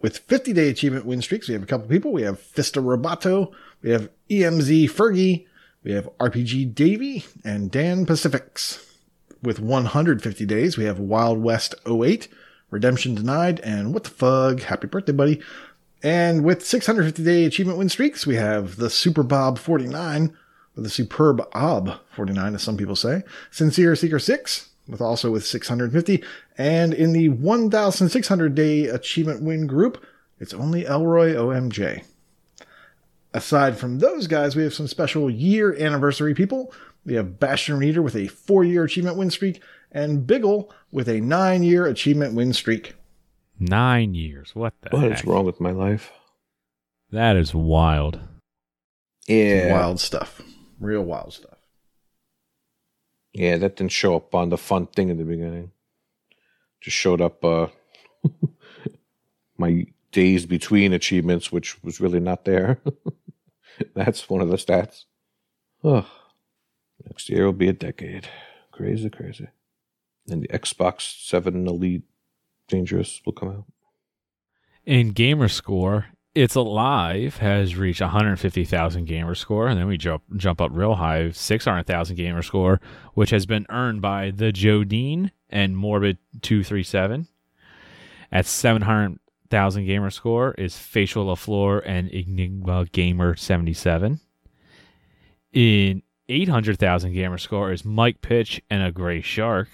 [0.00, 2.12] with 50 day achievement win streaks, we have a couple people.
[2.12, 5.46] We have Fista Roboto, we have EMZ Fergie,
[5.84, 8.91] we have RPG Davy, and Dan Pacifics.
[9.42, 12.28] With 150 days, we have Wild West 08,
[12.70, 15.42] Redemption Denied, and What the Fug, Happy Birthday Buddy.
[16.00, 20.36] And with 650 day achievement win streaks, we have the Super Bob 49,
[20.76, 25.44] or the Superb Ob 49, as some people say, Sincere Seeker 6, with also with
[25.44, 26.22] 650,
[26.56, 30.04] and in the 1,600 day achievement win group,
[30.38, 32.04] it's only Elroy OMJ.
[33.34, 36.72] Aside from those guys, we have some special year anniversary people.
[37.04, 39.60] We have Bastion Reader with a four year achievement win streak,
[39.90, 42.94] and Biggle with a nine year achievement win streak.
[43.58, 44.54] Nine years.
[44.54, 45.18] What the What heck?
[45.18, 46.10] is wrong with my life?
[47.10, 48.20] That is wild.
[49.26, 49.72] Yeah.
[49.72, 50.40] Wild stuff.
[50.80, 51.58] Real wild stuff.
[53.32, 55.70] Yeah, that didn't show up on the fun thing in the beginning.
[56.80, 57.68] Just showed up uh
[59.58, 62.78] my days between achievements, which was really not there.
[63.94, 65.04] That's one of the stats.
[65.84, 66.06] Oh,
[67.06, 68.28] next year will be a decade.
[68.70, 69.48] Crazy, crazy.
[70.28, 72.04] And the Xbox 7 Elite
[72.68, 73.64] Dangerous will come out.
[74.86, 80.60] In gamer score, it's alive has reached 150,000 gamer score, and then we jump jump
[80.60, 82.80] up real high, 600,000 gamer score,
[83.14, 87.28] which has been earned by the Jodine and Morbid 237.
[88.32, 94.20] At 700,000 gamer score is Facial LaFleur and Enigma Gamer 77.
[95.52, 99.68] In 800,000 gamer score is Mike Pitch and a Gray Shark.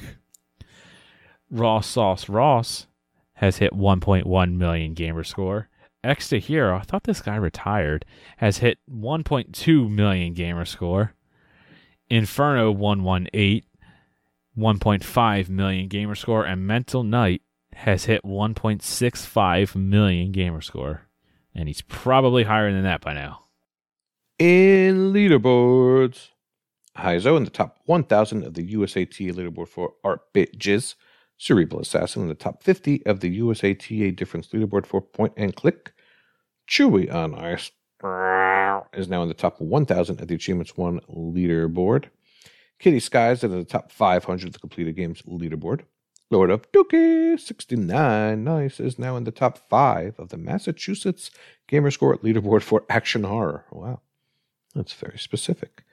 [1.51, 2.87] Ross Sauce Ross
[3.35, 5.69] has hit 1.1 million gamer score.
[6.03, 8.05] X to Hero, I thought this guy retired,
[8.39, 11.15] has hit 1.2 million gamer score.
[12.09, 13.63] Inferno 118,
[14.57, 17.43] 1.5 million gamer score, and Mental Knight
[17.75, 21.09] has hit 1.65 million gamer score.
[21.55, 23.45] And he's probably higher than that by now.
[24.39, 26.31] In leaderboards,
[26.99, 30.95] Heizo in the top 1,000 of the USATA leaderboard for Art Bit Jizz.
[31.39, 35.93] Cerebral Assassin in the top 50 of the USATA difference leaderboard for Point and Click.
[36.69, 37.71] Chewy on Ice
[38.93, 42.07] is now in the top 1,000 of the Achievements 1 leaderboard.
[42.79, 45.83] Kitty Skies is in the top 500 of the completed games leaderboard.
[46.31, 51.31] Lord of Dookie 69 Nice is now in the top 5 of the Massachusetts
[51.69, 53.65] Gamerscore leaderboard for Action Horror.
[53.71, 54.01] Wow,
[54.75, 55.85] that's very specific.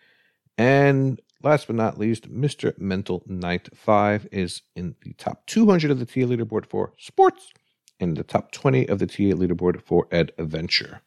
[0.57, 2.77] And last but not least, Mr.
[2.79, 7.51] Mental Knight 5 is in the top 200 of the TA leaderboard for sports
[7.99, 11.01] and the top 20 of the TA leaderboard for adventure.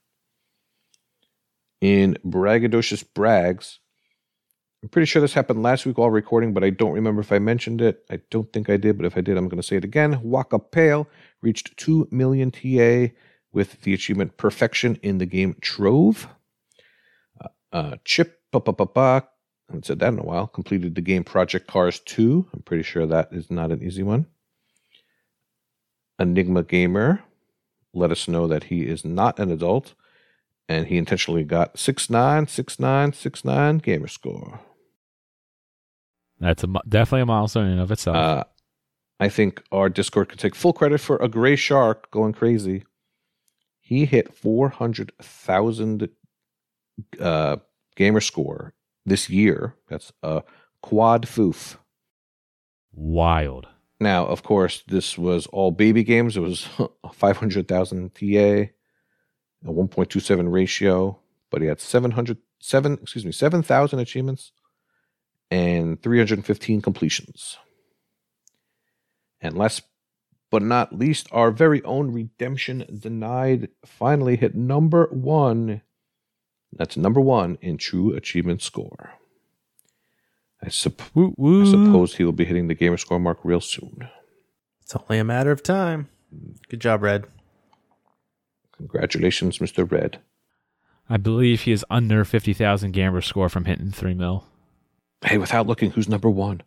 [1.80, 3.78] In braggadocious brags,
[4.82, 7.40] I'm pretty sure this happened last week while recording, but I don't remember if I
[7.40, 8.04] mentioned it.
[8.10, 10.20] I don't think I did, but if I did, I'm going to say it again.
[10.22, 11.08] Waka Pale
[11.42, 13.12] reached 2 million TA
[13.52, 16.28] with the achievement Perfection in the game Trove.
[17.40, 18.60] Uh, uh, Chip, pa,
[19.68, 22.48] I haven't said that in a while, completed the game Project Cars 2.
[22.54, 24.26] I'm pretty sure that is not an easy one.
[26.18, 27.22] Enigma Gamer
[27.92, 29.94] let us know that he is not an adult
[30.68, 34.60] and he intentionally got 696969 gamer score.
[36.40, 38.16] That's a, definitely a milestone in and of itself.
[38.16, 38.44] Uh,
[39.18, 42.84] I think our Discord could take full credit for a gray shark going crazy.
[43.80, 46.08] He hit 400,000
[47.18, 47.56] uh,
[47.96, 48.74] gamer score
[49.08, 49.74] this year.
[49.88, 50.42] That's a
[50.82, 51.76] quad foof.
[52.92, 53.66] Wild.
[54.00, 56.36] Now, of course, this was all baby games.
[56.36, 56.68] It was
[57.12, 58.70] 500,000 TA, a
[59.64, 61.18] 1.27 ratio,
[61.50, 64.52] but he had 700, seven, excuse me, 7,000 achievements
[65.50, 67.56] and 315 completions.
[69.40, 69.82] And last
[70.50, 75.82] but not least, our very own Redemption Denied finally hit number one.
[76.72, 79.12] That's number one in true achievement score.
[80.62, 81.62] I, sup- Woo, woo.
[81.62, 84.08] I suppose he will be hitting the gamer score mark real soon.
[84.82, 86.08] It's only a matter of time.
[86.68, 87.26] Good job, Red.
[88.76, 89.90] Congratulations, Mr.
[89.90, 90.18] Red.
[91.10, 94.44] I believe he is under 50,000 gamer score from hitting 3 mil.
[95.24, 96.62] Hey, without looking, who's number one?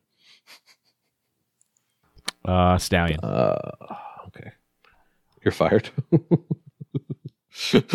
[2.43, 3.19] Uh, Stallion.
[3.21, 3.57] Uh,
[4.27, 4.51] okay.
[5.43, 5.89] You're fired.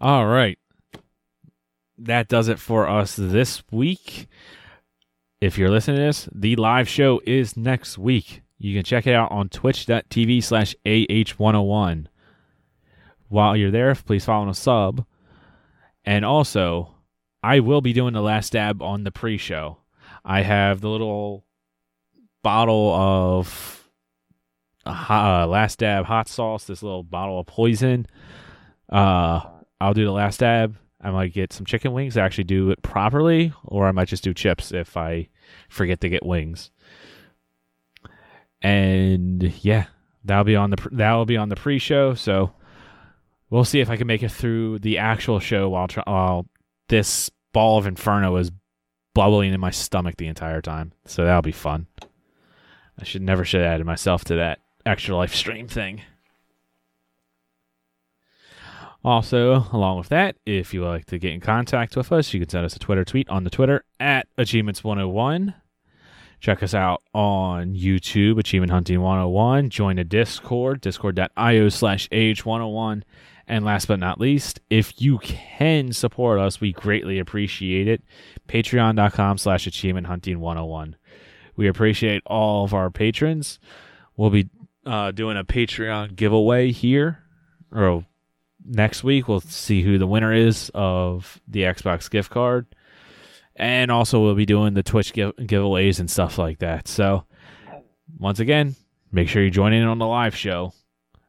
[0.00, 0.58] All right.
[1.98, 4.28] That does it for us this week.
[5.40, 8.42] If you're listening to this, the live show is next week.
[8.58, 12.06] You can check it out on twitch.tv slash AH101.
[13.28, 15.04] While you're there, please follow and sub.
[16.04, 16.94] And also,
[17.42, 19.78] I will be doing the last dab on the pre show.
[20.24, 21.44] I have the little
[22.42, 23.88] bottle of
[24.86, 28.06] uh, last dab hot sauce, this little bottle of poison.
[28.88, 29.40] Uh,
[29.80, 30.76] I'll do the last dab.
[31.00, 32.16] I might get some chicken wings.
[32.16, 35.28] I actually do it properly, or I might just do chips if I
[35.68, 36.70] forget to get wings.
[38.60, 39.86] And yeah,
[40.24, 42.14] that'll be on the that'll be on the pre-show.
[42.14, 42.52] So
[43.50, 46.46] we'll see if I can make it through the actual show while while
[46.88, 48.50] this ball of inferno is
[49.14, 50.92] bubbling in my stomach the entire time.
[51.04, 51.86] So that'll be fun.
[52.98, 56.02] I should never should have added myself to that extra life stream thing.
[59.04, 62.40] Also, along with that, if you would like to get in contact with us, you
[62.40, 65.54] can send us a Twitter tweet on the Twitter at Achievements101.
[66.40, 69.70] Check us out on YouTube, Achievement Hunting 101.
[69.70, 73.02] Join the Discord, discord.io slash AH101.
[73.48, 78.02] And last but not least, if you can support us, we greatly appreciate it.
[78.46, 80.96] Patreon.com slash Achievement Hunting 101.
[81.56, 83.58] We appreciate all of our patrons.
[84.16, 84.48] We'll be
[84.84, 87.24] uh, doing a Patreon giveaway here,
[87.72, 88.04] or
[88.64, 89.28] next week.
[89.28, 92.66] We'll see who the winner is of the Xbox gift card.
[93.56, 96.86] And also, we'll be doing the Twitch give- giveaways and stuff like that.
[96.86, 97.24] So,
[98.18, 98.76] once again,
[99.10, 100.72] make sure you join in on the live show.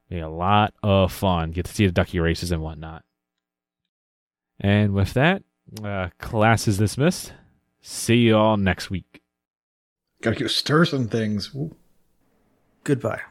[0.10, 1.52] Be a lot of fun.
[1.52, 3.04] Get to see the ducky races and whatnot.
[4.60, 5.44] And with that,
[5.84, 7.34] uh, class is dismissed.
[7.82, 9.22] See you all next week.
[10.22, 11.56] Gotta go stir some things.
[11.56, 11.76] Ooh.
[12.84, 13.22] Goodbye.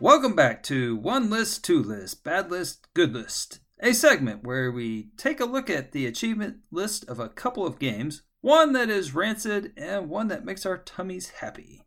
[0.00, 5.08] Welcome back to One List, Two List, Bad List, Good List, a segment where we
[5.16, 9.12] take a look at the achievement list of a couple of games, one that is
[9.12, 11.84] rancid and one that makes our tummies happy.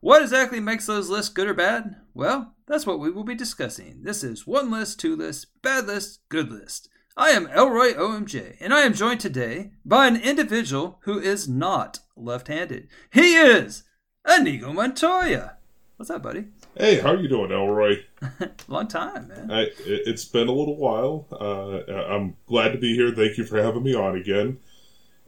[0.00, 1.96] What exactly makes those lists good or bad?
[2.14, 4.02] Well, that's what we will be discussing.
[4.04, 6.88] This is One List, Two List, Bad List, Good List.
[7.16, 11.98] I am Elroy OMJ, and I am joined today by an individual who is not
[12.14, 12.86] left handed.
[13.12, 13.82] He is
[14.24, 15.56] Inigo Montoya.
[15.96, 16.44] What's up, buddy?
[16.78, 18.04] Hey, how are you doing, Elroy?
[18.68, 19.50] Long time, man.
[19.50, 21.26] I, it, it's been a little while.
[21.32, 23.12] Uh, I'm glad to be here.
[23.12, 24.60] Thank you for having me on again.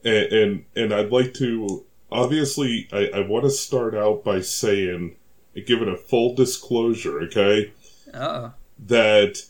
[0.05, 5.17] And and, and I'd like to obviously I, I want to start out by saying,
[5.67, 7.73] giving a full disclosure, okay,
[8.15, 9.43] Uh that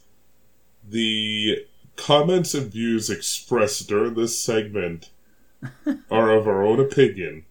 [0.89, 1.67] the
[1.97, 5.11] comments and views expressed during this segment
[6.11, 7.45] are of our own opinion.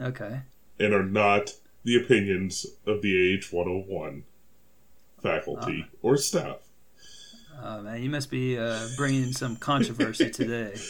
[0.00, 0.42] Okay.
[0.78, 1.54] and are not
[1.86, 4.22] the opinions of the AH101
[5.22, 6.58] faculty or staff.
[7.62, 10.76] Oh man, you must be uh, bringing some controversy today.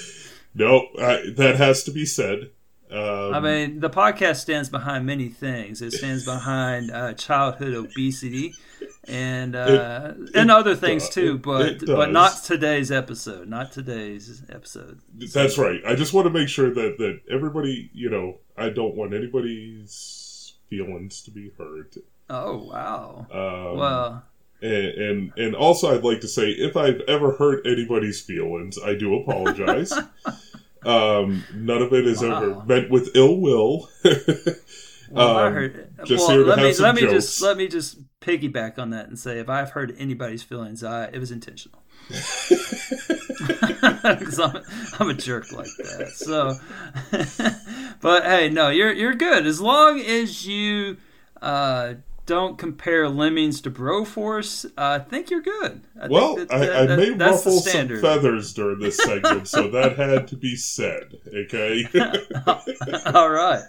[0.59, 2.49] No, I, that has to be said.
[2.91, 5.83] Um, I mean, the podcast stands behind many things.
[5.83, 8.55] It stands behind uh, childhood obesity
[9.07, 11.15] and uh, and other things does.
[11.15, 13.49] too, but but not today's episode.
[13.49, 15.01] Not today's episode.
[15.15, 15.83] That's right.
[15.87, 20.26] I just want to make sure that that everybody, you know, I don't want anybody's
[20.69, 21.97] feelings to be hurt.
[22.29, 23.27] Oh wow.
[23.31, 24.25] Um, well,
[24.63, 28.95] and, and and also I'd like to say if I've ever hurt anybody's feelings, I
[28.95, 29.93] do apologize.
[30.85, 33.89] um, none of it is ever meant with ill will.
[35.11, 35.73] well, I um,
[36.05, 37.13] just well, here to let have me some let me jokes.
[37.13, 41.07] just let me just piggyback on that and say if I've hurt anybody's feelings, I
[41.07, 41.83] it was intentional.
[44.19, 44.63] Because I'm,
[45.01, 46.13] I'm a jerk like that.
[46.15, 46.55] So,
[48.01, 50.97] but hey, no, you're you're good as long as you
[51.43, 51.95] uh,
[52.27, 54.71] don't compare Lemmings to Broforce.
[54.77, 55.83] I think you're good.
[56.01, 59.49] I well, think that- I, that- I that- may ruffle some feathers during this segment,
[59.49, 61.15] so that had to be said.
[61.33, 61.87] Okay.
[63.15, 63.63] All right.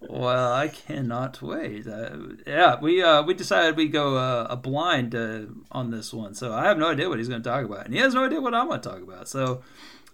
[0.00, 1.86] Well, I cannot wait.
[1.86, 2.16] Uh,
[2.46, 5.42] yeah, we uh, we decided we go uh, a blind uh,
[5.72, 7.94] on this one, so I have no idea what he's going to talk about, and
[7.94, 9.28] he has no idea what I'm going to talk about.
[9.28, 9.62] So,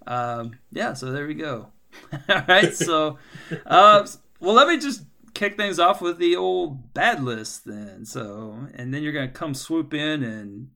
[0.07, 1.69] um, yeah, so there we go.
[2.28, 3.19] All right, so,
[3.66, 4.07] uh,
[4.39, 5.02] well, let me just
[5.35, 8.05] kick things off with the old bad list then.
[8.05, 10.69] So, and then you're going to come swoop in and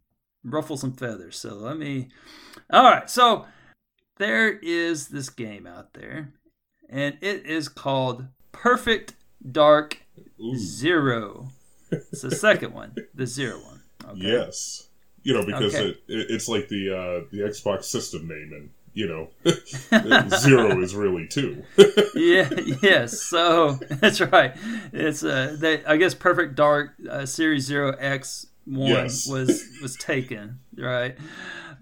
[0.43, 1.39] ruffle some feathers.
[1.39, 2.09] So let me.
[2.71, 3.47] All right, so
[4.19, 6.33] there is this game out there
[6.89, 9.15] and it is called Perfect
[9.51, 9.99] Dark
[10.41, 11.49] Ooh, Zero.
[11.91, 13.81] It's the second one, the zero one.
[14.05, 14.21] Okay.
[14.21, 14.89] yes.
[15.23, 15.89] You know, because Okay.
[15.91, 19.29] it, it it's like the uh, the Xbox system name, and you know,
[20.39, 21.65] zero is really two.
[22.15, 22.49] yeah,
[22.81, 23.21] yes.
[23.23, 24.57] So that's right.
[24.93, 29.27] It's uh, they, I guess Perfect Dark uh, Series Zero X one Yes.
[29.29, 31.17] was was taken, right?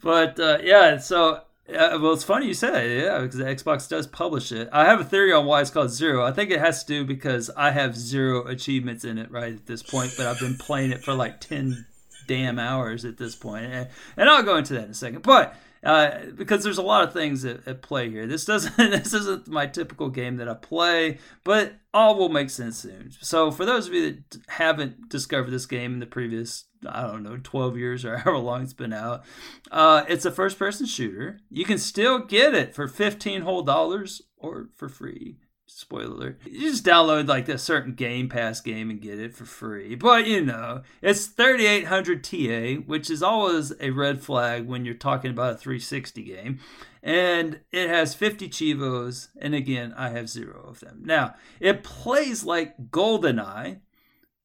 [0.02, 1.42] But uh, yeah, so.
[1.68, 4.68] Uh, well, it's funny you said it, yeah, because the Xbox does publish it.
[4.72, 6.22] I have a theory on why it's called Zero.
[6.22, 9.66] I think it has to do because I have zero achievements in it right at
[9.66, 11.86] this point, but I've been playing it for like 10
[12.26, 13.40] damn hours at this.
[13.42, 15.22] And, and I'll go into that in a second.
[15.22, 18.26] But uh, because there's a lot of things at, at play here.
[18.26, 22.78] This doesn't this isn't my typical game that I play, but all will make sense
[22.78, 23.10] soon.
[23.20, 27.22] So for those of you that haven't discovered this game in the previous I don't
[27.22, 29.24] know 12 years or however long it's been out,
[29.70, 31.40] uh, it's a first person shooter.
[31.50, 35.38] You can still get it for 15 whole dollars or for free.
[35.74, 36.40] Spoiler alert.
[36.44, 39.94] You just download like a certain Game Pass game and get it for free.
[39.94, 45.30] But you know, it's 3800 TA, which is always a red flag when you're talking
[45.30, 46.60] about a 360 game.
[47.02, 51.02] And it has 50 cheevos, and again, I have zero of them.
[51.04, 53.80] Now, it plays like GoldenEye.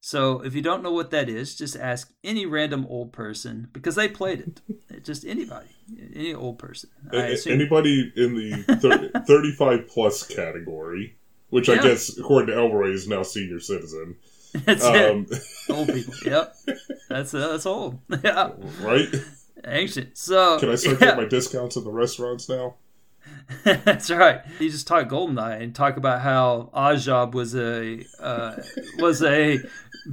[0.00, 3.94] So if you don't know what that is, just ask any random old person because
[3.96, 4.60] they played it.
[5.04, 5.68] Just anybody,
[6.14, 6.90] any old person.
[7.12, 11.17] I A- Anybody in the thir- 35 plus category,
[11.50, 14.16] which I guess, according to Elroy, is now senior citizen.
[14.64, 15.10] that's it.
[15.10, 15.26] Um,
[15.70, 16.14] Old people.
[16.24, 16.56] Yep.
[17.08, 18.00] That's uh, that's old.
[18.24, 18.52] Yeah.
[18.80, 19.08] right?
[19.66, 20.16] Ancient.
[20.16, 22.76] So Can I start yeah, getting my discounts in the restaurants now?
[23.64, 24.42] that's right.
[24.58, 28.56] You just talk Goldeneye and talk about how Oddjob was a uh,
[28.98, 29.58] was a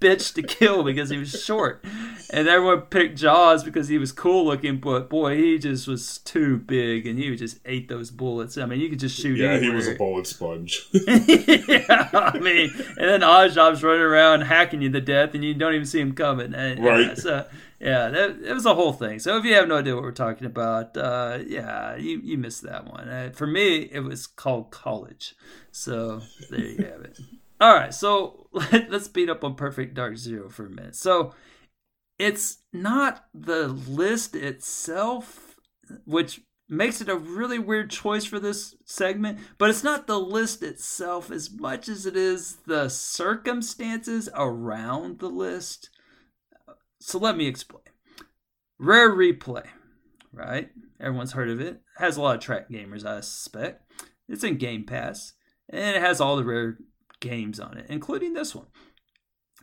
[0.00, 1.84] bitch to kill because he was short,
[2.32, 4.78] and everyone picked Jaws because he was cool looking.
[4.78, 8.56] But boy, he just was too big, and he just ate those bullets.
[8.56, 9.38] I mean, you could just shoot.
[9.38, 10.88] Yeah, he was a bullet sponge.
[10.92, 15.74] yeah, I mean, and then Oddjob's running around hacking you to death, and you don't
[15.74, 16.54] even see him coming.
[16.54, 17.08] And, Right.
[17.08, 17.46] Yeah, so
[17.80, 19.18] yeah, that, it was a whole thing.
[19.18, 22.62] So if you have no idea what we're talking about, uh, yeah, you you missed
[22.62, 23.08] that one.
[23.08, 25.34] Uh, for me, it was called College.
[25.70, 27.18] So there you have it.
[27.60, 30.96] All right, so let, let's beat up on Perfect Dark Zero for a minute.
[30.96, 31.34] So
[32.18, 35.56] it's not the list itself,
[36.04, 40.62] which makes it a really weird choice for this segment, but it's not the list
[40.62, 45.90] itself as much as it is the circumstances around the list.
[47.00, 47.82] So let me explain.
[48.78, 49.66] Rare Replay,
[50.32, 50.70] right?
[51.00, 51.80] Everyone's heard of it.
[51.98, 53.82] Has a lot of track gamers, I suspect.
[54.28, 55.32] It's in Game Pass,
[55.68, 56.78] and it has all the rare
[57.20, 58.66] games on it, including this one.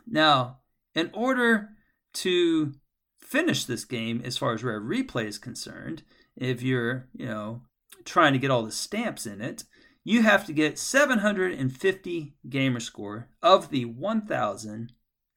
[0.08, 0.60] Now,
[0.94, 1.70] in order
[2.14, 2.74] to
[3.20, 6.04] finish this game as far as Rare Replay is concerned,
[6.36, 7.62] if you're, you know,
[8.04, 9.64] trying to get all the stamps in it,
[10.04, 14.94] you have to get 750 gamer score of the 1000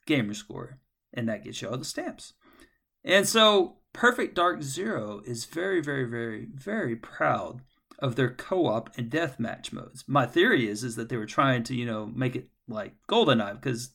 [0.06, 0.78] gamer score,
[1.12, 2.34] and that gets you all the stamps.
[3.04, 7.62] And so Perfect Dark Zero is very, very, very, very proud
[7.98, 10.04] of their co-op and deathmatch modes.
[10.06, 13.60] My theory is is that they were trying to, you know, make it like GoldenEye
[13.60, 13.90] because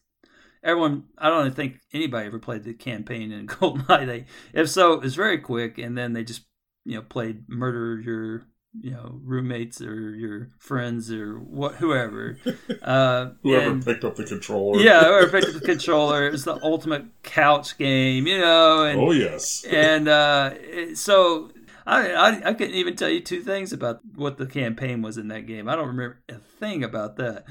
[0.63, 4.05] everyone I don't think anybody ever played the campaign in GoldenEye.
[4.05, 6.43] They if so, it was very quick and then they just,
[6.85, 8.47] you know, played murder your
[8.81, 12.37] you know roommates or your friends or what whoever.
[12.81, 14.79] Uh, Whoever and- picked up the controller.
[14.81, 16.27] yeah, or picked up the controller.
[16.27, 19.63] It was the ultimate couch game, you know, and Oh yes.
[19.63, 21.49] and uh, so
[21.87, 25.29] I, I I couldn't even tell you two things about what the campaign was in
[25.29, 25.69] that game.
[25.69, 27.45] I don't remember a thing about that.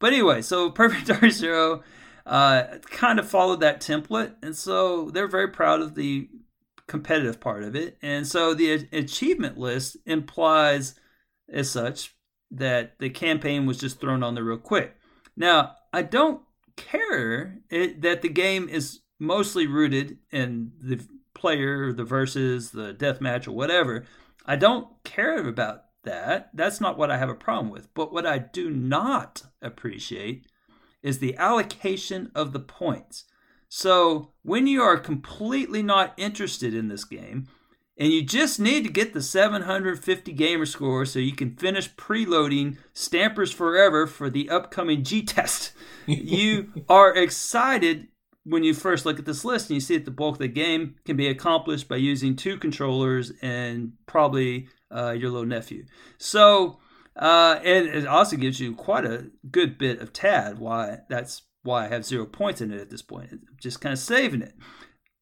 [0.00, 1.82] But anyway, so Perfect Dark Zero
[2.26, 6.28] uh, kind of followed that template, and so they're very proud of the
[6.86, 7.96] competitive part of it.
[8.02, 10.98] And so the achievement list implies,
[11.48, 12.14] as such,
[12.50, 14.96] that the campaign was just thrown on there real quick.
[15.36, 16.42] Now, I don't
[16.76, 21.00] care it, that the game is mostly rooted in the
[21.34, 24.04] player, the verses, the deathmatch, or whatever.
[24.46, 26.50] I don't care about that.
[26.54, 27.92] That's not what I have a problem with.
[27.94, 30.46] But what I do not appreciate
[31.02, 33.24] is the allocation of the points.
[33.76, 37.48] So when you are completely not interested in this game,
[37.98, 42.76] and you just need to get the 750 gamer score so you can finish preloading
[42.92, 45.72] Stampers Forever for the upcoming GTASC.
[46.06, 48.06] you are excited
[48.44, 50.46] when you first look at this list and you see that the bulk of the
[50.46, 55.84] game can be accomplished by using two controllers and probably uh, your little nephew.
[56.16, 56.78] So,
[57.16, 60.60] uh, and it also gives you quite a good bit of TAD.
[60.60, 63.30] Why that's why I have zero points in it at this point.
[63.32, 64.54] I'm just kind of saving it.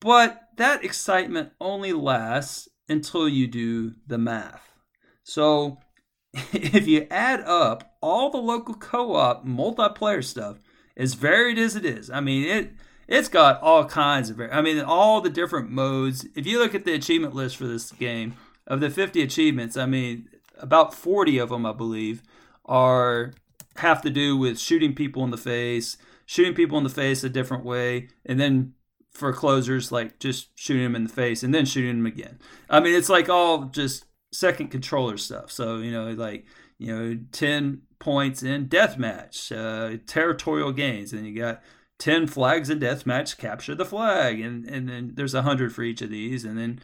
[0.00, 4.74] But that excitement only lasts until you do the math.
[5.22, 5.78] So
[6.34, 10.58] if you add up all the local co-op multiplayer stuff,
[10.96, 12.72] as varied as it is, I mean it
[13.08, 16.26] it's got all kinds of I mean all the different modes.
[16.34, 18.34] If you look at the achievement list for this game,
[18.66, 20.28] of the 50 achievements, I mean
[20.58, 22.22] about 40 of them I believe
[22.64, 23.32] are
[23.76, 25.96] have to do with shooting people in the face,
[26.26, 28.74] shooting people in the face a different way, and then
[29.12, 32.38] for closers like just shooting them in the face and then shooting them again.
[32.68, 35.52] I mean, it's like all just second controller stuff.
[35.52, 36.46] So you know, like
[36.78, 41.62] you know, ten points in deathmatch, uh, territorial gains, and you got
[41.98, 46.02] ten flags in deathmatch, capture the flag, and and then there's a hundred for each
[46.02, 46.80] of these, and then.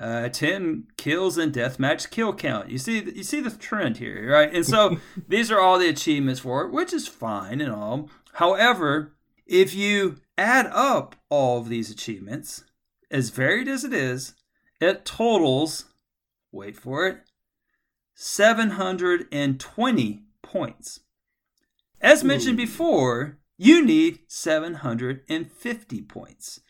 [0.00, 2.70] Uh, 10 kills in deathmatch kill count.
[2.70, 4.54] You see, you see the trend here, right?
[4.54, 4.98] And so
[5.28, 8.08] these are all the achievements for it, which is fine and all.
[8.34, 9.16] However,
[9.46, 12.62] if you add up all of these achievements,
[13.10, 14.34] as varied as it is,
[14.80, 15.86] it totals,
[16.52, 17.20] wait for it,
[18.14, 21.00] 720 points.
[22.00, 26.60] As mentioned before, you need 750 points.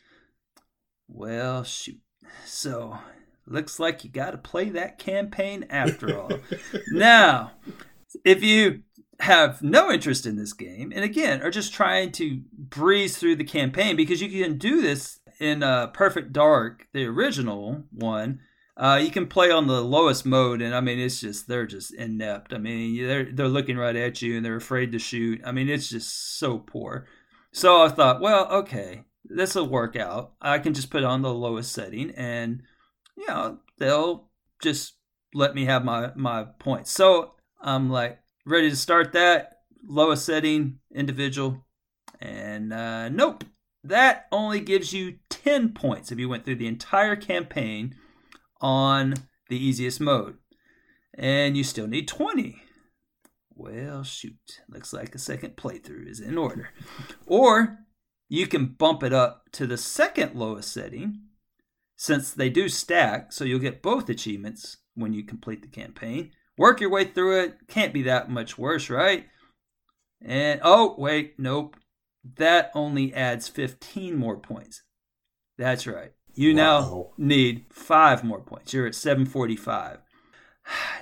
[1.07, 2.01] Well, shoot.
[2.45, 2.99] So,
[3.47, 6.33] looks like you got to play that campaign after all.
[6.89, 7.53] now,
[8.25, 8.83] if you
[9.21, 13.45] have no interest in this game, and again, are just trying to breeze through the
[13.45, 18.41] campaign, because you can do this in uh, Perfect Dark, the original one.
[18.77, 21.93] Uh, you can play on the lowest mode, and I mean, it's just they're just
[21.93, 22.55] inept.
[22.55, 25.41] I mean, they're they're looking right at you, and they're afraid to shoot.
[25.45, 27.07] I mean, it's just so poor.
[27.53, 30.33] So I thought, well, okay, this will work out.
[30.41, 32.63] I can just put on the lowest setting, and
[33.17, 34.31] you know, they'll
[34.63, 34.95] just
[35.35, 36.91] let me have my my points.
[36.91, 38.19] So I'm like
[38.51, 39.59] ready to start that?
[39.83, 41.65] Lowest setting individual,
[42.21, 43.45] and uh, nope,
[43.83, 47.95] that only gives you ten points if you went through the entire campaign
[48.61, 49.15] on
[49.49, 50.37] the easiest mode,
[51.17, 52.63] and you still need twenty.
[53.55, 56.71] Well, shoot, looks like a second playthrough is in order,
[57.27, 57.79] or
[58.29, 61.23] you can bump it up to the second lowest setting
[61.97, 66.33] since they do stack, so you'll get both achievements when you complete the campaign.
[66.59, 67.69] Work your way through it.
[67.69, 69.27] Can't be that much worse, right?
[70.23, 71.77] And oh, wait, nope.
[72.37, 74.83] That only adds 15 more points.
[75.57, 76.13] That's right.
[76.35, 78.73] You now need five more points.
[78.73, 79.99] You're at 745.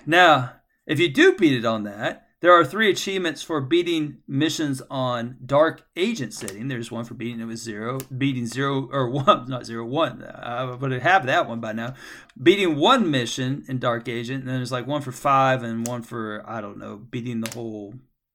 [0.06, 0.52] Now,
[0.86, 5.36] if you do beat it on that, there are three achievements for beating missions on
[5.44, 6.68] Dark Agent setting.
[6.68, 10.22] There's one for beating it with zero, beating zero or one, not zero one.
[10.24, 11.94] I would have that one by now.
[12.40, 16.02] Beating one mission in Dark Agent, and then there's like one for five and one
[16.02, 17.94] for I don't know, beating the whole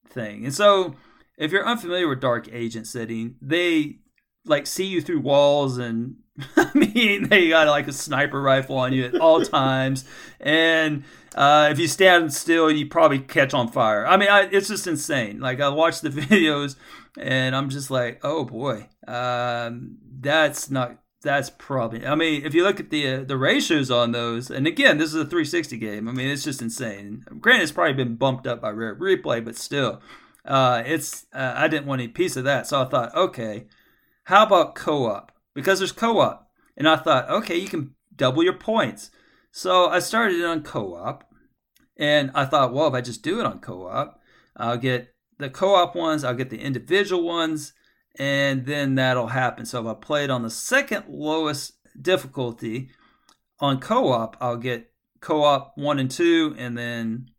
[0.10, 0.44] thing.
[0.44, 0.96] And so,
[1.38, 4.00] if you're unfamiliar with Dark Agent setting, they
[4.45, 6.15] like see you through walls and
[6.57, 10.06] I mean they got like a sniper rifle on you at all times.
[10.40, 11.03] And
[11.36, 14.06] uh, if you stand still you probably catch on fire.
[14.06, 15.40] I mean I, it's just insane.
[15.40, 16.76] Like I watch the videos
[17.18, 18.88] and I'm just like oh boy.
[19.07, 23.90] Um, that's not that's probably I mean if you look at the uh, the ratios
[23.90, 26.10] on those and again this is a 360 game.
[26.10, 27.24] I mean it's just insane.
[27.40, 30.02] Granted it's probably been bumped up by rare replay but still
[30.45, 32.68] uh, it's uh, I didn't want any piece of that.
[32.68, 33.68] So I thought okay
[34.24, 35.32] how about co-op?
[35.54, 36.48] Because there's co-op.
[36.76, 39.12] And I thought, okay, you can double your points.
[39.52, 41.24] So I started it on co-op.
[41.98, 44.20] And I thought, well, if I just do it on co op,
[44.58, 47.74] I'll get the co op ones, I'll get the individual ones,
[48.18, 49.66] and then that'll happen.
[49.66, 52.90] So if I play it on the second lowest difficulty
[53.60, 54.91] on co op, I'll get
[55.22, 57.30] co op one and two, and then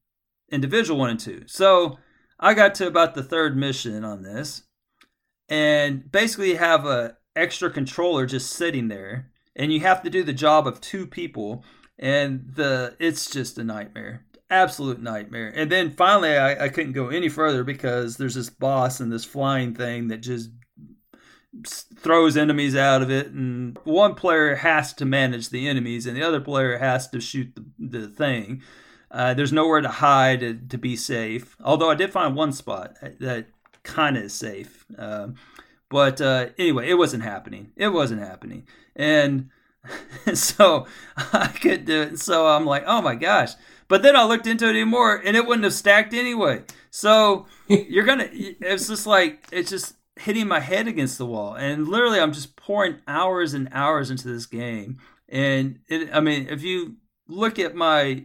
[0.51, 1.43] individual one and two.
[1.47, 1.99] So
[2.39, 4.63] I got to about the third mission on this,
[5.49, 10.33] and basically have a extra controller just sitting there, and you have to do the
[10.33, 11.65] job of two people,
[11.99, 15.53] and the it's just a nightmare, absolute nightmare.
[15.55, 19.25] And then finally, I, I couldn't go any further because there's this boss and this
[19.25, 20.51] flying thing that just
[21.97, 26.23] throws enemies out of it and one player has to manage the enemies and the
[26.23, 27.65] other player has to shoot the,
[27.99, 28.63] the thing
[29.11, 32.97] uh, there's nowhere to hide to, to, be safe although i did find one spot
[33.21, 33.47] that
[33.85, 35.37] kind of safe um,
[35.89, 37.71] but uh, anyway it wasn't happening.
[37.77, 38.67] It wasn't happening.
[38.97, 39.51] And
[40.35, 40.87] so
[41.33, 42.19] i could do it.
[42.19, 43.53] So i'm like oh my gosh.
[43.87, 46.63] But then i looked into it anymore and it wouldn't have stacked anyway.
[46.91, 51.55] So you're gonna it's just like it's just hitting my head against the wall.
[51.55, 54.99] And literally, I'm just pouring hours and hours into this game.
[55.29, 56.97] And it, I mean, if you
[57.29, 58.25] look at my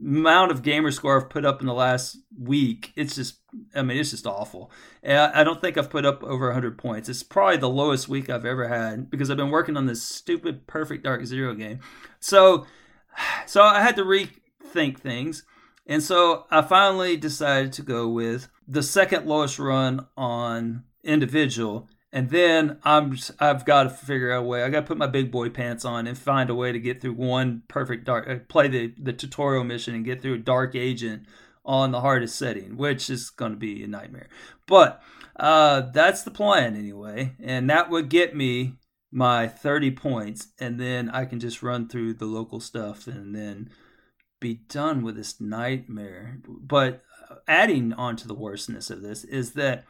[0.00, 3.40] amount of gamer score I've put up in the last week, it's just,
[3.74, 4.70] I mean, it's just awful.
[5.04, 7.08] I, don't think I've put up over 100 points.
[7.08, 10.66] It's probably the lowest week I've ever had because I've been working on this stupid
[10.66, 11.80] Perfect Dark Zero game.
[12.20, 12.66] So,
[13.46, 15.44] so I had to rethink things.
[15.86, 22.30] And so I finally decided to go with the second lowest run on individual and
[22.30, 24.62] then I'm I've got to figure out a way.
[24.62, 27.00] I got to put my big boy pants on and find a way to get
[27.00, 30.74] through one perfect dark uh, play the the tutorial mission and get through a dark
[30.74, 31.26] agent
[31.64, 34.28] on the hardest setting, which is going to be a nightmare.
[34.66, 35.02] But
[35.34, 38.74] uh, that's the plan anyway, and that would get me
[39.10, 43.70] my 30 points, and then I can just run through the local stuff and then
[44.40, 46.38] be done with this nightmare.
[46.46, 49.84] But uh, adding on to the worstness of this is that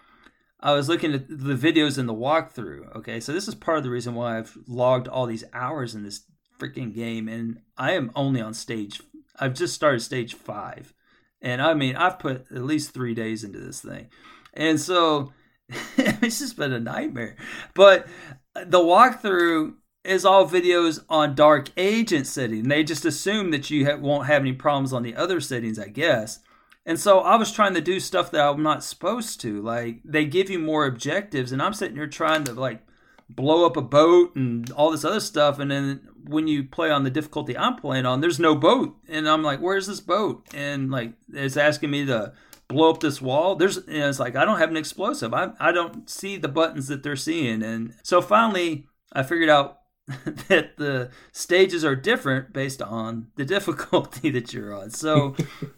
[0.60, 2.96] I was looking at the videos in the walkthrough.
[2.96, 6.02] Okay, so this is part of the reason why I've logged all these hours in
[6.02, 6.22] this
[6.58, 9.00] freaking game, and I am only on stage.
[9.38, 10.94] I've just started stage five,
[11.42, 14.08] and I mean I've put at least three days into this thing,
[14.54, 15.32] and so
[15.96, 17.36] it's just been a nightmare.
[17.74, 18.06] But
[18.54, 19.74] the walkthrough
[20.04, 22.68] is all videos on dark agent setting.
[22.68, 25.88] They just assume that you ha- won't have any problems on the other settings, I
[25.88, 26.38] guess.
[26.86, 29.60] And so I was trying to do stuff that I'm not supposed to.
[29.60, 32.86] Like they give you more objectives, and I'm sitting here trying to like
[33.28, 35.58] blow up a boat and all this other stuff.
[35.58, 39.28] And then when you play on the difficulty I'm playing on, there's no boat, and
[39.28, 42.32] I'm like, "Where's this boat?" And like it's asking me to
[42.68, 43.56] blow up this wall.
[43.56, 45.34] There's and it's like I don't have an explosive.
[45.34, 49.75] I I don't see the buttons that they're seeing, and so finally I figured out
[50.48, 54.90] that the stages are different based on the difficulty that you're on.
[54.90, 55.34] So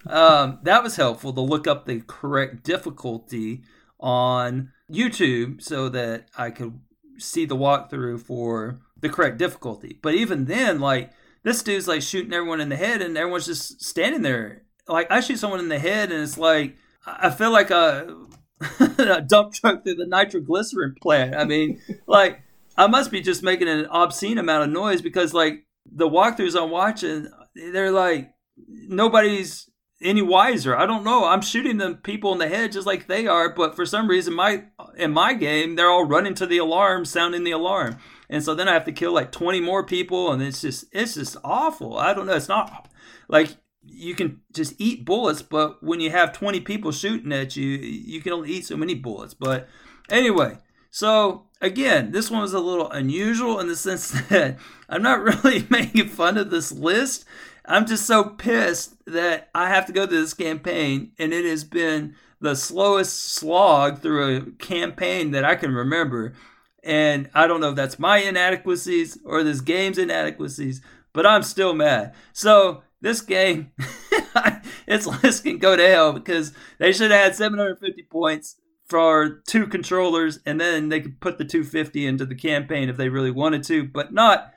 [0.06, 3.62] um, that was helpful to look up the correct difficulty
[3.98, 6.78] on YouTube so that I could
[7.18, 9.98] see the walkthrough for the correct difficulty.
[10.02, 11.10] But even then, like
[11.42, 14.62] this dude's like shooting everyone in the head, and everyone's just standing there.
[14.86, 16.76] Like I shoot someone in the head, and it's like
[17.06, 18.14] I feel like a,
[18.98, 21.34] a dump truck through the nitroglycerin plant.
[21.34, 22.42] I mean, like
[22.78, 26.70] I must be just making an obscene amount of noise because like the walkthroughs I'm
[26.70, 27.26] watching,
[27.56, 29.68] they're like nobody's
[30.00, 30.76] any wiser.
[30.76, 31.26] I don't know.
[31.26, 34.32] I'm shooting the people in the head just like they are, but for some reason
[34.32, 34.62] my
[34.96, 37.98] in my game they're all running to the alarm, sounding the alarm.
[38.30, 41.14] And so then I have to kill like 20 more people and it's just it's
[41.14, 41.98] just awful.
[41.98, 42.36] I don't know.
[42.36, 42.88] It's not
[43.28, 47.66] like you can just eat bullets, but when you have 20 people shooting at you,
[47.66, 49.34] you can only eat so many bullets.
[49.34, 49.68] But
[50.10, 50.58] anyway,
[50.90, 54.58] so again, this one was a little unusual in the sense that
[54.88, 57.24] I'm not really making fun of this list.
[57.64, 61.64] I'm just so pissed that I have to go through this campaign, and it has
[61.64, 66.34] been the slowest slog through a campaign that I can remember.
[66.82, 70.80] And I don't know if that's my inadequacies or this game's inadequacies,
[71.12, 72.14] but I'm still mad.
[72.32, 73.72] So this game,
[74.86, 78.56] its list can go to hell because they should have had 750 points
[78.88, 83.08] for two controllers, and then they could put the 250 into the campaign if they
[83.08, 84.52] really wanted to, but not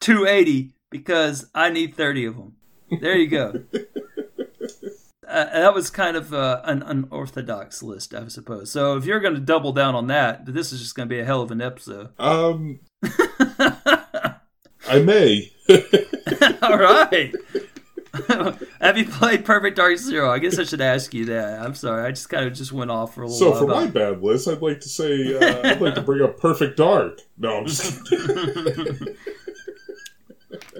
[0.00, 2.56] 280 because I need 30 of them.
[3.00, 3.64] There you go.
[5.28, 8.70] uh, that was kind of uh, an unorthodox list, I suppose.
[8.70, 11.20] So if you're going to double down on that, this is just going to be
[11.20, 12.08] a hell of an episode.
[12.18, 12.80] Um,
[14.88, 15.52] I may.
[16.62, 17.34] All right.
[18.80, 20.30] Have you played Perfect Dark Zero?
[20.30, 21.60] I guess I should ask you that.
[21.60, 23.52] I'm sorry, I just kind of just went off for a little.
[23.52, 23.76] So for about...
[23.76, 27.20] my bad list, I'd like to say uh, I'd like to bring up Perfect Dark.
[27.38, 28.10] No, I'm just.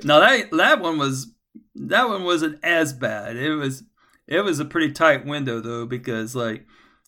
[0.04, 1.32] no, that that one was
[1.74, 3.36] that one wasn't as bad.
[3.36, 3.84] It was
[4.26, 6.66] It was a pretty tight window though because like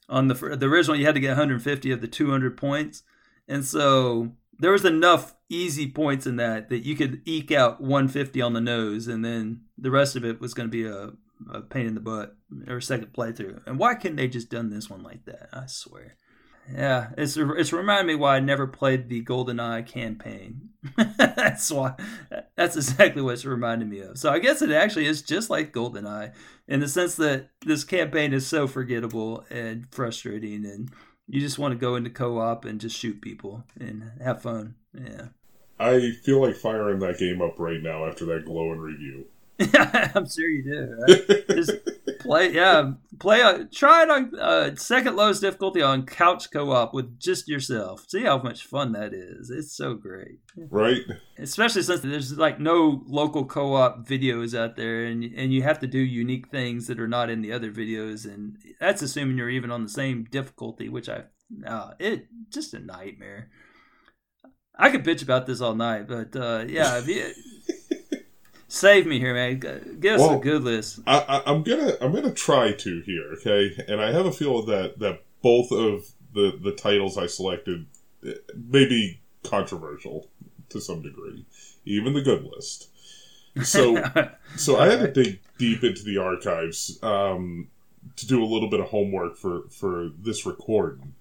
[0.08, 3.02] on the the original you had to get 150 of the 200 points,
[3.48, 4.32] and so
[4.62, 8.60] there was enough easy points in that that you could eke out 150 on the
[8.60, 11.10] nose, and then the rest of it was going to be a,
[11.52, 12.36] a pain in the butt
[12.68, 13.60] or second playthrough.
[13.66, 15.48] And why couldn't they just done this one like that?
[15.52, 16.16] I swear.
[16.72, 20.70] Yeah, it's it's reminded me why I never played the Golden Eye campaign.
[21.18, 21.94] that's why.
[22.56, 24.16] That's exactly what it's reminded me of.
[24.16, 26.30] So I guess it actually is just like Golden Eye
[26.68, 30.88] in the sense that this campaign is so forgettable and frustrating, and
[31.28, 34.74] you just want to go into co-op and just shoot people and have fun.
[34.94, 35.28] Yeah.
[35.78, 39.26] I feel like firing that game up right now after that glowing review.
[40.14, 40.96] I'm sure you do.
[40.98, 41.46] Right?
[41.48, 41.72] Just
[42.20, 43.42] play, yeah, play.
[43.42, 48.04] Uh, try it on uh, second lowest difficulty on couch co-op with just yourself.
[48.08, 49.50] See how much fun that is.
[49.50, 51.02] It's so great, right?
[51.42, 55.86] Especially since there's like no local co-op videos out there, and and you have to
[55.86, 59.70] do unique things that are not in the other videos, and that's assuming you're even
[59.70, 61.24] on the same difficulty, which I,
[61.66, 63.50] uh, it just a nightmare.
[64.76, 67.32] I could bitch about this all night, but uh, yeah, you,
[68.72, 69.58] Save me here, man.
[70.00, 71.00] Give us well, a good list.
[71.06, 73.70] I, am gonna I'm gonna try to here, okay?
[73.86, 77.84] And I have a feeling that that both of the the titles I selected
[78.26, 80.30] eh, may be controversial
[80.72, 81.44] to some degree,
[81.84, 82.88] even the good list.
[83.62, 84.02] So
[84.56, 87.68] so I had to dig deep into the archives um,
[88.16, 91.14] to do a little bit of homework for for this recording.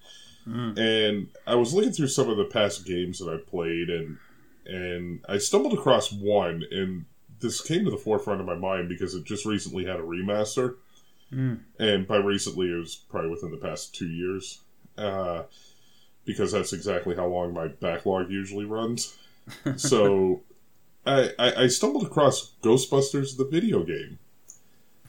[0.47, 0.77] Mm.
[0.77, 4.17] And I was looking through some of the past games that I played and
[4.65, 7.05] and I stumbled across one and
[7.41, 10.75] this came to the forefront of my mind because it just recently had a remaster,
[11.33, 11.59] mm.
[11.79, 14.61] and by recently it was probably within the past two years,
[14.97, 15.43] uh,
[16.23, 19.17] because that's exactly how long my backlog usually runs.
[19.77, 20.41] so,
[21.05, 24.19] I, I, I stumbled across Ghostbusters the video game.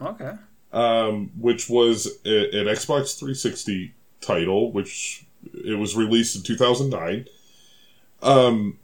[0.00, 0.32] Okay.
[0.72, 7.26] Um, which was a, an Xbox 360 title, which it was released in 2009.
[8.22, 8.78] Um,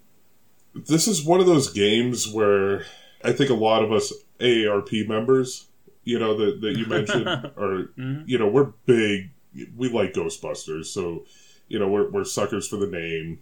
[0.74, 2.84] this is one of those games where
[3.24, 5.66] I think a lot of us AARP members,
[6.04, 8.22] you know, that, that you mentioned, are, mm-hmm.
[8.26, 9.30] you know, we're big.
[9.76, 10.86] We like Ghostbusters.
[10.86, 11.24] So,
[11.68, 13.40] you know, we're, we're suckers for the name.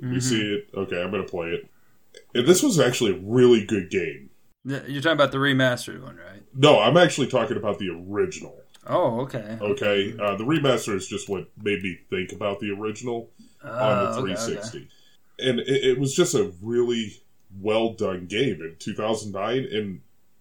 [0.00, 0.14] Mm-hmm.
[0.14, 0.68] We see it.
[0.74, 1.68] Okay, I'm going to play it.
[2.34, 4.30] And this was actually a really good game.
[4.64, 6.42] You're talking about the remastered one, right?
[6.54, 8.54] No, I'm actually talking about the original.
[8.86, 9.58] Oh, okay.
[9.60, 10.14] Okay.
[10.18, 13.30] Uh, the remaster is just what made me think about the original
[13.64, 14.78] uh, on the 360.
[14.78, 14.88] Okay, okay.
[15.48, 17.22] And it, it was just a really
[17.60, 20.00] well done game in 2009, and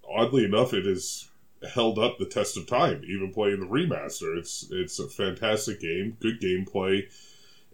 [0.09, 1.29] oddly enough, it has
[1.73, 3.03] held up the test of time.
[3.07, 7.03] Even playing the remaster, it's it's a fantastic game, good gameplay,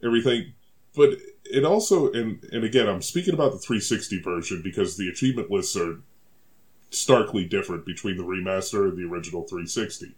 [0.04, 0.54] everything.
[0.98, 5.52] But it also, and and again, I'm speaking about the 360 version because the achievement
[5.52, 6.00] lists are
[6.90, 10.16] starkly different between the remaster and the original 360.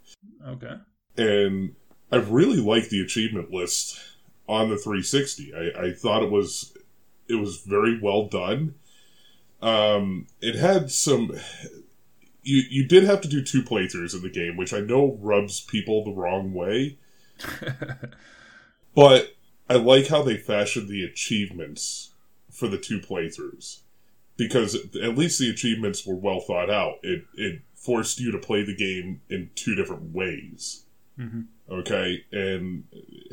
[0.48, 0.76] Okay.
[1.18, 1.76] And
[2.12, 4.00] I really like the achievement list
[4.48, 5.54] on the 360.
[5.54, 6.76] I, I thought it was
[7.28, 8.76] it was very well done.
[9.62, 11.32] Um, it had some.
[12.42, 15.60] You you did have to do two playthroughs in the game, which I know rubs
[15.60, 16.98] people the wrong way.
[18.96, 19.36] but
[19.70, 22.12] I like how they fashioned the achievements
[22.52, 23.82] for the two playthroughs
[24.36, 26.96] because at least the achievements were well thought out.
[27.04, 30.86] It it forced you to play the game in two different ways.
[31.20, 31.42] Mm-hmm.
[31.72, 32.86] Okay, and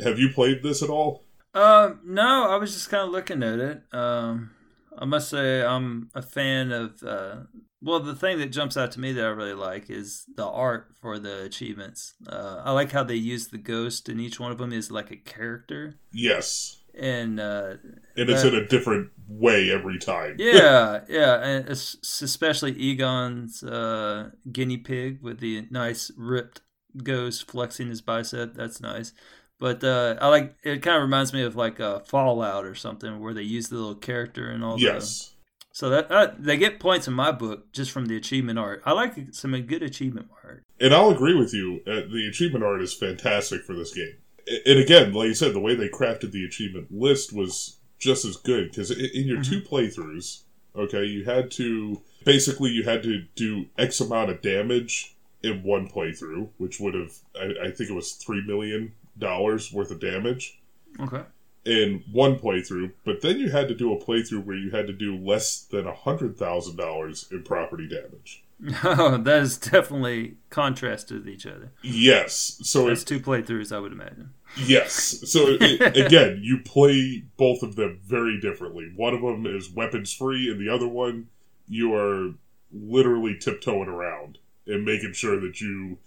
[0.03, 1.23] have you played this at all?
[1.55, 3.83] Um, no, I was just kind of looking at it.
[3.93, 4.51] Um,
[4.99, 7.03] I must say I'm a fan of.
[7.03, 7.37] Uh,
[7.83, 10.89] well, the thing that jumps out to me that I really like is the art
[11.01, 12.15] for the achievements.
[12.27, 15.11] Uh, I like how they use the ghost, and each one of them is like
[15.11, 15.97] a character.
[16.13, 16.83] Yes.
[16.99, 17.75] And uh,
[18.17, 20.37] and it's in a different way every time.
[20.39, 26.63] Yeah, yeah, and especially Egon's uh, guinea pig with the nice ripped
[27.03, 28.55] ghost flexing his bicep.
[28.55, 29.13] That's nice.
[29.59, 30.83] But uh, I like it.
[30.83, 33.95] Kind of reminds me of like a Fallout or something where they use the little
[33.95, 34.79] character and all.
[34.79, 35.31] Yes.
[35.31, 35.37] The,
[35.73, 38.83] so that uh, they get points in my book just from the achievement art.
[38.87, 40.63] I like some good achievement art.
[40.81, 41.81] And I'll agree with you.
[41.87, 44.17] Uh, the achievement art is fantastic for this game.
[44.65, 48.37] And again, like you said, the way they crafted the achievement list was just as
[48.37, 49.51] good because in your mm-hmm.
[49.51, 55.17] two playthroughs, okay, you had to basically you had to do X amount of damage
[55.43, 59.91] in one playthrough, which would have I, I think it was three million dollars worth
[59.91, 60.61] of damage.
[61.01, 61.23] Okay.
[61.65, 64.93] In one playthrough, but then you had to do a playthrough where you had to
[64.93, 68.45] do less than a hundred thousand dollars in property damage.
[68.85, 71.73] Oh, that is definitely contrasted with each other.
[71.83, 74.31] Yes, so it's two playthroughs, I would imagine.
[74.57, 74.95] Yes,
[75.31, 78.93] so it, again, you play both of them very differently.
[78.95, 81.29] One of them is weapons free, and the other one
[81.69, 82.35] you are
[82.73, 85.99] literally tiptoeing around and making sure that you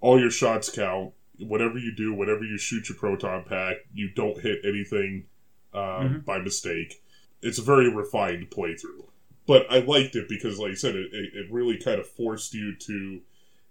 [0.00, 1.12] all your shots count.
[1.38, 5.26] Whatever you do, whatever you shoot your proton pack, you don't hit anything
[5.74, 6.24] um, Mhm.
[6.24, 7.02] by mistake.
[7.42, 9.06] It's a very refined playthrough,
[9.46, 12.54] but I liked it because, like I said, it, it it really kind of forced
[12.54, 13.20] you to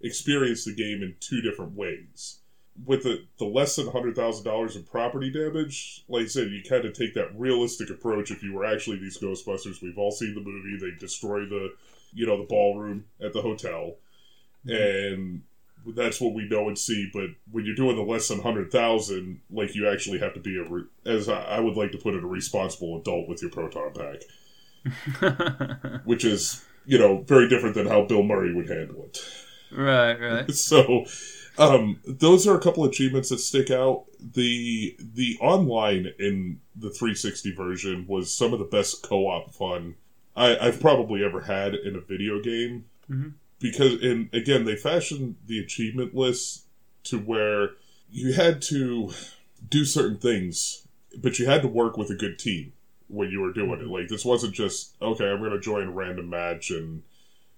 [0.00, 2.38] experience the game in two different ways.
[2.86, 6.62] With the, the less than hundred thousand dollars in property damage, like I said, you
[6.62, 8.30] kind of take that realistic approach.
[8.30, 10.78] If you were actually these Ghostbusters, we've all seen the movie.
[10.80, 11.74] They destroy the,
[12.14, 13.96] you know, the ballroom at the hotel,
[14.64, 15.42] and
[15.86, 17.08] that's what we know and see.
[17.12, 20.58] But when you're doing the less than hundred thousand, like you actually have to be
[20.58, 23.92] a, re- as I, would like to put it, a responsible adult with your proton
[23.94, 24.22] pack,
[26.04, 29.18] which is you know very different than how Bill Murray would handle it.
[29.72, 30.50] right, right.
[30.52, 31.04] so
[31.58, 36.90] um, those are a couple of achievements that stick out the the online in the
[36.90, 39.94] 360 version was some of the best co-op fun
[40.36, 43.32] I, i've probably ever had in a video game Mhm.
[43.60, 46.64] Because and again they fashioned the achievement list
[47.04, 47.70] to where
[48.10, 49.10] you had to
[49.68, 50.86] do certain things
[51.16, 52.72] but you had to work with a good team
[53.08, 53.80] when you were doing it.
[53.80, 53.90] Mm-hmm.
[53.90, 57.02] Like this wasn't just okay i'm going to join a random match and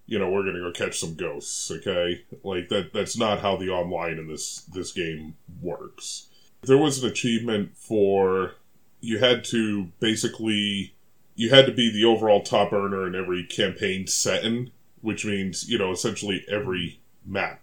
[0.07, 2.23] you know we're gonna go catch some ghosts okay?
[2.43, 6.27] Like that that's not how the online in this this game works.
[6.63, 8.55] There was an achievement for
[9.01, 10.95] you had to basically
[11.37, 15.79] you had to be the overall top earner in every campaign setting which means you
[15.79, 17.61] know essentially every map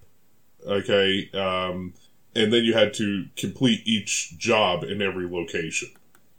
[0.66, 1.94] okay um
[2.36, 5.90] and then you had to complete each job in every location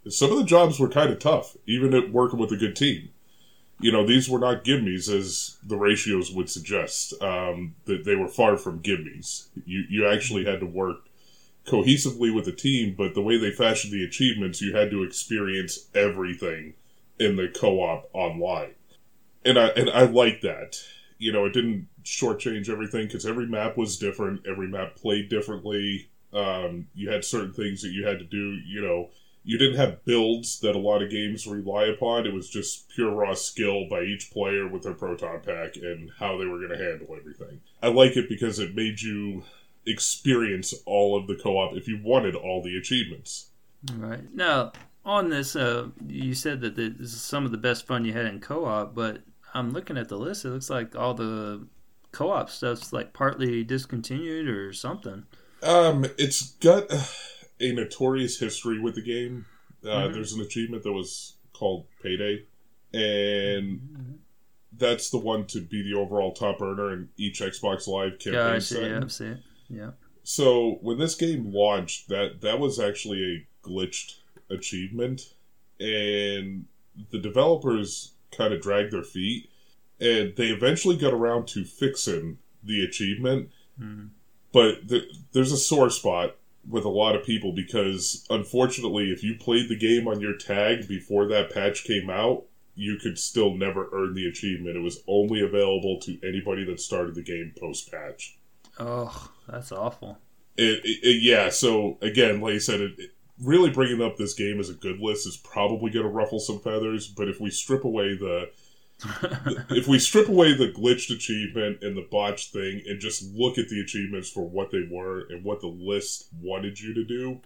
[0.09, 3.11] some of the jobs were kind of tough even at working with a good team
[3.81, 7.15] you know, these were not gimmies as the ratios would suggest.
[7.23, 9.47] Um, that they were far from gimmies.
[9.65, 11.07] You you actually had to work
[11.66, 15.89] cohesively with the team, but the way they fashioned the achievements, you had to experience
[15.95, 16.75] everything
[17.20, 18.75] in the co-op online,
[19.44, 20.77] and I and I like that.
[21.19, 24.47] You know, it didn't shortchange everything because every map was different.
[24.47, 26.09] Every map played differently.
[26.32, 28.59] Um, you had certain things that you had to do.
[28.66, 29.10] You know,
[29.44, 32.27] you didn't have builds that a lot of games rely upon.
[32.27, 36.36] It was just pure raw skill by each player with their proton pack and how
[36.36, 37.60] they were going to handle everything.
[37.82, 39.44] I like it because it made you
[39.86, 43.51] experience all of the co-op if you wanted all the achievements.
[43.94, 44.32] Right.
[44.35, 44.73] Now,
[45.05, 48.27] on this, uh, you said that this is some of the best fun you had
[48.27, 49.23] in co-op, but
[49.55, 50.45] I'm looking at the list.
[50.45, 51.66] It looks like all the
[52.12, 55.25] co-op stuff's like partly discontinued or something.
[55.62, 56.85] Um, it's got
[57.61, 59.47] a notorious history with the game.
[59.85, 60.12] Uh, Mhm.
[60.15, 62.45] There's an achievement that was called Payday,
[62.93, 64.19] and
[64.73, 68.53] that's the one to be the overall top earner in each Xbox Live campaign Yeah,
[68.53, 69.05] I see it.
[69.05, 69.39] I see it.
[69.69, 69.91] Yeah.
[70.23, 74.16] So when this game launched, that that was actually a glitched
[74.51, 75.35] achievement,
[75.81, 76.66] and
[77.11, 79.48] the developers kind of dragged their feet,
[80.00, 83.50] and they eventually got around to fixing the achievement.
[83.80, 84.10] Mhm.
[84.52, 86.36] But th- there's a sore spot
[86.68, 90.86] with a lot of people because unfortunately, if you played the game on your tag
[90.88, 92.44] before that patch came out,
[92.74, 94.76] you could still never earn the achievement.
[94.76, 98.36] It was only available to anybody that started the game post patch.
[98.78, 100.18] Oh, that's awful.
[100.56, 101.48] It, it, it- yeah.
[101.50, 103.12] So again, like I said, it-
[103.43, 106.60] really bringing up this game as a good list is probably going to ruffle some
[106.60, 107.06] feathers.
[107.09, 108.51] But if we strip away the,
[109.70, 113.69] if we strip away the glitched achievement and the botched thing, and just look at
[113.69, 117.40] the achievements for what they were and what the list wanted you to do,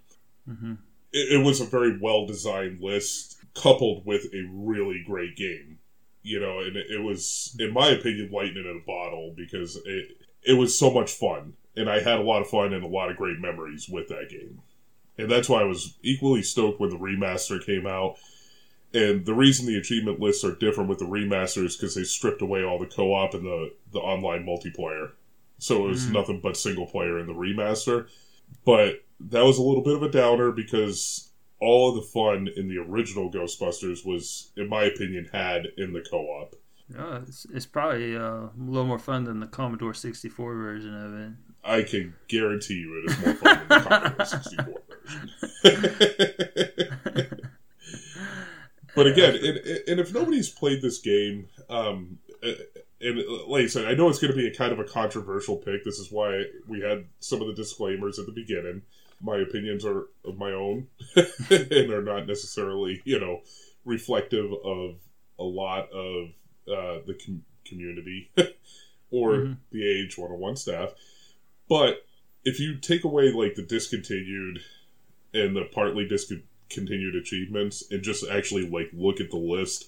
[0.47, 0.75] hmm
[1.13, 5.79] it, it was a very well designed list coupled with a really great game.
[6.23, 10.17] You know, and it, it was, in my opinion, lightning in a bottle because it
[10.45, 13.11] it was so much fun, and I had a lot of fun and a lot
[13.11, 14.61] of great memories with that game,
[15.19, 18.17] and that's why I was equally stoked when the remaster came out.
[18.95, 22.43] And the reason the achievement lists are different with the remaster is because they stripped
[22.43, 25.13] away all the co-op and the the online multiplayer,
[25.59, 26.13] so it was Mm.
[26.13, 28.09] nothing but single player in the remaster.
[28.65, 31.31] But that was a little bit of a downer because
[31.61, 36.03] all of the fun in the original Ghostbusters was, in my opinion, had in the
[36.03, 36.55] co-op.
[36.89, 41.15] Yeah, it's, it's probably uh, a little more fun than the Commodore 64 version of
[41.15, 41.33] it.
[41.65, 44.83] I can guarantee you it is more fun than the Commodore 64
[45.63, 47.41] version.
[48.95, 49.57] but again, and,
[49.89, 52.19] and if nobody's played this game, um,
[53.01, 55.57] and like I said, I know it's going to be a kind of a controversial
[55.57, 55.85] pick.
[55.85, 58.83] This is why we had some of the disclaimers at the beginning.
[59.21, 63.43] My opinions are of my own and are not necessarily, you know,
[63.85, 64.97] reflective of
[65.39, 66.29] a lot of
[66.69, 68.31] uh, the com- community
[69.11, 69.57] or Mhm.
[69.71, 70.93] the age 101 staff.
[71.73, 72.05] But
[72.45, 74.61] if you take away like the discontinued
[75.33, 79.87] and the partly discontinued achievements and just actually like look at the list,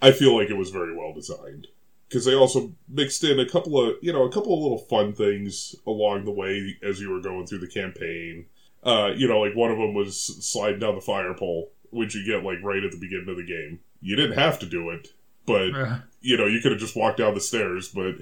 [0.00, 1.66] I feel like it was very well designed.
[2.08, 5.12] because they also mixed in a couple of you know a couple of little fun
[5.12, 8.46] things along the way as you were going through the campaign.
[8.84, 10.16] Uh, you know, like one of them was
[10.46, 13.42] sliding down the fire pole, which you get like right at the beginning of the
[13.56, 13.80] game.
[14.00, 15.08] You didn't have to do it,
[15.46, 15.74] but
[16.20, 17.88] you know you could have just walked down the stairs.
[17.88, 18.14] But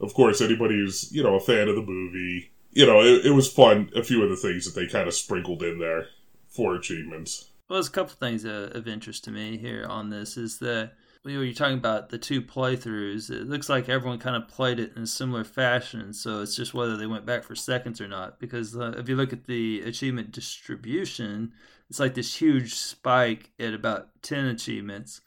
[0.00, 3.32] of course, anybody who's you know a fan of the movie, you know, it, it
[3.32, 3.90] was fun.
[3.94, 6.06] A few of the things that they kind of sprinkled in there
[6.48, 7.50] for achievements.
[7.68, 10.92] Well, there's a couple things uh, of interest to me here on this is that
[11.36, 13.30] know, you're talking about the two playthroughs.
[13.30, 16.74] It looks like everyone kind of played it in a similar fashion, so it's just
[16.74, 18.38] whether they went back for seconds or not.
[18.38, 21.52] Because uh, if you look at the achievement distribution,
[21.90, 25.20] it's like this huge spike at about 10 achievements.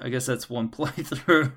[0.00, 1.56] I guess that's one playthrough.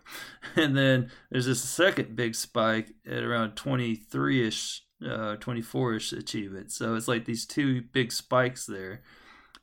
[0.56, 6.72] and then there's this second big spike at around 23 ish, uh, 24 ish achievement.
[6.72, 9.02] So it's like these two big spikes there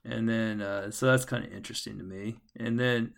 [0.05, 3.13] and then uh, so that's kind of interesting to me and then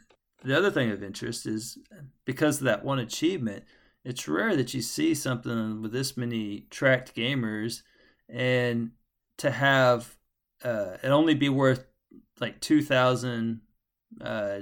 [0.44, 1.78] the other thing of interest is
[2.24, 3.64] because of that one achievement
[4.04, 7.82] it's rare that you see something with this many tracked gamers
[8.28, 8.90] and
[9.38, 10.16] to have
[10.64, 11.86] uh, it only be worth
[12.40, 13.60] like 2000
[14.20, 14.58] uh,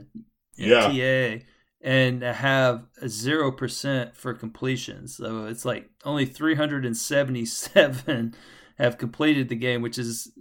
[0.56, 1.38] know, ta
[1.80, 8.34] and have a 0% for completion so it's like only 377
[8.78, 10.32] have completed the game, which is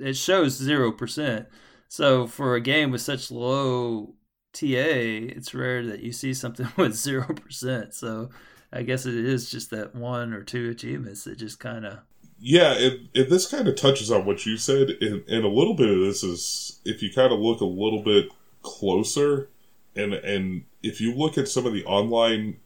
[0.00, 1.46] it shows zero percent.
[1.88, 4.14] So for a game with such low
[4.52, 7.94] TA, it's rare that you see something with zero percent.
[7.94, 8.30] So
[8.72, 12.00] I guess it is just that one or two achievements that just kind of
[12.38, 15.74] Yeah, and, and this kind of touches on what you said, and, and a little
[15.74, 18.26] bit of this is if you kind of look a little bit
[18.62, 19.50] closer,
[19.96, 22.58] and and if you look at some of the online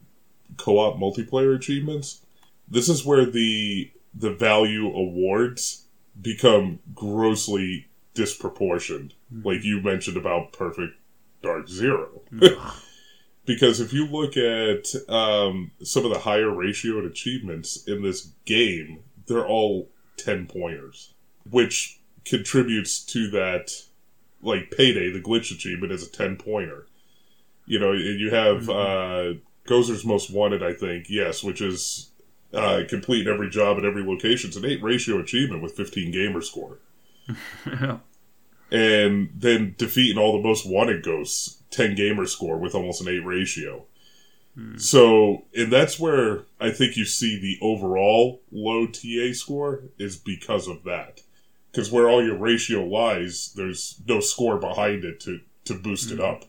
[0.57, 2.21] co-op multiplayer achievements,
[2.67, 5.85] this is where the the value awards
[6.21, 9.13] become grossly disproportioned.
[9.43, 10.93] Like you mentioned about Perfect
[11.41, 12.21] Dark Zero.
[13.45, 18.99] because if you look at um, some of the higher ratioed achievements in this game,
[19.27, 21.13] they're all 10 pointers,
[21.49, 23.71] which contributes to that.
[24.43, 26.87] Like Payday, the glitch achievement is a 10 pointer.
[27.71, 29.33] You know, you have uh,
[29.65, 32.11] Gozer's Most Wanted, I think, yes, which is
[32.53, 34.49] uh, complete every job at every location.
[34.49, 36.79] It's an 8 ratio achievement with 15 gamer score.
[38.71, 43.19] and then defeating all the most wanted ghosts 10 gamer score with almost an 8
[43.19, 43.85] ratio.
[44.75, 50.67] So and that's where i think you see the overall low ta score is because
[50.67, 51.21] of that.
[51.71, 56.19] Because where all your ratio lies there's no score behind it to to boost it
[56.19, 56.43] up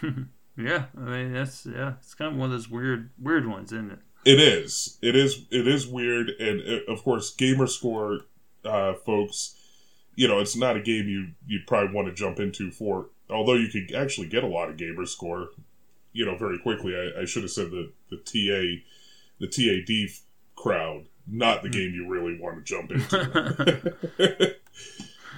[0.56, 0.86] yeah.
[0.96, 3.98] I mean that's yeah, it's kind of one of those weird weird ones, isn't it?
[4.24, 4.98] It is.
[5.02, 5.44] It is.
[5.50, 8.20] It is weird, and uh, of course, gamer score,
[8.64, 9.56] uh, folks.
[10.16, 13.08] You know, it's not a game you you'd probably want to jump into for.
[13.28, 15.48] Although you could actually get a lot of gamer score,
[16.12, 16.94] you know, very quickly.
[16.94, 18.82] I, I should have said the the TA,
[19.40, 20.10] the TAD
[20.56, 23.06] crowd, not the game you really want to jump into.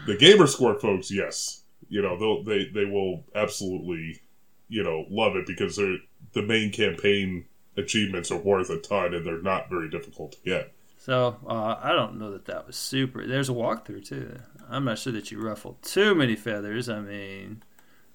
[0.07, 4.21] the gamer score folks, yes, you know they'll they they will absolutely,
[4.69, 5.99] you know, love it because they're
[6.33, 10.73] the main campaign achievements are worth a ton and they're not very difficult to get.
[10.99, 13.27] So uh, I don't know that that was super.
[13.27, 14.39] There's a walkthrough too.
[14.69, 16.89] I'm not sure that you ruffled too many feathers.
[16.89, 17.63] I mean,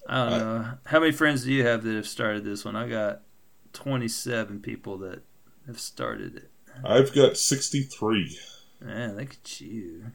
[0.08, 2.76] I don't know how many friends do you have that have started this one.
[2.76, 3.22] I got
[3.74, 5.22] 27 people that
[5.68, 6.50] have started it.
[6.84, 8.38] I've got 63
[8.82, 10.06] Man, look at you.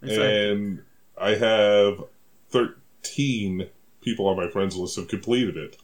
[0.00, 0.82] Looks like, and
[1.18, 2.04] I have
[2.50, 3.68] 13
[4.00, 5.76] people on my friends list have completed it.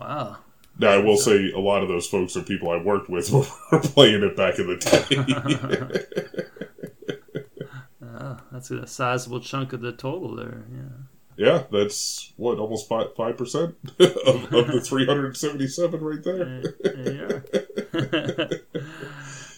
[0.00, 0.38] Wow.
[0.78, 3.42] Now, I will say a lot of those folks are people I worked with when
[3.42, 3.48] we
[3.78, 6.20] were playing it back in the day.
[8.16, 10.64] Oh, that's a sizable chunk of the total there.
[10.72, 11.46] Yeah.
[11.46, 13.54] yeah, that's what, almost 5%, 5%
[14.26, 16.62] of, of the 377 right there.
[16.80, 18.60] There you are.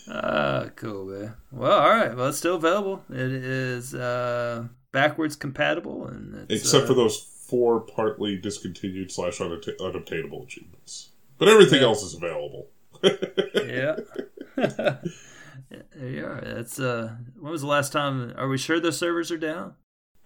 [0.09, 1.35] Ah, cool, man.
[1.53, 2.17] Well, all right.
[2.17, 3.03] Well, it's still available.
[3.11, 9.41] It is uh, backwards compatible, and it's, Except uh, for those four partly discontinued slash
[9.41, 11.11] unobtainable achievements.
[11.39, 12.69] But everything else is available.
[13.55, 13.97] yeah.
[14.57, 15.01] there
[16.09, 16.41] you are.
[16.45, 17.17] That's uh.
[17.39, 18.33] When was the last time?
[18.37, 19.75] Are we sure the servers are down?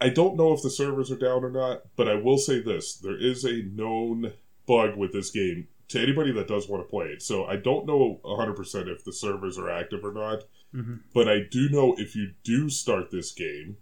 [0.01, 2.97] I don't know if the servers are down or not, but I will say this:
[2.97, 4.33] there is a known
[4.67, 7.21] bug with this game to anybody that does want to play it.
[7.23, 11.01] So I don't know 100% if the servers are active or not, Mhm.
[11.13, 13.77] but I do know if you do start this game,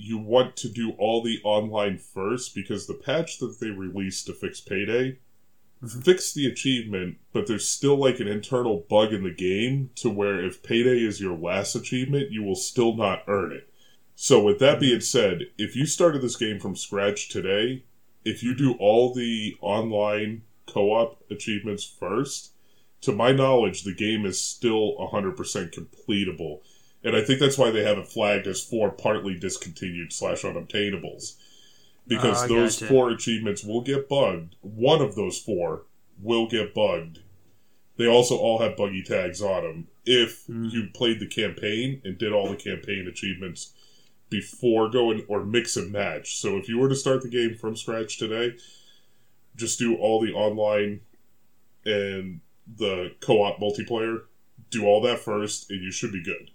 [0.00, 4.32] you want to do all the online first because the patch that they released to
[4.32, 5.18] fix Payday
[5.82, 6.00] mm-hmm.
[6.00, 10.44] fixed the achievement, but there's still like an internal bug in the game to where
[10.44, 13.68] if Payday is your last achievement, you will still not earn it.
[14.14, 14.80] So, with that mm-hmm.
[14.80, 17.84] being said, if you started this game from scratch today,
[18.24, 22.52] if you do all the online co op achievements first,
[23.02, 25.34] to my knowledge, the game is still 100%
[25.74, 26.60] completable.
[27.02, 31.36] And I think that's why they have it flagged as four partly discontinued slash unobtainables.
[32.06, 32.92] Because Ah, those gotcha.
[32.92, 34.56] four achievements will get bugged.
[34.60, 35.84] One of those four
[36.20, 37.20] will get bugged.
[37.96, 39.86] They also all have buggy tags on them.
[40.04, 40.66] If Hmm.
[40.66, 43.72] you played the campaign and did all the campaign achievements
[44.28, 46.36] before going or mix and match.
[46.36, 48.54] So if you were to start the game from scratch today,
[49.56, 51.00] just do all the online
[51.84, 52.40] and
[52.76, 54.22] the co-op multiplayer.
[54.70, 56.50] Do all that first, and you should be good.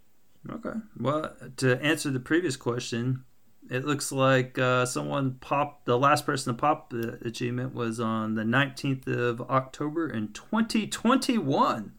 [0.49, 0.79] Okay.
[0.99, 3.23] Well, to answer the previous question,
[3.69, 8.35] it looks like uh, someone popped, the last person to pop the achievement was on
[8.35, 11.93] the 19th of October in 2021.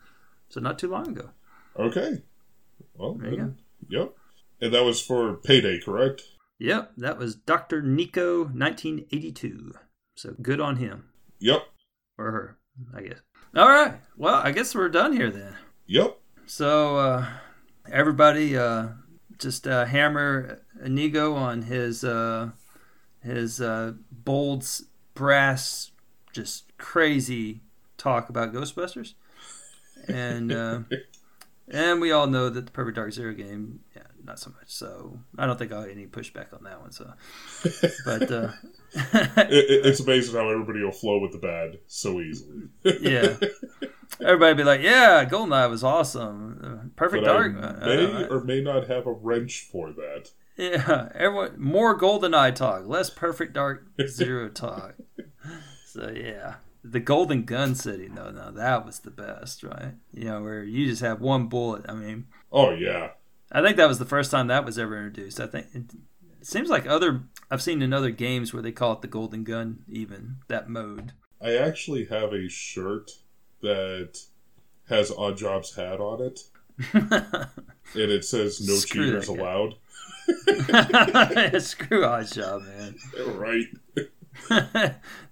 [0.49, 1.31] So not too long ago.
[1.77, 2.23] Okay.
[2.95, 3.59] Well, There you then,
[3.89, 4.15] yep.
[4.61, 6.23] And that was for payday, correct?
[6.59, 7.83] Yep, that was Dr.
[7.83, 9.75] Nico 1982.
[10.15, 11.11] So good on him.
[11.41, 11.67] Yep.
[12.17, 12.59] Or her,
[12.95, 13.21] I guess.
[13.55, 14.01] All right.
[14.17, 15.55] Well, I guess we're done here then.
[15.87, 16.19] Yep.
[16.47, 17.27] So uh,
[17.91, 18.89] everybody, uh,
[19.39, 22.51] just uh, hammer Inigo on his uh,
[23.23, 24.67] his uh, bold
[25.15, 25.91] brass,
[26.33, 27.61] just crazy
[27.99, 29.15] talk about Ghostbusters,
[30.09, 30.81] and uh,
[31.69, 34.69] and we all know that the Perfect Dark Zero game, yeah, not so much.
[34.69, 36.93] So I don't think I'll get any pushback on that one.
[36.93, 37.13] So,
[38.05, 38.51] but uh,
[38.95, 42.69] It, it, it's amazing how everybody will flow with the bad so easily.
[42.85, 43.37] yeah.
[44.21, 46.61] Everybody be like, "Yeah, Goldeneye was awesome.
[46.63, 49.93] Uh, Perfect But Dark." I uh, may uh, or may not have a wrench for
[49.93, 50.31] that.
[50.57, 54.95] Yeah, everyone more GoldenEye talk, less Perfect Dark Zero talk.
[55.85, 59.95] So yeah, the Golden Gun City, though, no, that was the best, right?
[60.15, 61.85] You know, where you just have one bullet.
[61.89, 63.11] I mean, Oh yeah.
[63.53, 65.41] I think that was the first time that was ever introduced.
[65.41, 65.85] I think it,
[66.41, 69.45] it seems like other I've seen in other games where they call it the Golden
[69.45, 71.13] Gun, even that mode.
[71.41, 73.11] I actually have a shirt
[73.63, 74.19] that
[74.89, 76.41] has Oddjob's hat on it,
[76.93, 77.51] and
[77.95, 79.75] it says "No Screw cheaters allowed."
[81.63, 82.97] Screw Oddjob, man.
[83.37, 83.67] Right.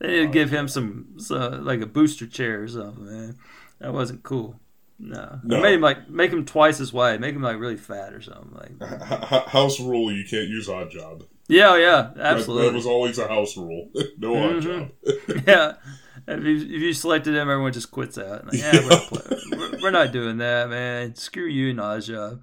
[0.00, 3.36] they need to give him some, so, like a booster chair or something, man.
[3.80, 4.60] That wasn't cool.
[4.98, 5.60] No, No.
[5.60, 7.20] Make him like make him twice as wide.
[7.20, 8.52] Make him like really fat or something.
[8.52, 11.26] Like H- house rule: you can't use Oddjob.
[11.48, 13.90] yeah, yeah, That- That, was always a house rule.
[14.18, 14.62] no Odd Mhm.
[14.62, 14.90] Job.
[15.46, 15.72] yeah.
[16.26, 18.46] If you, if you selected him, everyone just quits out.
[18.46, 19.10] Like, yeah, we're, not
[19.50, 21.14] we're, we're not doing that, man.
[21.16, 22.38] Screw you, Nausea.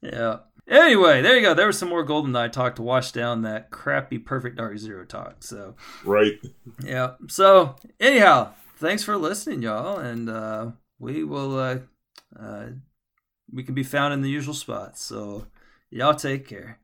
[0.00, 0.36] Yeah.
[0.68, 1.54] Anyway, there you go.
[1.54, 5.04] There was some more golden GoldenEye talk to wash down that crappy Perfect Dark Zero
[5.04, 5.36] talk.
[5.42, 5.74] So,
[6.04, 6.34] right.
[6.84, 7.14] Yeah.
[7.28, 11.58] So anyhow, thanks for listening, y'all, and uh, we will.
[11.58, 11.78] Uh,
[12.38, 12.66] uh,
[13.52, 15.02] we can be found in the usual spots.
[15.02, 15.46] So
[15.90, 16.80] y'all take care.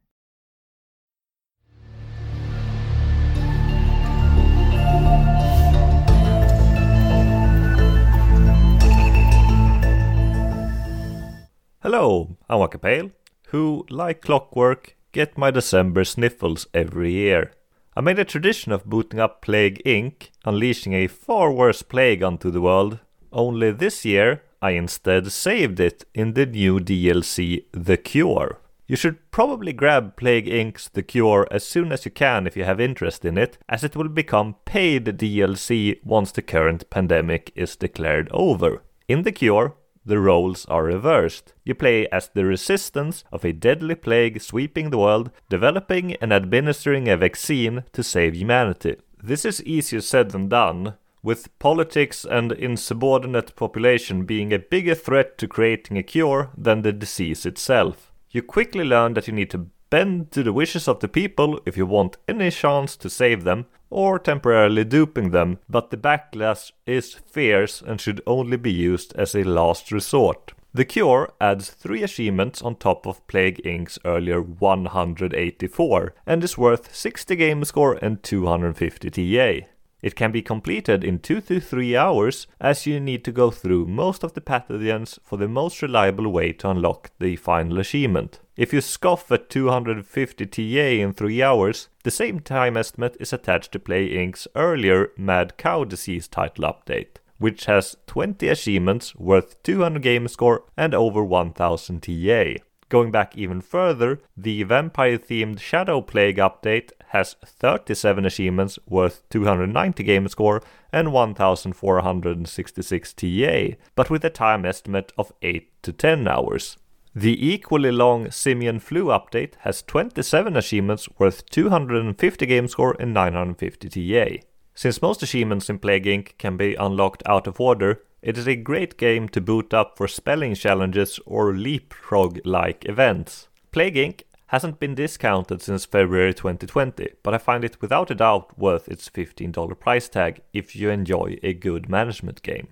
[11.83, 13.11] Hello, I'm Wakapale,
[13.49, 17.51] who, like clockwork, get my December sniffles every year.
[17.97, 22.53] I made a tradition of booting up Plague Inc., unleashing a far worse plague onto
[22.53, 23.01] the world.
[23.33, 28.59] Only this year, I instead saved it in the new DLC The Cure.
[28.87, 32.65] You should probably grab Plague Inc.'s The Cure as soon as you can if you
[32.65, 37.75] have interest in it, as it will become paid DLC once the current pandemic is
[37.75, 38.83] declared over.
[39.09, 41.55] In The Cure, the roles are reversed.
[41.65, 47.09] You play as the resistance of a deadly plague sweeping the world, developing and administering
[47.09, 48.97] a vaccine to save humanity.
[49.23, 55.39] This is easier said than done, with politics and insubordinate population being a bigger threat
[55.39, 58.13] to creating a cure than the disease itself.
[58.31, 61.77] You quickly learn that you need to bend to the wishes of the people if
[61.77, 67.13] you want any chance to save them, or temporarily duping them, but the backlash is
[67.13, 70.55] fierce and should only be used as a last resort.
[70.73, 76.95] The Cure adds 3 achievements on top of Plague Inc.'s earlier 184, and is worth
[76.95, 79.67] 60 game score and 250 TA.
[80.03, 83.87] It can be completed in 2 to 3 hours, as you need to go through
[83.87, 88.41] most of the pathogens for the most reliable way to unlock the final achievement.
[88.57, 93.71] If you scoff at 250 TA in 3 hours, the same time estimate is attached
[93.73, 100.03] to Plague Inc.'s earlier Mad Cow Disease title update, which has 20 achievements worth 200
[100.03, 102.61] game score and over 1000 TA.
[102.89, 110.03] Going back even further, the vampire themed Shadow Plague update has 37 achievements worth 290
[110.03, 110.63] game score
[110.93, 116.77] and 1466 TA, but with a time estimate of 8 to 10 hours.
[117.15, 123.89] The equally long Simian Flu update has 27 achievements worth 250 game score and 950
[123.89, 124.37] TA.
[124.75, 126.39] Since most achievements in Plague Inc.
[126.39, 130.07] can be unlocked out of order, It is a great game to boot up for
[130.07, 133.49] spelling challenges or leapfrog like events.
[133.73, 134.23] Plague Inc.
[134.53, 139.09] hasn't been discounted since February 2020, but I find it without a doubt worth its
[139.09, 142.69] $15 price tag if you enjoy a good management game.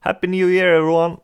[0.00, 1.18] Happy New Year, everyone!